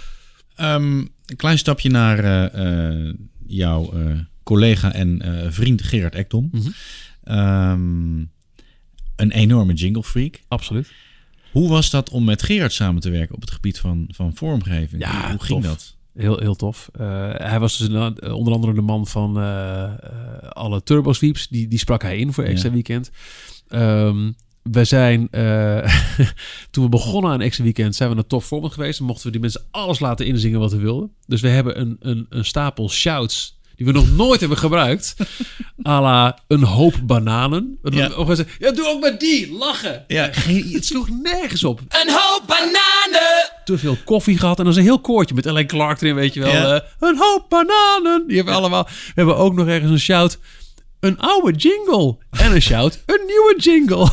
Ehm, 0.57 0.99
een 0.99 1.37
klein 1.37 1.59
stapje 1.59 1.91
naar 1.91 2.19
eh, 2.19 3.09
eh, 3.09 3.15
jouw 3.47 3.93
eh, 3.93 4.19
collega 4.43 4.93
en 4.93 5.23
eh, 5.23 5.51
vriend 5.51 5.83
Gerard 5.83 6.15
Ekdom. 6.15 6.49
Mhm. 6.53 6.69
Ehm, 7.25 8.19
een 9.17 9.31
enorme 9.31 9.73
jingle 9.73 10.03
freak. 10.03 10.41
Absoluut. 10.49 10.93
Hoe 11.53 11.69
was 11.69 11.91
dat 11.91 12.11
om 12.11 12.25
met 12.25 12.43
Gerard 12.43 12.73
samen 12.73 13.01
te 13.01 13.11
werken 13.11 13.35
op 13.35 13.41
het 13.41 13.51
gebied 13.51 13.79
van, 13.79 14.05
van 14.15 14.35
vormgeving? 14.35 15.03
Ja, 15.03 15.31
hoe, 15.31 15.43
ging 15.43 15.63
tof. 15.63 15.71
dat? 15.73 15.97
Heel, 16.15 16.39
heel 16.39 16.55
tof. 16.55 16.89
Eh, 16.93 17.31
hij 17.35 17.61
was 17.61 17.79
dus 17.79 17.89
een- 17.89 18.33
onder 18.33 18.53
andere 18.55 18.75
de 18.75 18.81
man 18.81 19.07
van 19.07 19.37
eh, 19.39 19.83
eh, 19.85 19.93
alle 20.49 20.83
Turbo 20.83 21.13
Sweeps. 21.13 21.49
Die, 21.49 21.69
die 21.69 21.79
sprak 21.79 22.03
hij 22.03 22.19
in 22.19 22.33
voor 22.33 22.45
Extra 22.45 22.69
Ja. 22.69 22.75
Weekend. 22.75 23.11
Ehm, 23.69 24.33
we 24.63 24.85
zijn, 24.85 25.29
eh, 25.31 25.95
toen 26.71 26.85
we 26.85 26.91
begonnen 26.91 27.31
aan 27.33 27.41
Extra 27.41 27.65
Weekend, 27.65 27.95
zijn 27.97 28.09
we 28.09 28.15
naar 28.15 28.27
Top 28.27 28.43
Format 28.43 28.73
geweest. 28.73 28.99
Dan 28.99 29.07
mochten 29.07 29.27
we 29.27 29.33
die 29.33 29.41
mensen 29.41 29.63
alles 29.71 30.01
laten 30.01 30.27
inzingen 30.27 30.59
wat 30.61 30.73
we 30.73 30.79
wilden. 30.79 31.11
Dus 31.27 31.41
we 31.41 31.49
hebben 31.49 31.81
een, 31.81 31.97
een, 32.01 32.27
een 32.29 32.45
stapel 32.45 32.91
shouts 32.91 33.61
die 33.85 33.93
we 33.93 33.99
nog 33.99 34.11
nooit 34.17 34.41
hebben 34.41 34.59
gebruikt. 34.59 35.15
à 35.89 36.01
la 36.01 36.39
een 36.49 36.63
hoop 36.63 36.95
bananen. 37.03 37.79
We 37.83 37.91
Ja. 37.97 38.11
ja. 38.17 38.35
zeggen, 38.35 38.47
ja, 38.59 38.71
doe 38.73 38.87
ook 38.87 39.01
maar 39.01 39.19
die, 39.19 39.53
lachen. 39.53 40.05
Ja. 40.07 40.29
Geen- 40.33 40.69
Het 40.73 40.87
sloeg 40.87 41.09
nergens 41.23 41.65
op 41.65 41.81
Een 41.89 42.11
hoop 42.11 42.43
bananen! 42.47 43.51
te 43.65 43.79
veel 43.79 43.97
koffie 44.05 44.39
gehad. 44.39 44.59
En 44.59 44.65
dan 44.65 44.73
is 44.73 44.79
een 44.79 44.85
heel 44.85 45.01
koortje 45.01 45.35
met 45.35 45.47
Ellen 45.47 45.67
Clark 45.67 46.01
erin, 46.01 46.15
weet 46.15 46.35
je 46.35 46.41
wel. 46.41 46.53
Ja. 46.53 46.75
Eh, 46.75 46.81
een 47.01 47.17
hoop 47.19 47.47
bananen. 47.49 48.25
Die 48.27 48.37
hebben 48.37 48.55
we 48.55 48.61
allemaal. 48.61 48.85
We 48.85 49.13
hebben 49.15 49.37
ook 49.37 49.55
nog 49.55 49.67
ergens 49.67 49.91
een 49.91 50.01
shout. 50.01 50.39
Een 51.03 51.19
oude 51.19 51.53
jingle. 51.53 52.17
En 52.31 52.55
een 52.55 52.63
shout. 52.63 53.03
Een 53.07 53.21
nieuwe 53.27 53.55
jingle. 53.59 54.05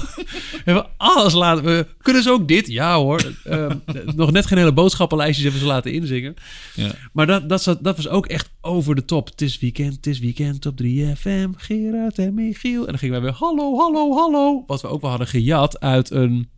we 0.51 0.61
hebben 0.63 0.87
alles 0.97 1.33
laten. 1.33 1.63
We 1.63 1.87
kunnen 2.01 2.23
ze 2.23 2.31
ook 2.31 2.47
dit? 2.47 2.67
Ja 2.67 2.95
hoor. 2.95 3.33
Eh, 3.43 3.71
nog 4.15 4.31
net 4.31 4.45
geen 4.45 4.57
hele 4.57 4.73
boodschappenlijstjes 4.73 5.43
hebben 5.43 5.61
ze 5.61 5.67
laten 5.67 5.93
inzingen. 5.93 6.33
Ja. 6.75 6.91
Maar 7.13 7.27
dat, 7.27 7.49
dat, 7.49 7.63
dat 7.81 7.95
was 7.95 8.07
ook 8.07 8.25
echt 8.25 8.49
over 8.61 8.95
de 8.95 9.05
top. 9.05 9.27
Het 9.27 9.41
is 9.41 9.59
weekend, 9.59 9.95
het 9.95 10.07
is 10.07 10.19
weekend 10.19 10.65
op 10.65 10.81
3FM. 10.83 11.49
Gerard 11.55 12.17
en 12.17 12.33
Michiel. 12.33 12.81
En 12.81 12.87
dan 12.87 12.97
gingen 12.97 13.21
wij 13.21 13.23
weer 13.23 13.39
hallo, 13.39 13.77
hallo, 13.77 14.13
hallo. 14.13 14.63
Wat 14.67 14.81
we 14.81 14.87
ook 14.87 15.01
wel 15.01 15.09
hadden 15.09 15.27
gejat 15.27 15.79
uit 15.79 16.11
een, 16.11 16.49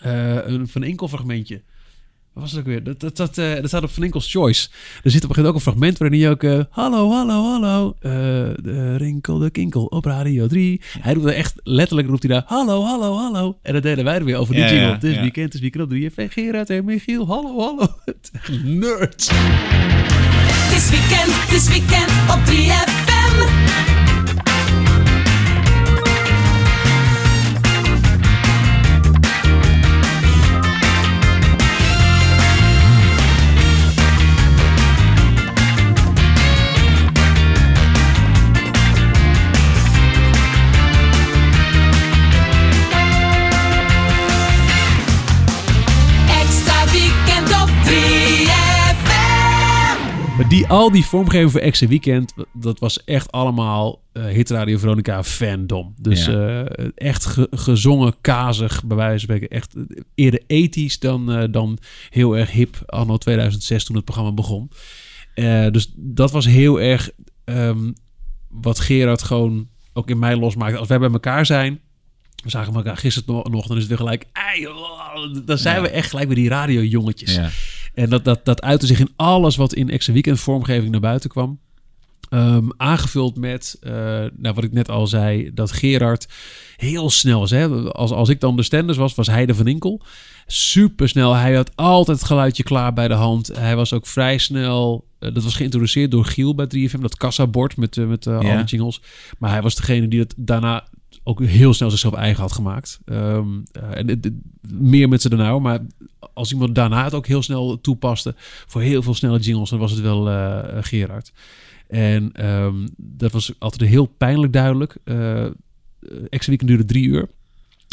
eh, 0.00 0.46
een 0.46 0.68
Van 0.68 0.82
Enkel 0.82 1.08
fragmentje. 1.08 1.62
Wat 2.38 2.46
was 2.50 2.56
het 2.56 2.60
ook 2.66 2.72
weer? 2.72 2.84
Dat, 2.84 3.00
dat, 3.00 3.16
dat, 3.16 3.38
eh, 3.38 3.54
dat 3.54 3.68
staat 3.68 3.82
op 3.82 3.90
Van 3.90 4.02
Enkel's 4.02 4.30
Choice. 4.30 4.68
Er 5.02 5.10
zit 5.10 5.24
op 5.24 5.28
een 5.28 5.34
gegeven 5.34 5.34
moment 5.34 5.48
ook 5.48 5.54
een 5.54 5.60
fragment 5.60 5.98
waarin 5.98 6.20
hij 6.20 6.30
ook... 6.30 6.42
eh, 6.42 6.64
hallo, 6.70 7.10
hallo, 7.10 7.42
hallo. 7.50 7.94
eh, 8.00 8.10
de 8.62 8.96
Rinkel 8.96 9.38
de 9.38 9.50
Kinkel 9.50 9.84
op 9.84 10.04
Radio 10.04 10.46
3. 10.46 10.80
Hij 11.00 11.14
doet 11.14 11.24
er 11.24 11.34
echt... 11.34 11.54
Letterlijk 11.62 12.08
roept 12.08 12.22
hij 12.22 12.32
daar... 12.32 12.42
Hallo, 12.46 12.82
hallo, 12.82 13.16
hallo. 13.16 13.58
En 13.62 13.72
dat 13.72 13.82
deden 13.82 14.04
wij 14.04 14.14
er 14.14 14.24
weer 14.24 14.36
over 14.36 14.54
die 14.54 14.62
Ja, 14.62 14.68
jingle. 14.70 14.86
ja, 14.86 14.94
Het 14.94 15.04
is 15.04 15.14
ja. 15.14 15.20
weekend, 15.20 15.44
het 15.52 15.54
is 15.54 15.60
weekend 15.60 15.84
op 15.84 15.92
3FM. 16.26 16.32
Gerard 16.32 16.70
en 16.70 16.84
Michiel. 16.84 17.26
Hallo, 17.26 17.58
hallo. 17.60 17.86
Nerd. 18.80 19.30
Het 19.32 20.76
is 20.76 20.90
weekend, 20.90 21.32
het 21.42 21.52
is 21.52 21.68
weekend 21.68 22.10
op 22.30 22.40
3FM. 22.46 23.97
Die, 50.68 50.76
al 50.76 50.90
die 50.90 51.04
vormgeving 51.04 51.50
voor 51.50 51.60
Extra 51.60 51.86
Weekend, 51.86 52.34
dat 52.52 52.78
was 52.78 53.04
echt 53.04 53.32
allemaal 53.32 54.02
eh 54.12 54.24
Hit 54.24 54.50
Radio 54.50 54.78
Veronica 54.78 55.22
fandom. 55.24 55.94
Dus 56.00 56.24
Ja. 56.26 56.64
eh, 56.64 56.86
echt 56.94 57.24
ge- 57.26 57.48
gezongen, 57.50 58.14
kazig, 58.20 58.84
bij 58.84 58.96
wijze 58.96 59.10
van 59.26 59.36
spreken. 59.36 59.56
Echt 59.56 59.74
eh, 59.74 59.82
eerder 60.14 60.40
ethisch 60.46 60.98
dan, 60.98 61.48
dan 61.50 61.78
heel 62.10 62.36
erg 62.36 62.50
hip 62.50 62.82
anno 62.86 63.16
2006 63.16 63.84
toen 63.84 63.96
het 63.96 64.04
programma 64.04 64.32
begon. 64.32 64.70
Dus 65.72 65.92
dat 65.96 66.30
was 66.30 66.46
heel 66.46 66.80
erg 66.80 67.10
ehm, 67.44 67.92
wat 68.48 68.80
Gerard 68.80 69.22
gewoon 69.22 69.68
ook 69.92 70.10
in 70.10 70.18
mij 70.18 70.36
losmaakte. 70.36 70.78
Als 70.78 70.88
wij 70.88 70.98
bij 70.98 71.10
elkaar 71.10 71.46
zijn, 71.46 71.80
we 72.44 72.50
zagen 72.50 72.74
elkaar 72.74 72.96
gisteren 72.96 73.34
nog, 73.34 73.48
nog 73.50 73.66
dan 73.66 73.76
is 73.76 73.82
het 73.82 73.88
weer 73.88 73.98
gelijk... 74.00 74.24
"Ei, 74.32 74.66
oh," 74.66 75.34
dan 75.44 75.58
zijn 75.58 75.76
Ja. 75.76 75.82
we 75.82 75.88
echt 75.88 76.08
gelijk 76.10 76.26
bij 76.26 76.36
die 76.36 76.48
radiojongetjes. 76.48 77.34
Ja. 77.34 77.48
En 77.98 78.10
dat, 78.10 78.24
dat, 78.24 78.44
dat 78.44 78.62
uitte 78.62 78.86
zich 78.86 79.00
in 79.00 79.12
alles 79.16 79.56
wat 79.56 79.74
in 79.74 79.90
extra 79.90 80.12
weekend 80.12 80.40
vormgeving 80.40 80.90
naar 80.90 81.00
buiten 81.00 81.30
kwam. 81.30 81.58
Ehm, 82.28 82.68
aangevuld 82.76 83.36
met, 83.36 83.76
eh, 83.80 83.92
nou, 84.36 84.54
wat 84.54 84.64
ik 84.64 84.72
net 84.72 84.88
al 84.90 85.06
zei, 85.06 85.50
dat 85.54 85.72
Gerard 85.72 86.28
heel 86.76 87.10
snel 87.10 87.40
was. 87.40 87.50
Hè? 87.50 87.68
Als, 87.92 88.10
als 88.10 88.28
ik 88.28 88.40
dan 88.40 88.56
de 88.56 88.62
standers 88.62 88.98
was, 88.98 89.14
was 89.14 89.26
hij 89.26 89.46
de 89.46 89.54
Van 89.54 89.66
Inkel. 89.66 90.00
Super 90.46 91.08
snel. 91.08 91.34
Hij 91.34 91.54
had 91.54 91.76
altijd 91.76 92.18
het 92.18 92.26
geluidje 92.26 92.62
klaar 92.62 92.92
bij 92.92 93.08
de 93.08 93.14
hand. 93.14 93.50
Hij 93.58 93.76
was 93.76 93.92
ook 93.92 94.06
vrij 94.06 94.38
snel. 94.38 95.06
eh, 95.18 95.34
dat 95.34 95.42
was 95.42 95.54
geïntroduceerd 95.54 96.10
door 96.10 96.24
Giel 96.24 96.54
bij 96.54 96.66
3FM. 96.66 97.00
Dat 97.00 97.16
kassabord 97.16 97.76
met, 97.76 97.96
eh, 97.96 98.06
met 98.06 98.24
Ja. 98.24 98.36
alle 98.36 98.64
jingles. 98.64 99.00
Maar 99.38 99.50
hij 99.50 99.62
was 99.62 99.74
degene 99.74 100.08
die 100.08 100.20
het 100.20 100.34
daarna 100.36 100.88
ook 101.28 101.42
heel 101.44 101.74
snel 101.74 101.90
zichzelf 101.90 102.14
eigen 102.14 102.40
had 102.40 102.52
gemaakt. 102.52 102.98
Ehm, 103.04 103.46
eh, 103.72 103.82
en 103.98 104.06
dit- 104.06 104.22
dit- 104.22 104.32
meer 104.70 105.08
met 105.08 105.22
ze 105.22 105.28
daarna. 105.28 105.58
Maar 105.58 105.80
als 106.34 106.52
iemand 106.52 106.74
daarna 106.74 107.04
het 107.04 107.14
ook 107.14 107.26
heel 107.26 107.42
snel 107.42 107.80
toepaste 107.80 108.34
voor 108.66 108.80
heel 108.80 109.02
veel 109.02 109.14
snelle 109.14 109.38
jingles, 109.38 109.70
dan 109.70 109.78
was 109.78 109.90
het 109.90 110.00
wel 110.00 110.28
eh, 110.30 110.58
Gerard. 110.80 111.32
En 111.88 112.30
ehm, 112.32 112.74
dat 112.96 113.32
was 113.32 113.52
altijd 113.58 113.90
heel 113.90 114.06
pijnlijk 114.06 114.52
duidelijk. 114.52 114.96
Eh 115.04 115.44
extra 116.30 116.48
weekend 116.48 116.68
duurde 116.68 116.84
drie 116.84 117.04
uur. 117.06 117.28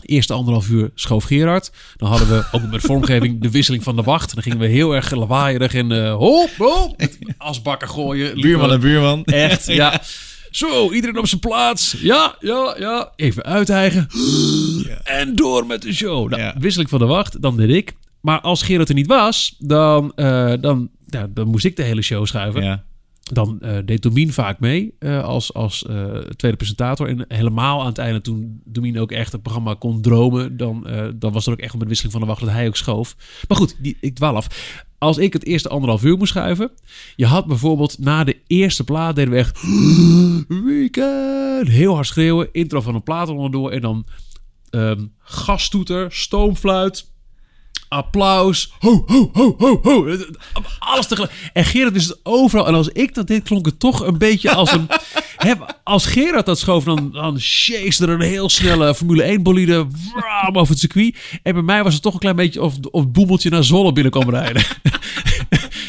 Eerste 0.06 0.34
anderhalf 0.34 0.70
uur 0.70 0.92
schoof 0.96 1.24
Gerard. 1.24 1.72
Dan 1.98 2.10
hadden 2.10 2.28
we 2.28 2.46
ook 2.52 2.72
met 2.72 2.82
vormgeving 2.82 3.42
de 3.42 3.52
wisseling 3.52 3.84
van 3.84 3.96
de 3.96 4.02
wacht. 4.02 4.34
Dan 4.34 4.44
gingen 4.44 4.60
we 4.60 4.68
heel 4.68 4.96
erg 4.96 5.12
lawaaierig 5.12 5.74
en 5.74 5.92
eh 5.92 6.16
hop, 6.16 6.50
hop, 6.58 7.02
asbakken 7.38 7.90
gooien. 7.90 8.42
Buurman 8.42 8.72
en 8.72 8.80
buurman. 8.80 9.24
Echt, 9.26 9.66
ja. 9.66 10.02
Zo, 10.56 10.92
iedereen 10.92 11.18
op 11.18 11.28
zijn 11.28 11.42
plaats. 11.42 11.96
Ja, 12.02 12.36
ja, 12.40 12.76
ja. 12.80 13.12
Even 13.16 13.44
uithijgen. 13.44 14.08
En 15.04 15.36
door 15.36 15.66
met 15.66 15.82
de 15.82 15.94
show. 15.94 16.30
Nou, 16.30 16.42
Ja. 16.42 16.84
Van 16.88 17.00
de 17.00 17.06
wacht, 17.06 17.42
dan 17.42 17.58
deed 17.58 17.70
ik. 17.70 17.94
Maar 18.22 18.42
als 18.42 18.64
Gerard 18.64 18.90
er 18.90 18.96
niet 18.96 19.08
was, 19.08 19.56
dan, 19.60 20.12
eh, 20.16 20.54
dan, 20.60 20.90
ja, 21.06 21.28
dan 21.30 21.48
moest 21.48 21.66
ik 21.66 21.76
de 21.76 21.84
hele 21.84 22.02
show 22.02 22.26
schuiven. 22.26 22.64
Ja. 22.64 22.84
Dan 23.24 23.62
eh, 23.62 23.78
deed 23.86 24.02
Domien 24.02 24.34
vaak 24.34 24.60
mee 24.60 24.96
eh, 25.00 25.24
als, 25.24 25.54
als 25.54 25.86
tweede 26.36 26.58
presentator. 26.58 27.08
En 27.08 27.26
helemaal 27.28 27.80
aan 27.80 27.88
het 27.88 27.98
einde, 27.98 28.22
toen 28.22 28.62
Domien 28.66 29.00
ook 29.00 29.12
echt 29.12 29.32
het 29.32 29.42
programma 29.42 29.74
kon 29.74 30.02
dromen... 30.02 30.58
dan, 30.58 30.88
dan 31.16 31.32
was 31.32 31.46
er 31.46 31.52
ook 31.52 31.60
echt 31.60 31.78
met 31.78 31.88
wisseling 31.88 32.14
van 32.14 32.22
de 32.22 32.28
wacht 32.28 32.42
dat 32.42 32.50
hij 32.50 32.68
ook 32.68 32.78
schoof. 32.78 33.16
Maar 33.48 33.58
goed, 33.58 33.76
die, 33.80 33.98
ik 34.00 34.16
dwaal 34.16 34.36
af. 34.36 34.48
Als 35.06 35.18
ik 35.18 35.34
het 35.34 35.46
eerste 35.46 35.70
anderhalf 35.70 36.04
uur 36.04 36.18
moest 36.18 36.32
schuiven... 36.32 36.72
je 37.16 37.26
had 37.26 37.46
bijvoorbeeld 37.46 38.00
na 38.00 38.24
de 38.24 38.38
eerste 38.48 38.84
plaat 38.84 39.16
deden 39.16 39.34
we 39.34 39.38
echt... 39.38 39.60
Weekend! 40.66 41.68
Heel 41.68 41.94
hard 41.94 42.08
schreeuwen, 42.08 42.50
intro 42.52 42.82
van 42.82 42.96
een 42.96 43.04
plaat 43.04 43.30
onderdoor... 43.30 43.72
en 43.72 43.82
dan 43.82 44.06
ehm 44.70 45.06
gastoeter, 45.20 46.12
stoomfluit 46.12 47.14
applaus. 47.96 48.74
Ho, 48.80 49.04
ho, 49.06 49.30
ho, 49.34 49.56
ho, 49.58 49.80
ho. 49.84 50.18
Alles 50.80 51.08
tegelijk. 51.08 51.34
En 51.54 51.66
Gerard 51.66 51.94
wist 51.94 52.08
het 52.08 52.20
overal. 52.24 52.68
En 52.68 52.74
als 52.74 52.88
ik 52.88 53.14
dat 53.14 53.28
deed, 53.28 53.44
klonk 53.44 53.66
het 53.66 53.80
toch 53.80 54.06
een 54.06 54.18
beetje 54.18 54.52
als 54.54 54.72
een... 54.72 54.88
Als 55.84 56.06
Gerard 56.06 56.46
dat 56.46 56.60
schoof, 56.60 56.84
dan, 56.84 57.12
dan 57.12 57.40
er 58.00 58.10
een 58.10 58.22
heel 58.22 58.50
snelle 58.50 58.96
Formule 58.96 59.24
1 59.24 59.44
bolide 59.44 59.88
over 60.54 60.70
het 60.70 60.80
circuit. 60.80 61.18
En 61.44 61.54
bij 61.54 61.62
mij 61.62 61.84
was 61.84 61.94
het 61.94 62.02
toch 62.02 62.14
een 62.14 62.20
klein 62.20 62.36
beetje 62.36 62.62
of, 62.62 62.74
of 62.92 63.02
het 63.02 63.12
boemeltje 63.12 63.50
naar 63.50 63.64
Zolle 63.64 63.94
binnen 63.94 64.12
kwam 64.12 64.30
rijden. 64.30 64.64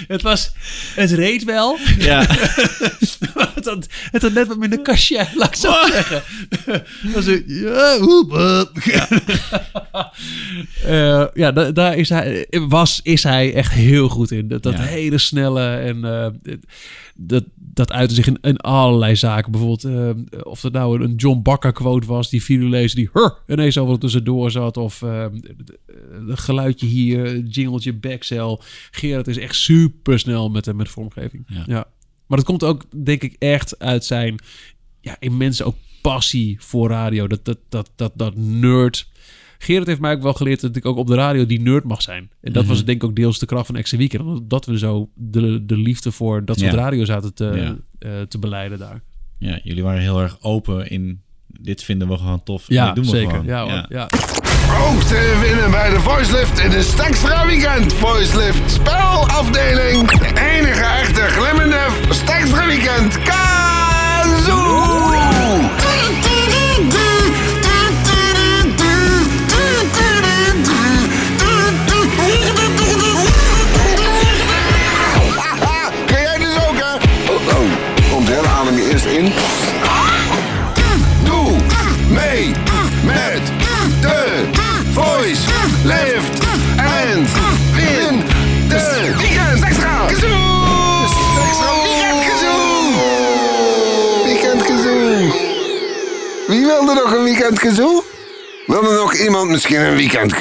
Het 0.07 0.23
was... 0.23 0.53
Het 0.95 1.11
reed 1.11 1.45
wel. 1.45 1.79
Ja. 1.99 2.21
het, 3.55 3.65
had, 3.65 3.87
het 4.11 4.23
had 4.23 4.33
net 4.33 4.47
wat 4.47 4.57
minder 4.59 4.81
kastje, 4.83 5.27
laat 5.35 5.49
ik 5.49 5.55
zo 5.55 5.73
zeggen. 5.93 6.23
Was 7.15 7.27
een, 7.27 7.45
ja, 7.47 7.99
hoep, 7.99 8.31
hup. 8.33 8.71
Eh, 10.85 11.25
ja, 11.35 11.53
da- 11.53 11.71
daar 11.71 11.97
is 11.97 12.09
hij, 12.09 12.47
was, 12.69 13.01
is 13.03 13.23
hij 13.23 13.55
echt 13.55 13.73
heel 13.73 14.09
goed 14.09 14.31
in. 14.31 14.49
Dat, 14.49 14.63
dat 14.63 14.73
Ja. 14.73 14.81
hele 14.83 15.19
snelle 15.19 15.77
en 15.77 16.05
eh, 16.05 16.55
dat, 17.15 17.45
dat 17.77 17.93
uitte 17.93 18.15
zich 18.15 18.27
in, 18.27 18.39
in 18.41 18.57
allerlei 18.57 19.17
zaken. 19.17 19.53
Bijvoorbeeld 19.53 19.85
eh, 19.85 20.41
of 20.43 20.61
dat 20.61 20.73
nou 20.73 21.03
een 21.03 21.15
John 21.15 21.43
Bakker 21.43 21.73
quote 21.73 22.07
was, 22.07 22.31
die 22.31 22.43
videolezer 22.43 22.97
die 22.97 23.11
hur, 23.13 23.39
ineens 23.47 23.79
overal 23.79 23.99
tussendoor 23.99 24.51
zat. 24.51 24.77
Of 24.77 25.03
uh, 25.03 25.25
een 26.11 26.39
geluidje 26.39 26.87
hier, 26.87 27.39
jingletje 27.39 27.93
backcell. 27.93 28.59
Gerard 28.91 29.29
is 29.29 29.39
echt 29.39 29.55
super 29.55 30.19
snel 30.19 30.51
met, 30.51 30.75
met 30.75 30.89
vormgeving. 30.89 31.45
Ja. 31.47 31.65
ja. 31.67 31.87
Maar 32.27 32.39
dat 32.39 32.47
komt 32.47 32.65
ook, 32.65 32.85
denk 33.05 33.23
ik, 33.23 33.37
echt 33.39 33.79
uit 33.79 34.05
zijn 34.05 34.39
ja, 35.01 35.17
immense 35.19 35.65
ook 35.65 35.77
passie 36.03 36.57
voor 36.61 36.89
radio. 36.89 37.27
Dat, 37.27 37.45
dat, 37.45 37.59
dat, 37.69 37.91
dat, 37.97 38.13
dat 38.15 38.37
nerd 38.37 39.09
Gerard 39.59 39.87
heeft 39.87 40.01
mij 40.01 40.13
ook 40.13 40.23
wel 40.23 40.35
geleerd 40.35 40.61
dat 40.61 40.77
ik 40.77 40.87
ook 40.87 40.97
op 40.97 41.07
de 41.07 41.15
radio 41.15 41.47
die 41.47 41.61
nerd 41.61 41.85
mag 41.85 42.03
zijn. 42.03 42.31
En 42.41 42.53
dat 42.53 42.67
was 42.67 42.85
denk 42.85 43.03
ik 43.03 43.09
ook 43.09 43.17
deels 43.17 43.39
de 43.39 43.47
kracht 43.47 43.67
van 43.67 43.77
Extra 43.77 43.99
Weekend. 43.99 44.51
Dat 44.51 44.67
we 44.67 44.79
zo 44.79 45.11
de, 45.15 45.67
de 45.67 45.77
liefde 45.77 46.13
voor 46.13 46.45
dat 46.45 46.59
soort 46.59 46.75
radio 46.75 47.05
zaten 47.05 47.35
te, 47.35 47.77
uh, 47.99 48.21
te 48.23 48.39
beleiden 48.39 48.79
daar. 48.79 49.03
Ja, 49.39 49.61
jullie 49.63 49.83
waren 49.83 50.01
heel 50.01 50.21
erg 50.21 50.39
open 50.41 50.91
in 50.91 51.21
dit 51.61 51.83
vinden 51.83 52.09
we 52.09 52.17
gewoon 52.17 52.43
tof. 52.43 52.65
Ja, 52.69 52.93
doen 52.93 53.05
we 53.05 53.11
zeker. 53.11 53.31
Gewoon. 53.31 53.47
Ja, 53.47 53.65
ja. 53.65 53.87
ja. 53.89 54.09
Ook 54.89 55.03
te 55.03 55.39
winnen 55.41 55.71
bij 55.71 55.91
de 55.91 56.01
Voicelift 56.01 56.59
in 56.59 56.71
de 56.71 56.83
Stakstra 56.83 57.47
Weekend 57.47 57.93
Voicelift 57.93 58.71
spelafdeling. 58.71 60.11
De 60.11 60.27
enige 60.27 60.85
echte 60.85 61.21
glimmende 61.21 61.87
Stakstra 62.11 62.67
Weekend 62.67 63.19
Kazoo! 63.23 64.57
In. 79.17 79.33
Doe 81.25 81.57
mee 82.09 82.53
met 83.05 83.43
de 84.01 84.45
Voice 84.93 85.41
Lift 85.85 86.45
en 86.77 87.27
win 87.75 88.23
de 88.69 89.15
Weekend 89.19 89.63
Extra! 89.65 90.07
Extra 90.09 90.29
Weekend 94.25 94.63
Kazoo! 94.63 95.31
Wie 96.47 96.67
wilde 96.67 96.95
nog 96.95 97.13
een 97.13 97.25
Weekend 97.25 97.59
Kazoo? 97.59 98.05
Wilde 98.67 98.95
nog 98.95 99.15
iemand 99.15 99.51
misschien 99.51 99.81
een 99.81 99.97
Weekend 99.97 100.35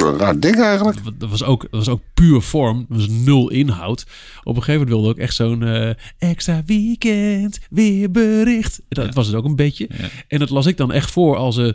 Kazoo? 0.00 0.16
Raar 0.16 0.40
ding 0.40 0.60
eigenlijk. 0.60 0.98
Dat 1.18 1.30
was 1.30 1.44
ook, 1.44 1.60
dat 1.60 1.70
was 1.70 1.88
ook 1.88 2.02
puur 2.14 2.40
vorm. 2.40 2.86
Dat 2.88 2.98
was 2.98 3.08
nul 3.08 3.50
inhoud. 3.50 4.06
Op 4.42 4.56
een 4.56 4.62
gegeven 4.62 4.72
moment 4.72 4.90
wilde 4.90 5.08
ook 5.08 5.18
echt 5.18 5.34
zo'n 5.34 5.62
uh, 5.62 5.90
extra 6.18 6.62
weekend 6.66 7.58
weerbericht. 7.70 8.80
Dat 8.88 9.14
was 9.14 9.26
het 9.26 9.36
ook 9.36 9.44
een 9.44 9.56
beetje. 9.56 9.88
En 10.28 10.38
dat 10.38 10.50
las 10.50 10.66
ik 10.66 10.76
dan 10.76 10.92
echt 10.92 11.10
voor 11.10 11.36
als... 11.36 11.56
Uh, 11.56 11.72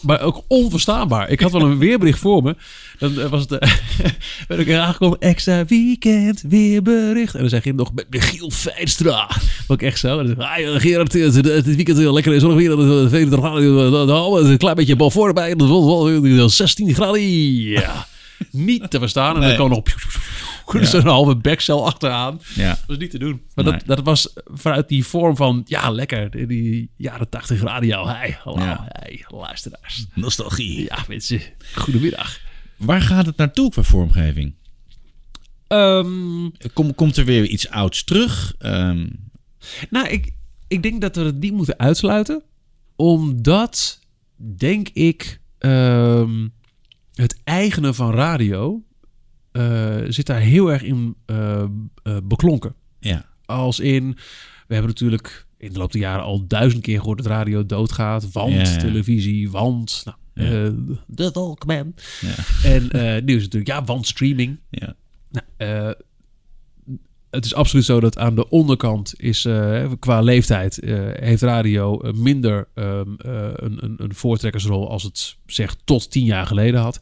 maar 0.00 0.20
ook 0.20 0.42
onverstaanbaar. 0.48 1.30
Ik 1.30 1.40
had 1.40 1.52
wel 1.52 1.62
een 1.62 1.78
weerbericht 1.78 2.18
voor 2.18 2.42
me. 2.42 2.56
Dan 2.98 3.28
was 3.28 3.46
het... 3.48 3.54
Uh, 4.02 4.08
ben 4.48 4.58
ik 4.58 4.72
aangekomen. 4.72 5.18
Extra 5.18 5.64
weekend 5.64 6.44
weerbericht. 6.48 7.34
En 7.34 7.40
dan 7.40 7.48
zeg 7.48 7.64
je 7.64 7.74
nog 7.74 7.94
met 7.94 8.06
Michiel 8.10 8.50
Feinstra. 8.50 9.30
Ook 9.66 9.82
echt 9.82 9.98
zo. 9.98 10.18
En 10.18 10.26
dan, 10.26 10.80
Gerard, 10.80 11.12
het 11.12 11.74
weekend 11.74 11.98
heel 11.98 12.12
lekker. 12.12 12.40
Zonnig 12.40 12.58
weer. 12.58 12.70
Een 14.50 14.58
klein 14.58 14.74
beetje 14.74 14.96
bal 14.96 15.10
voorbij. 15.10 15.54
16 16.46 16.94
Ja. 16.98 18.06
Niet 18.50 18.90
te 18.90 18.98
verstaan. 18.98 19.34
En 19.34 19.40
nee. 19.40 19.48
dan 19.48 19.56
kwam 19.56 19.68
nog 19.68 19.84
ja. 20.72 20.84
zo'n 20.84 21.06
halve 21.06 21.36
backcel 21.36 21.86
achteraan. 21.86 22.40
Ja. 22.54 22.68
Dat 22.68 22.84
was 22.86 22.96
niet 22.96 23.10
te 23.10 23.18
doen. 23.18 23.42
Maar 23.54 23.64
nee. 23.64 23.74
dat, 23.74 23.86
dat 23.86 24.04
was 24.04 24.32
vanuit 24.44 24.88
die 24.88 25.04
vorm 25.04 25.36
van, 25.36 25.62
ja, 25.66 25.90
lekker. 25.90 26.46
Die 26.46 26.90
jaren 26.96 27.28
80 27.28 27.62
radio. 27.62 28.06
Hey, 28.06 28.38
hallo, 28.42 28.64
ja. 28.64 28.86
hey, 28.88 29.24
luisteraars. 29.28 30.06
Nostalgie. 30.14 30.82
Ja, 30.82 31.04
mensen. 31.08 31.40
Goedemiddag. 31.74 32.40
Waar 32.76 33.00
gaat 33.00 33.26
het 33.26 33.36
naartoe 33.36 33.70
qua 33.70 33.82
vormgeving? 33.82 34.54
Um, 35.68 36.52
Kom, 36.72 36.94
komt 36.94 37.16
er 37.16 37.24
weer 37.24 37.46
iets 37.46 37.68
ouds 37.68 38.04
terug? 38.04 38.54
Um, 38.58 39.30
nou, 39.90 40.08
ik, 40.08 40.32
ik 40.68 40.82
denk 40.82 41.00
dat 41.00 41.16
we 41.16 41.22
het 41.22 41.40
niet 41.40 41.52
moeten 41.52 41.78
uitsluiten. 41.78 42.42
Omdat, 42.96 44.00
denk 44.36 44.88
ik, 44.88 45.40
um, 45.58 46.52
het 47.16 47.40
eigene 47.44 47.94
van 47.94 48.10
radio 48.10 48.82
uh, 49.52 49.96
zit 50.08 50.26
daar 50.26 50.40
heel 50.40 50.72
erg 50.72 50.82
in 50.82 51.16
uh, 51.26 51.64
uh, 52.04 52.16
beklonken. 52.24 52.74
Ja. 52.98 53.24
Als 53.44 53.80
in, 53.80 54.16
we 54.66 54.74
hebben 54.74 54.90
natuurlijk 54.90 55.46
in 55.58 55.72
de 55.72 55.78
loop 55.78 55.92
der 55.92 56.00
jaren 56.00 56.24
al 56.24 56.46
duizend 56.46 56.82
keer 56.82 56.98
gehoord 56.98 57.18
dat 57.18 57.26
radio 57.26 57.66
doodgaat. 57.66 58.32
Want 58.32 58.52
ja, 58.52 58.62
ja. 58.62 58.76
televisie, 58.76 59.50
want 59.50 60.04
nou, 60.34 60.96
de 61.06 61.30
Walkman. 61.30 61.94
Ja. 62.20 62.34
En 62.64 62.82
nu 63.24 63.34
is 63.36 63.42
het 63.42 63.52
natuurlijk, 63.52 63.66
ja, 63.66 63.84
want 63.84 64.06
streaming. 64.06 64.58
Ja. 64.70 64.94
Nou, 65.30 65.94
het 67.36 67.44
is 67.44 67.54
absoluut 67.54 67.84
zo 67.84 68.00
dat 68.00 68.18
aan 68.18 68.34
de 68.34 68.48
onderkant 68.48 69.14
is 69.16 69.44
uh, 69.44 69.92
qua 69.98 70.20
leeftijd 70.20 70.82
uh, 70.82 70.98
heeft 71.12 71.42
radio 71.42 72.04
uh, 72.04 72.12
minder 72.12 72.68
um, 72.74 73.14
een, 73.16 73.84
een, 73.84 73.94
een 73.96 74.14
voortrekkersrol 74.14 74.90
als 74.90 75.02
het 75.02 75.36
zegt 75.46 75.78
tot 75.84 76.10
tien 76.10 76.24
jaar 76.24 76.46
geleden 76.46 76.80
had. 76.80 76.98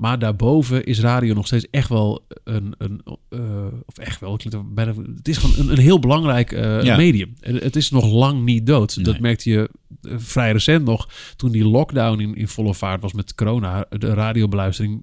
Maar 0.00 0.18
daarboven 0.18 0.84
is 0.84 1.00
radio 1.00 1.34
nog 1.34 1.46
steeds 1.46 1.66
echt 1.70 1.88
wel 1.88 2.26
een. 2.44 2.74
een 2.78 3.00
uh, 3.30 3.40
of 3.86 3.98
echt 3.98 4.20
wel, 4.20 4.38
bijna, 4.64 4.94
het 5.16 5.28
is 5.28 5.36
gewoon 5.36 5.54
een, 5.58 5.72
een 5.72 5.82
heel 5.82 5.98
belangrijk 5.98 6.52
uh, 6.52 6.82
ja. 6.82 6.96
medium. 6.96 7.34
Het 7.40 7.76
is 7.76 7.90
nog 7.90 8.12
lang 8.12 8.44
niet 8.44 8.66
dood. 8.66 8.96
Nee. 8.96 9.04
Dat 9.04 9.20
merkte 9.20 9.50
je 9.50 9.70
vrij 10.02 10.52
recent 10.52 10.84
nog. 10.84 11.08
Toen 11.36 11.50
die 11.50 11.64
lockdown 11.64 12.20
in, 12.20 12.34
in 12.34 12.48
volle 12.48 12.74
vaart 12.74 13.02
was 13.02 13.12
met 13.12 13.34
corona. 13.34 13.86
De 13.88 14.14
radiobeluistering. 14.14 15.02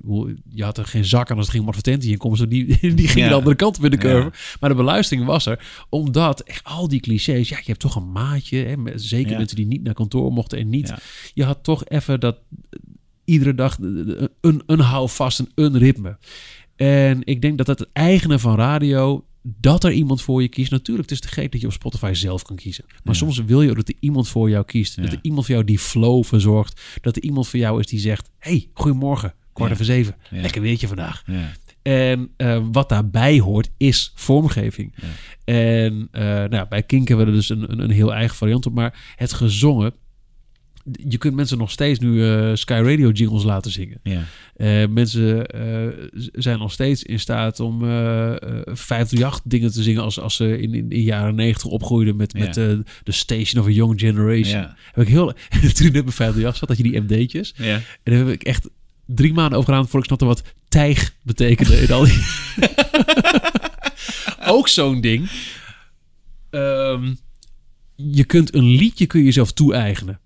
Je 0.50 0.64
had 0.64 0.78
er 0.78 0.86
geen 0.86 1.06
zak 1.06 1.32
aan 1.32 1.38
als 1.38 1.46
het 1.46 1.56
ging 1.56 1.64
om 1.64 1.70
advertentie. 1.70 2.12
En 2.12 2.18
komen 2.18 2.38
ze 2.38 2.48
die, 2.48 2.66
die 2.96 3.08
ging 3.08 3.26
ja. 3.26 3.30
de 3.30 3.36
andere 3.36 3.56
kant 3.56 3.80
met 3.80 3.92
de 3.92 3.98
curve. 3.98 4.24
Ja. 4.24 4.58
Maar 4.60 4.70
de 4.70 4.76
beluistering 4.76 5.26
was 5.26 5.46
er. 5.46 5.86
Omdat 5.90 6.40
echt 6.40 6.64
al 6.64 6.88
die 6.88 7.00
clichés. 7.00 7.50
Ja, 7.50 7.58
je 7.58 7.64
hebt 7.66 7.80
toch 7.80 7.96
een 7.96 8.12
maatje. 8.12 8.58
Hè, 8.58 8.76
zeker 8.96 9.38
mensen 9.38 9.56
die 9.56 9.68
niet 9.68 9.84
naar 9.84 9.94
kantoor 9.94 10.32
mochten 10.32 10.60
en 10.60 10.70
niet. 10.70 10.94
Je 11.34 11.44
had 11.44 11.64
toch 11.64 11.86
even 11.86 12.20
dat 12.20 12.38
iedere 13.26 13.56
dag 13.56 13.78
een, 14.42 14.62
een 14.66 14.80
houvast, 14.80 15.40
een, 15.40 15.52
een 15.56 15.78
ritme. 15.78 16.18
En 16.76 17.22
ik 17.24 17.42
denk 17.42 17.58
dat 17.58 17.66
dat 17.66 17.80
het 17.80 17.90
eigene 17.94 18.40
van 18.40 18.56
radio, 18.56 19.26
dat 19.60 19.84
er 19.84 19.92
iemand 19.92 20.22
voor 20.22 20.42
je 20.42 20.48
kiest. 20.48 20.72
Natuurlijk, 20.72 21.10
het 21.10 21.20
is 21.20 21.30
te 21.30 21.34
gek 21.34 21.52
dat 21.52 21.62
je 21.62 21.68
op 21.68 21.74
Spotify 21.74 22.12
zelf 22.14 22.42
kan 22.42 22.56
kiezen. 22.56 22.84
Maar 22.88 23.14
ja. 23.14 23.14
soms 23.14 23.38
wil 23.38 23.62
je 23.62 23.74
dat 23.74 23.88
er 23.88 23.96
iemand 24.00 24.28
voor 24.28 24.50
jou 24.50 24.66
kiest. 24.66 24.96
Ja. 24.96 25.02
Dat 25.02 25.12
er 25.12 25.20
iemand 25.22 25.46
voor 25.46 25.56
jou 25.56 25.68
die 25.68 25.80
flow 25.80 26.24
verzorgt. 26.24 26.82
Dat 27.02 27.16
er 27.16 27.22
iemand 27.22 27.48
voor 27.48 27.60
jou 27.60 27.80
is 27.80 27.88
die 27.88 28.00
zegt, 28.00 28.30
hey, 28.40 28.70
goedemorgen, 28.74 29.34
kwart 29.54 29.72
over 29.72 29.86
zeven. 29.86 30.16
Lekker 30.30 30.62
weertje 30.62 30.88
vandaag. 30.88 31.24
En 31.82 32.30
uh, 32.38 32.66
wat 32.72 32.90
daarbij 32.90 33.40
hoort 33.40 33.70
is 33.78 34.12
vormgeving. 34.16 34.96
En 35.44 36.08
uh, 36.12 36.22
nou, 36.44 36.68
bij 36.68 36.84
Kink 36.84 37.08
hebben 37.08 37.26
we 37.26 37.32
er 37.32 37.38
dus 37.38 37.50
een, 37.50 37.72
een, 37.72 37.80
een 37.80 37.92
heel 37.92 38.14
eigen 38.14 38.36
variant 38.36 38.66
op. 38.66 38.74
Maar 38.74 39.14
het 39.16 39.34
gezongen 39.34 39.94
je 40.92 41.18
kunt 41.18 41.36
mensen 41.36 41.58
nog 41.58 41.72
steeds 41.72 42.00
nu 42.00 42.14
uh, 42.14 42.52
Sky 42.54 42.82
Radio 42.84 43.10
jingles 43.10 43.44
laten 43.44 43.72
zingen. 43.72 44.00
Ja. 44.04 44.24
Uh, 44.58 44.88
mensen 44.88 45.56
uh, 45.56 45.88
zijn 46.34 46.60
nog 46.60 46.72
steeds 46.72 47.04
in 47.04 47.20
staat 47.20 47.60
om 47.60 47.84
uh, 47.84 48.36
538 48.66 49.42
dingen 49.44 49.72
te 49.72 49.84
zingen 49.84 50.02
als, 50.02 50.20
als 50.20 50.36
ze 50.36 50.60
in, 50.60 50.74
in 50.74 50.90
de 50.90 51.04
jaren 51.04 51.36
90 51.36 51.66
opgroeiden 51.66 52.16
met, 52.16 52.34
ja. 52.34 52.40
met 52.40 52.54
de 53.04 53.12
Station 53.12 53.64
of 53.64 53.70
a 53.70 53.72
Young 53.72 54.00
Generation. 54.00 54.60
Ja. 54.60 54.76
Heb 54.92 55.04
ik 55.04 55.10
heel, 55.10 55.34
toen 55.74 55.88
ik 55.88 55.94
net 55.94 56.06
bij 56.06 56.14
538 56.14 56.56
zat, 56.56 56.68
dat 56.68 56.78
je 56.78 56.84
die 56.84 57.02
MD'tjes. 57.02 57.54
Ja. 57.58 57.74
En 57.74 57.84
daar 58.04 58.18
heb 58.18 58.28
ik 58.28 58.44
echt 58.44 58.70
drie 59.06 59.34
maanden 59.34 59.58
over 59.58 59.72
gedaan 59.72 59.88
voor 59.88 60.00
ik 60.00 60.06
snapte 60.06 60.26
wat 60.26 60.44
tijg 60.68 61.14
betekende 61.24 61.82
in 61.82 61.92
al 61.92 62.04
die... 62.04 62.18
Ook 64.56 64.68
zo'n 64.68 65.02
ding. 65.02 65.30
Um, 66.50 67.18
je 67.96 68.24
kunt 68.24 68.54
een 68.54 68.76
liedje 68.76 69.06
kun 69.06 69.20
je 69.20 69.26
jezelf 69.26 69.52
toe-eigenen. 69.52 70.20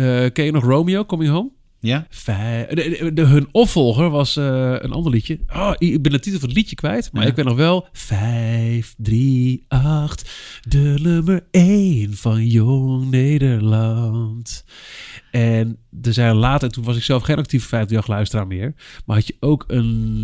Uh, 0.00 0.26
ken 0.32 0.44
je 0.44 0.52
nog 0.52 0.64
Romeo, 0.64 1.04
Coming 1.04 1.30
Home? 1.30 1.50
Ja. 1.80 2.06
De, 2.26 2.66
de, 2.74 3.12
de, 3.12 3.22
hun 3.22 3.48
opvolger 3.52 4.10
was 4.10 4.36
uh, 4.36 4.74
een 4.78 4.92
ander 4.92 5.12
liedje. 5.12 5.38
Oh, 5.52 5.72
ik 5.78 6.02
ben 6.02 6.12
de 6.12 6.18
titel 6.18 6.40
van 6.40 6.48
het 6.48 6.58
liedje 6.58 6.76
kwijt. 6.76 7.12
Maar 7.12 7.22
ja. 7.22 7.28
ik 7.28 7.34
ben 7.34 7.44
nog 7.44 7.56
wel 7.56 7.86
5, 7.92 8.94
3, 8.96 9.64
8. 9.68 10.30
De 10.68 10.98
nummer 11.02 11.46
1 11.50 12.16
van 12.16 12.46
Jong 12.46 13.10
Nederland. 13.10 14.64
En 15.30 15.78
er 16.02 16.12
zijn 16.12 16.34
later, 16.34 16.70
toen 16.70 16.84
was 16.84 16.96
ik 16.96 17.02
zelf 17.02 17.22
geen 17.22 17.36
actieve 17.36 17.68
50 17.68 18.06
luisteraar 18.06 18.46
meer. 18.46 18.74
Maar 19.06 19.16
had 19.16 19.26
je 19.26 19.36
ook 19.40 19.64
een 19.66 20.14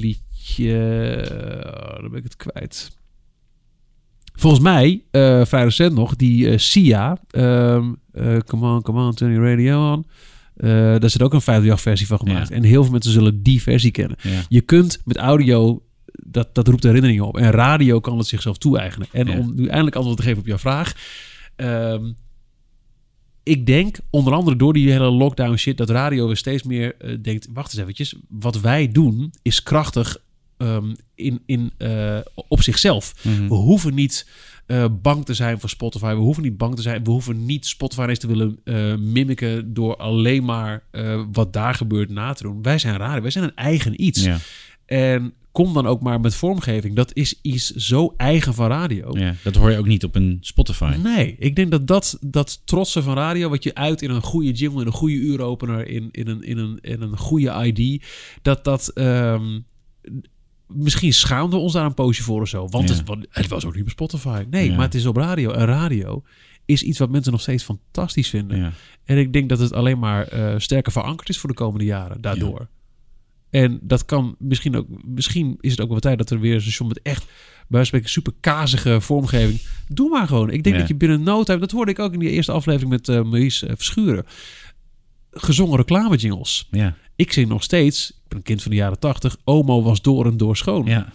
liedje. 0.00 0.74
Oh, 1.64 2.00
dan 2.00 2.10
ben 2.10 2.18
ik 2.18 2.24
het 2.24 2.36
kwijt. 2.36 3.02
Volgens 4.36 4.62
mij, 4.62 5.02
uh, 5.12 5.44
vrij 5.44 5.64
recent 5.64 5.94
nog, 5.94 6.16
die 6.16 6.46
uh, 6.50 6.58
Sia. 6.58 7.18
Um, 7.32 7.96
uh, 8.14 8.36
come 8.38 8.66
on, 8.74 8.82
come 8.82 9.00
on, 9.02 9.14
turn 9.14 9.32
your 9.32 9.48
radio 9.48 9.92
on. 9.92 10.06
daar 11.00 11.10
zit 11.10 11.22
ook 11.22 11.32
een 11.34 11.40
50 11.40 11.80
versie 11.80 12.06
van 12.06 12.18
gemaakt. 12.18 12.48
Ja. 12.48 12.54
En 12.54 12.62
heel 12.62 12.82
veel 12.82 12.92
mensen 12.92 13.12
zullen 13.12 13.42
die 13.42 13.62
versie 13.62 13.90
kennen. 13.90 14.16
Ja. 14.22 14.40
Je 14.48 14.60
kunt 14.60 15.00
met 15.04 15.16
audio 15.16 15.82
dat, 16.06 16.54
dat 16.54 16.68
roept 16.68 16.82
herinneringen 16.82 17.26
op. 17.26 17.36
En 17.36 17.50
radio 17.50 18.00
kan 18.00 18.18
het 18.18 18.26
zichzelf 18.26 18.58
toe-eigenen. 18.58 19.08
En 19.12 19.26
Ja. 19.26 19.38
om 19.38 19.54
nu 19.54 19.66
eindelijk 19.66 19.96
antwoord 19.96 20.16
te 20.16 20.22
geven 20.22 20.38
op 20.40 20.46
jouw 20.46 20.58
vraag. 20.58 20.92
ehm, 21.56 22.12
ik 23.42 23.66
denk, 23.66 23.96
onder 24.10 24.32
andere 24.32 24.56
door 24.56 24.72
die 24.72 24.90
hele 24.90 25.10
lockdown 25.10 25.56
shit, 25.56 25.76
dat 25.76 25.90
radio 25.90 26.26
weer 26.26 26.36
steeds 26.36 26.62
meer 26.62 26.94
eh, 26.98 27.16
denkt: 27.22 27.48
wacht 27.52 27.72
eens 27.72 27.82
eventjes, 27.82 28.14
wat 28.28 28.60
wij 28.60 28.88
doen 28.88 29.32
is 29.42 29.62
krachtig 29.62 30.16
ehm, 30.56 30.94
in, 31.14 31.42
in, 31.46 31.72
eh, 31.78 32.18
op 32.48 32.62
zichzelf. 32.62 33.14
Mhm. 33.22 33.48
We 33.48 33.54
hoeven 33.54 33.94
niet 33.94 34.28
eh, 34.66 34.84
bang 35.02 35.24
te 35.24 35.34
zijn 35.34 35.60
voor 35.60 35.68
Spotify. 35.68 36.14
We 36.14 36.20
hoeven 36.20 36.42
niet 36.42 36.56
bang 36.56 36.76
te 36.76 36.82
zijn. 36.82 37.04
We 37.04 37.10
hoeven 37.10 37.44
niet 37.44 37.66
Spotify 37.66 38.06
eens 38.08 38.18
te 38.18 38.26
willen 38.26 38.58
eh, 38.64 38.94
mimiken 38.94 39.74
door 39.74 39.96
alleen 39.96 40.44
maar 40.44 40.82
wat 41.32 41.52
daar 41.52 41.74
gebeurt 41.74 42.10
na 42.10 42.32
te 42.32 42.42
doen. 42.42 42.62
Wij 42.62 42.78
zijn 42.78 42.96
radio, 42.96 43.22
wij 43.22 43.30
zijn 43.30 43.44
een 43.44 43.56
eigen 43.56 44.02
iets. 44.04 44.24
Ja. 44.24 44.38
En 44.86 45.34
kom 45.54 45.74
dan 45.74 45.86
ook 45.86 46.02
maar 46.02 46.20
met 46.20 46.34
vormgeving. 46.34 46.96
Dat 46.96 47.14
is 47.14 47.38
iets 47.42 47.70
zo 47.70 48.14
eigen 48.16 48.54
van 48.54 48.68
radio. 48.68 49.18
Ja, 49.18 49.34
dat 49.42 49.54
hoor 49.54 49.70
je 49.70 49.78
ook 49.78 49.86
niet 49.86 50.04
op 50.04 50.14
een 50.14 50.38
Spotify. 50.40 50.94
Nee, 51.02 51.36
ik 51.38 51.56
denk 51.56 51.70
dat 51.70 51.86
dat, 51.86 52.18
dat 52.20 52.62
trotsen 52.64 53.02
van 53.02 53.14
radio, 53.14 53.48
wat 53.48 53.62
je 53.62 53.74
uit 53.74 54.02
in 54.02 54.10
een 54.10 54.22
goede 54.22 54.52
jingle, 54.52 54.80
in 54.80 54.86
een 54.86 54.92
goede 54.92 55.14
uuropener, 55.14 55.88
in, 55.88 56.08
in, 56.10 56.28
een, 56.28 56.42
in, 56.42 56.58
een, 56.58 56.78
in 56.80 57.02
een 57.02 57.16
goede 57.16 57.72
ID, 57.72 58.04
dat 58.42 58.64
dat. 58.64 58.88
ehm, 58.88 59.58
misschien 60.74 61.12
schaamden 61.12 61.58
we 61.58 61.64
ons 61.64 61.72
daar 61.72 61.84
een 61.84 61.94
poosje 61.94 62.22
voor 62.22 62.40
of 62.40 62.48
zo. 62.48 62.68
Want 62.68 62.88
Ja. 62.88 62.94
het, 62.94 63.26
het 63.30 63.48
was 63.48 63.64
ook 63.64 63.74
niet 63.74 63.82
op 63.84 63.90
Spotify. 63.90 64.44
Nee, 64.50 64.68
Ja. 64.70 64.74
maar 64.76 64.84
het 64.84 64.94
is 64.94 65.06
op 65.06 65.16
radio. 65.16 65.50
En 65.50 65.64
radio 65.66 66.22
is 66.64 66.82
iets 66.82 66.98
wat 66.98 67.10
mensen 67.10 67.32
nog 67.32 67.40
steeds 67.40 67.64
fantastisch 67.64 68.28
vinden. 68.28 68.58
Ja. 68.58 68.72
En 69.04 69.18
ik 69.18 69.32
denk 69.32 69.48
dat 69.48 69.58
het 69.58 69.72
alleen 69.72 69.98
maar 69.98 70.28
eh, 70.28 70.54
sterker 70.58 70.92
verankerd 70.92 71.28
is 71.28 71.38
voor 71.38 71.48
de 71.48 71.54
komende 71.54 71.84
jaren 71.84 72.20
daardoor. 72.20 72.68
En 73.50 73.78
dat 73.82 74.04
kan 74.04 74.34
misschien 74.38 74.76
ook, 74.76 74.86
misschien 75.04 75.56
is 75.60 75.70
het 75.70 75.80
ook 75.80 75.88
wel 75.88 75.98
tijd 75.98 76.18
dat 76.18 76.30
er 76.30 76.40
weer 76.40 76.54
een 76.54 76.60
station 76.60 76.88
met 76.88 77.02
echt, 77.02 77.24
bij 77.68 77.84
spreken, 77.84 78.08
super 78.10 78.32
kazige 78.40 79.00
vormgeving. 79.00 79.60
Doe 79.88 80.08
maar 80.10 80.26
gewoon. 80.26 80.50
Ik 80.50 80.62
denk 80.64 80.78
dat 80.78 80.88
je 80.88 80.94
binnen 80.94 81.22
no 81.22 81.42
time, 81.42 81.58
dat 81.60 81.70
hoorde 81.70 81.90
ik 81.90 81.98
ook 81.98 82.12
in 82.12 82.18
die 82.18 82.30
eerste 82.30 82.52
aflevering 82.52 82.90
met 82.90 83.08
eh 83.08 83.14
Maurice 83.22 83.66
eh, 83.66 83.72
Verschuren. 83.76 84.24
Gezongen 85.34 85.76
reclame 85.76 86.16
jingles. 86.16 86.68
Ja. 86.70 86.94
Ik 87.16 87.32
zing 87.32 87.48
nog 87.48 87.62
steeds, 87.62 88.10
ik 88.10 88.16
ben 88.28 88.38
een 88.38 88.44
kind 88.44 88.62
van 88.62 88.70
de 88.70 88.76
jaren 88.76 88.98
tachtig, 88.98 89.36
Omo 89.44 89.82
was 89.82 90.02
door 90.02 90.26
en 90.26 90.36
door 90.36 90.56
schoon. 90.56 90.86
Ja. 90.86 91.06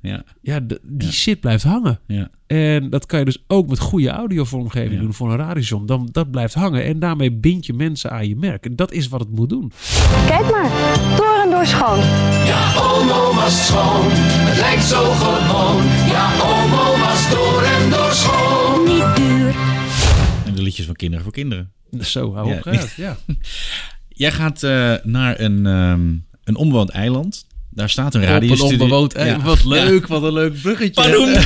Ja. 0.00 0.22
Ja, 0.40 0.60
de- 0.60 0.80
die 0.82 1.12
shit 1.12 1.40
blijft 1.40 1.64
hangen. 1.64 2.00
Ja. 2.06 2.28
En 2.46 2.90
dat 2.90 3.06
kan 3.06 3.18
je 3.18 3.24
dus 3.24 3.44
ook 3.46 3.68
met 3.68 3.78
goede 3.78 4.08
audiovormgeving 4.10 4.94
Ja. 4.94 5.00
doen 5.00 5.14
voor 5.14 5.30
een 5.30 5.36
radiostation. 5.36 5.86
Dan, 5.86 6.08
dat 6.12 6.30
blijft 6.30 6.54
hangen. 6.54 6.84
En 6.84 6.98
daarmee 6.98 7.32
bind 7.32 7.66
je 7.66 7.72
mensen 7.72 8.10
aan 8.10 8.28
je 8.28 8.36
merk. 8.36 8.64
En 8.66 8.76
dat 8.76 8.92
is 8.92 9.08
wat 9.08 9.20
het 9.20 9.30
moet 9.36 9.48
doen. 9.48 9.72
Kijk 10.26 10.50
maar, 10.50 10.70
door 11.16 11.40
en 11.44 11.50
door 11.50 11.66
schoon. 11.66 11.98
Ja, 12.46 12.74
Omo 12.80 13.34
was 13.34 13.66
schoon. 13.66 14.06
Het 14.10 14.58
lijkt 14.58 14.84
zo 14.84 15.10
gewoon. 15.12 15.82
Ja, 16.10 16.32
Omo 16.42 16.98
was 17.04 17.30
door 17.30 17.62
en 17.62 17.90
door 17.90 18.12
schoon. 18.12 18.51
De 20.62 20.68
liedjes 20.68 20.86
van 20.86 20.94
kinderen 20.96 21.24
voor 21.24 21.32
kinderen. 21.32 21.72
Zo, 22.00 22.34
hou 22.34 22.48
Ja. 22.48 22.56
op. 22.56 22.64
Ja. 22.64 22.80
ja. 23.06 23.16
Jij 24.08 24.32
gaat 24.32 24.62
eh, 24.62 24.94
naar 25.02 25.40
een, 25.40 25.66
ehm, 25.66 26.08
een 26.44 26.56
onbewoond 26.56 26.90
eiland. 26.90 27.46
Daar 27.70 27.90
staat 27.90 28.14
een 28.14 28.24
radiostudio. 28.24 29.08
Ja. 29.16 29.40
Wat 29.40 29.64
leuk, 29.78 30.06
wat 30.06 30.22
een 30.22 30.32
leuk 30.32 30.60
bruggetje. 30.62 31.02
Pardon. 31.02 31.34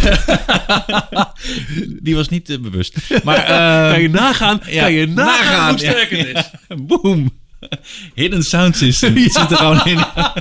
Die 2.03 2.15
was 2.17 2.29
niet 2.29 2.51
eh, 2.51 2.59
bewust. 2.59 2.97
Maar 3.25 3.37
eh, 3.37 3.91
kan 3.93 4.03
je 4.03 4.09
nagaan, 4.11 4.61
ja, 4.67 4.83
kan 4.83 4.93
je 4.93 5.07
nagaan, 5.07 5.75
hoe 5.75 5.85
ja. 5.85 5.91
sterk 5.91 6.11
het 6.11 6.27
is. 6.27 6.51
Ja. 6.69 6.77
Boom. 6.77 7.31
Hidden 8.15 8.43
sound 8.45 8.77
system. 8.77 9.17
Het 9.17 9.33
zit 9.33 9.51
er 9.51 9.57
gewoon 9.57 9.85
in. 9.85 9.99
Ah, 9.99 10.35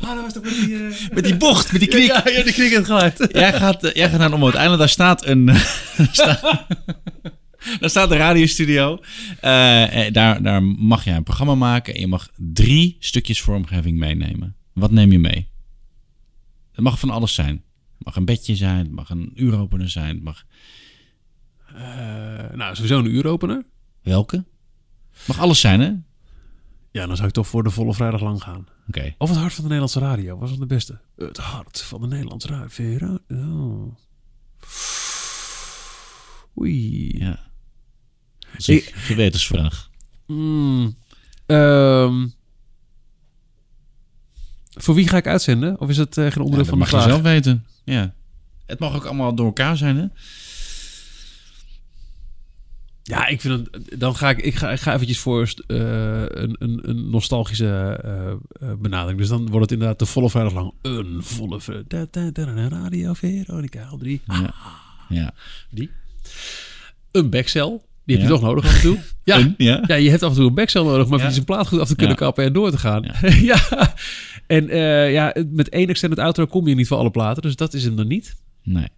dat 0.00 0.20
was 0.22 0.32
toch 0.32 0.42
met 0.42 0.54
die... 0.54 0.74
eh, 0.76 1.14
Met 1.14 1.24
die 1.24 1.36
bocht, 1.36 1.72
met 1.72 1.80
die 1.80 1.90
knik. 1.90 2.06
Ja, 2.06 2.22
ja, 2.24 2.42
die 2.42 2.52
cricket 2.52 2.84
geluid. 2.84 3.28
Jij, 3.32 3.52
gaat, 3.52 3.90
jij 3.94 4.08
gaat 4.08 4.18
naar 4.18 4.26
een 4.26 4.32
onbewoond 4.32 4.54
eiland. 4.54 4.78
Daar 4.78 4.88
staat 4.88 5.26
een... 5.26 5.50
daar 7.80 7.90
staat 7.90 8.10
een 8.10 8.16
radiostudio. 8.16 8.98
Eh, 9.40 10.06
eh, 10.06 10.12
daar, 10.12 10.42
daar 10.42 10.62
mag 10.62 11.04
jij 11.04 11.16
een 11.16 11.22
programma 11.22 11.54
maken. 11.54 11.94
En 11.94 12.00
je 12.00 12.06
mag 12.06 12.30
drie 12.36 12.96
stukjes 12.98 13.40
vormgeving 13.40 13.98
meenemen. 13.98 14.56
Wat 14.72 14.90
neem 14.90 15.12
je 15.12 15.18
mee? 15.18 15.48
Het 16.72 16.84
mag 16.84 16.98
van 16.98 17.10
alles 17.10 17.34
zijn. 17.34 17.64
Het 17.96 18.04
mag 18.04 18.16
een 18.16 18.24
bedje 18.24 18.56
zijn. 18.56 18.78
Het 18.78 18.90
mag 18.90 19.10
een 19.10 19.32
uuropener 19.34 19.90
zijn. 19.90 20.14
Het 20.14 20.24
mag... 20.24 20.44
Eh, 21.66 22.56
nou, 22.56 22.74
sowieso 22.74 22.98
een 22.98 23.14
uuropener. 23.14 23.64
Welke? 24.02 24.44
Mag 25.26 25.40
alles 25.40 25.60
zijn, 25.60 25.80
hè? 25.80 25.88
Oké. 25.88 26.02
Ja, 26.90 27.06
dan 27.06 27.16
zou 27.16 27.28
ik 27.28 27.34
toch 27.34 27.46
voor 27.46 27.62
de 27.62 27.70
volle 27.70 27.94
vrijdag 27.94 28.20
lang 28.20 28.42
gaan. 28.42 28.66
Of 29.18 29.28
het 29.28 29.38
hart 29.38 29.52
van 29.52 29.62
de 29.62 29.68
Nederlandse 29.70 29.98
radio. 29.98 30.38
Was 30.38 30.50
dat 30.50 30.58
de 30.58 30.66
beste? 30.66 30.98
Het 31.16 31.36
hart 31.36 31.82
van 31.82 32.00
de 32.00 32.06
Nederlandse 32.06 32.48
radio. 32.48 32.66
Vera. 32.68 33.18
Oh. 33.28 33.96
Oei. 36.58 37.18
Ja. 37.18 37.52
Dat 38.56 38.68
is 38.68 38.68
een 38.68 38.82
gewetensvraag. 38.94 39.90
Mm, 40.26 40.96
ehm, 41.46 42.26
voor 44.74 44.94
wie 44.94 45.08
ga 45.08 45.16
ik 45.16 45.26
uitzenden? 45.26 45.80
Of 45.80 45.88
is 45.88 45.96
het 45.96 46.18
eh, 46.18 46.24
geen 46.24 46.42
onderdeel 46.42 46.64
Ja, 46.64 46.70
van 46.70 46.78
dat 46.78 46.88
de 46.88 46.94
mag 46.94 47.02
je 47.02 47.08
vraag? 47.08 47.22
zelf 47.22 47.22
weten. 47.22 47.66
Ja. 47.84 48.14
Het 48.66 48.78
mag 48.78 48.94
ook 48.94 49.04
allemaal 49.04 49.34
door 49.34 49.46
elkaar 49.46 49.76
zijn, 49.76 49.96
hè? 49.96 50.06
Ja, 53.02 53.26
ik 53.26 53.40
vind 53.40 53.70
het, 53.72 54.00
dan 54.00 54.16
ga 54.16 54.30
ik, 54.30 54.38
ik 54.38 54.54
ga, 54.54 54.70
ik 54.70 54.80
ga 54.80 54.94
eventjes 54.94 55.18
voor 55.18 55.52
eh, 55.66 55.76
een, 56.20 56.56
een, 56.58 56.88
een 56.88 57.10
nostalgische 57.10 58.00
eh, 58.60 58.72
benadering. 58.78 59.18
Dus 59.18 59.28
dan 59.28 59.40
wordt 59.46 59.60
het 59.60 59.70
inderdaad 59.72 59.98
de 59.98 60.06
volle 60.06 60.30
vrijdag 60.30 60.52
lang 60.52 60.72
een 60.82 61.22
volle 61.22 61.60
vrijdag. 61.60 61.86
Da, 61.88 62.06
da, 62.10 62.30
da, 62.30 62.44
da, 62.44 62.68
Radio 62.68 63.12
Veronica, 63.12 63.84
al 63.84 63.98
drie. 63.98 64.20
Ja. 64.26 64.54
ja. 65.08 65.34
Die. 65.70 65.90
Een 67.10 67.30
backcell. 67.30 67.80
Die 68.04 68.16
heb 68.16 68.24
je 68.26 68.32
Ja. 68.32 68.38
toch 68.38 68.48
nodig 68.48 68.64
af 68.64 68.74
en 68.74 68.80
toe. 68.80 68.98
Ja. 69.24 69.38
Een, 69.38 69.54
ja. 69.58 69.82
ja, 69.86 69.94
je 69.94 70.10
hebt 70.10 70.22
af 70.22 70.30
en 70.30 70.36
toe 70.36 70.46
een 70.46 70.54
backcell 70.54 70.82
nodig, 70.82 71.08
maar 71.08 71.18
Ja. 71.18 71.26
om 71.26 71.30
zijn 71.32 71.44
plaat 71.44 71.68
goed 71.68 71.80
af 71.80 71.88
te 71.88 71.96
kunnen 71.96 72.16
Ja. 72.16 72.22
kappen 72.22 72.44
en 72.44 72.52
door 72.52 72.70
te 72.70 72.78
gaan. 72.78 73.10
Ja. 73.40 73.56
En 74.46 74.68
eh, 74.68 75.12
ja, 75.12 75.34
met 75.50 75.68
één 75.68 75.88
extended 75.88 76.18
outro 76.18 76.46
kom 76.46 76.68
je 76.68 76.74
niet 76.74 76.86
voor 76.86 76.96
alle 76.96 77.10
platen, 77.10 77.42
dus 77.42 77.56
dat 77.56 77.74
is 77.74 77.84
hem 77.84 77.96
dan 77.96 78.06
niet. 78.06 78.34
Nee. 78.62 78.88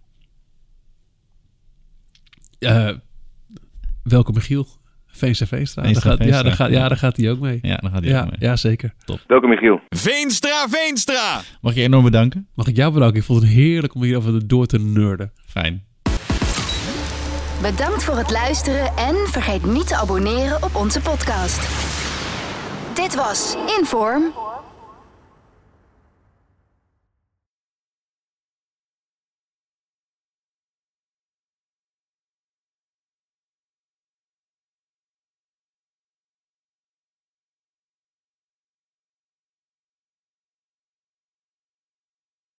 Eh, 2.59 2.89
welke 4.03 4.31
Michiel? 4.31 4.67
Veenstra 5.07 5.45
Veenstra. 5.45 5.81
Daar 5.81 5.91
Veenstra, 5.91 6.09
gaat, 6.11 6.19
ja, 6.19 6.25
Veenstra. 6.25 6.47
daar 6.49 6.55
gaat, 6.57 6.69
ja, 6.71 6.87
daar 6.87 6.97
gaat 6.97 7.17
hij 7.17 7.31
ook 7.31 7.39
mee. 7.39 7.59
Ja, 7.61 7.75
dan 7.77 7.91
gaat 7.91 7.99
hij 8.03 8.09
ja, 8.09 8.19
ook 8.23 8.29
mee. 8.29 8.39
Ja, 8.39 8.55
zeker. 8.55 8.93
Welke 9.27 9.47
Michiel? 9.47 9.79
Veenstra, 9.89 10.67
Veenstra! 10.69 11.41
Mag 11.61 11.73
je 11.75 11.81
enorm 11.81 12.03
bedanken? 12.03 12.47
Mag 12.55 12.67
ik 12.67 12.75
jou 12.75 12.93
bedanken? 12.93 13.17
Ik 13.17 13.23
vond 13.23 13.41
het 13.41 13.51
heerlijk 13.51 13.95
om 13.95 14.03
hierover 14.03 14.47
door 14.47 14.65
te 14.65 14.79
nerden. 14.79 15.31
Fijn. 15.45 15.83
Bedankt 17.61 18.03
voor 18.03 18.17
het 18.17 18.31
luisteren 18.31 18.97
en 18.97 19.15
vergeet 19.15 19.65
niet 19.65 19.87
te 19.87 19.95
abonneren 19.95 20.63
op 20.63 20.75
onze 20.75 21.01
podcast. 21.01 21.67
Dit 22.93 23.15
was 23.15 23.55
Inform 23.79 24.33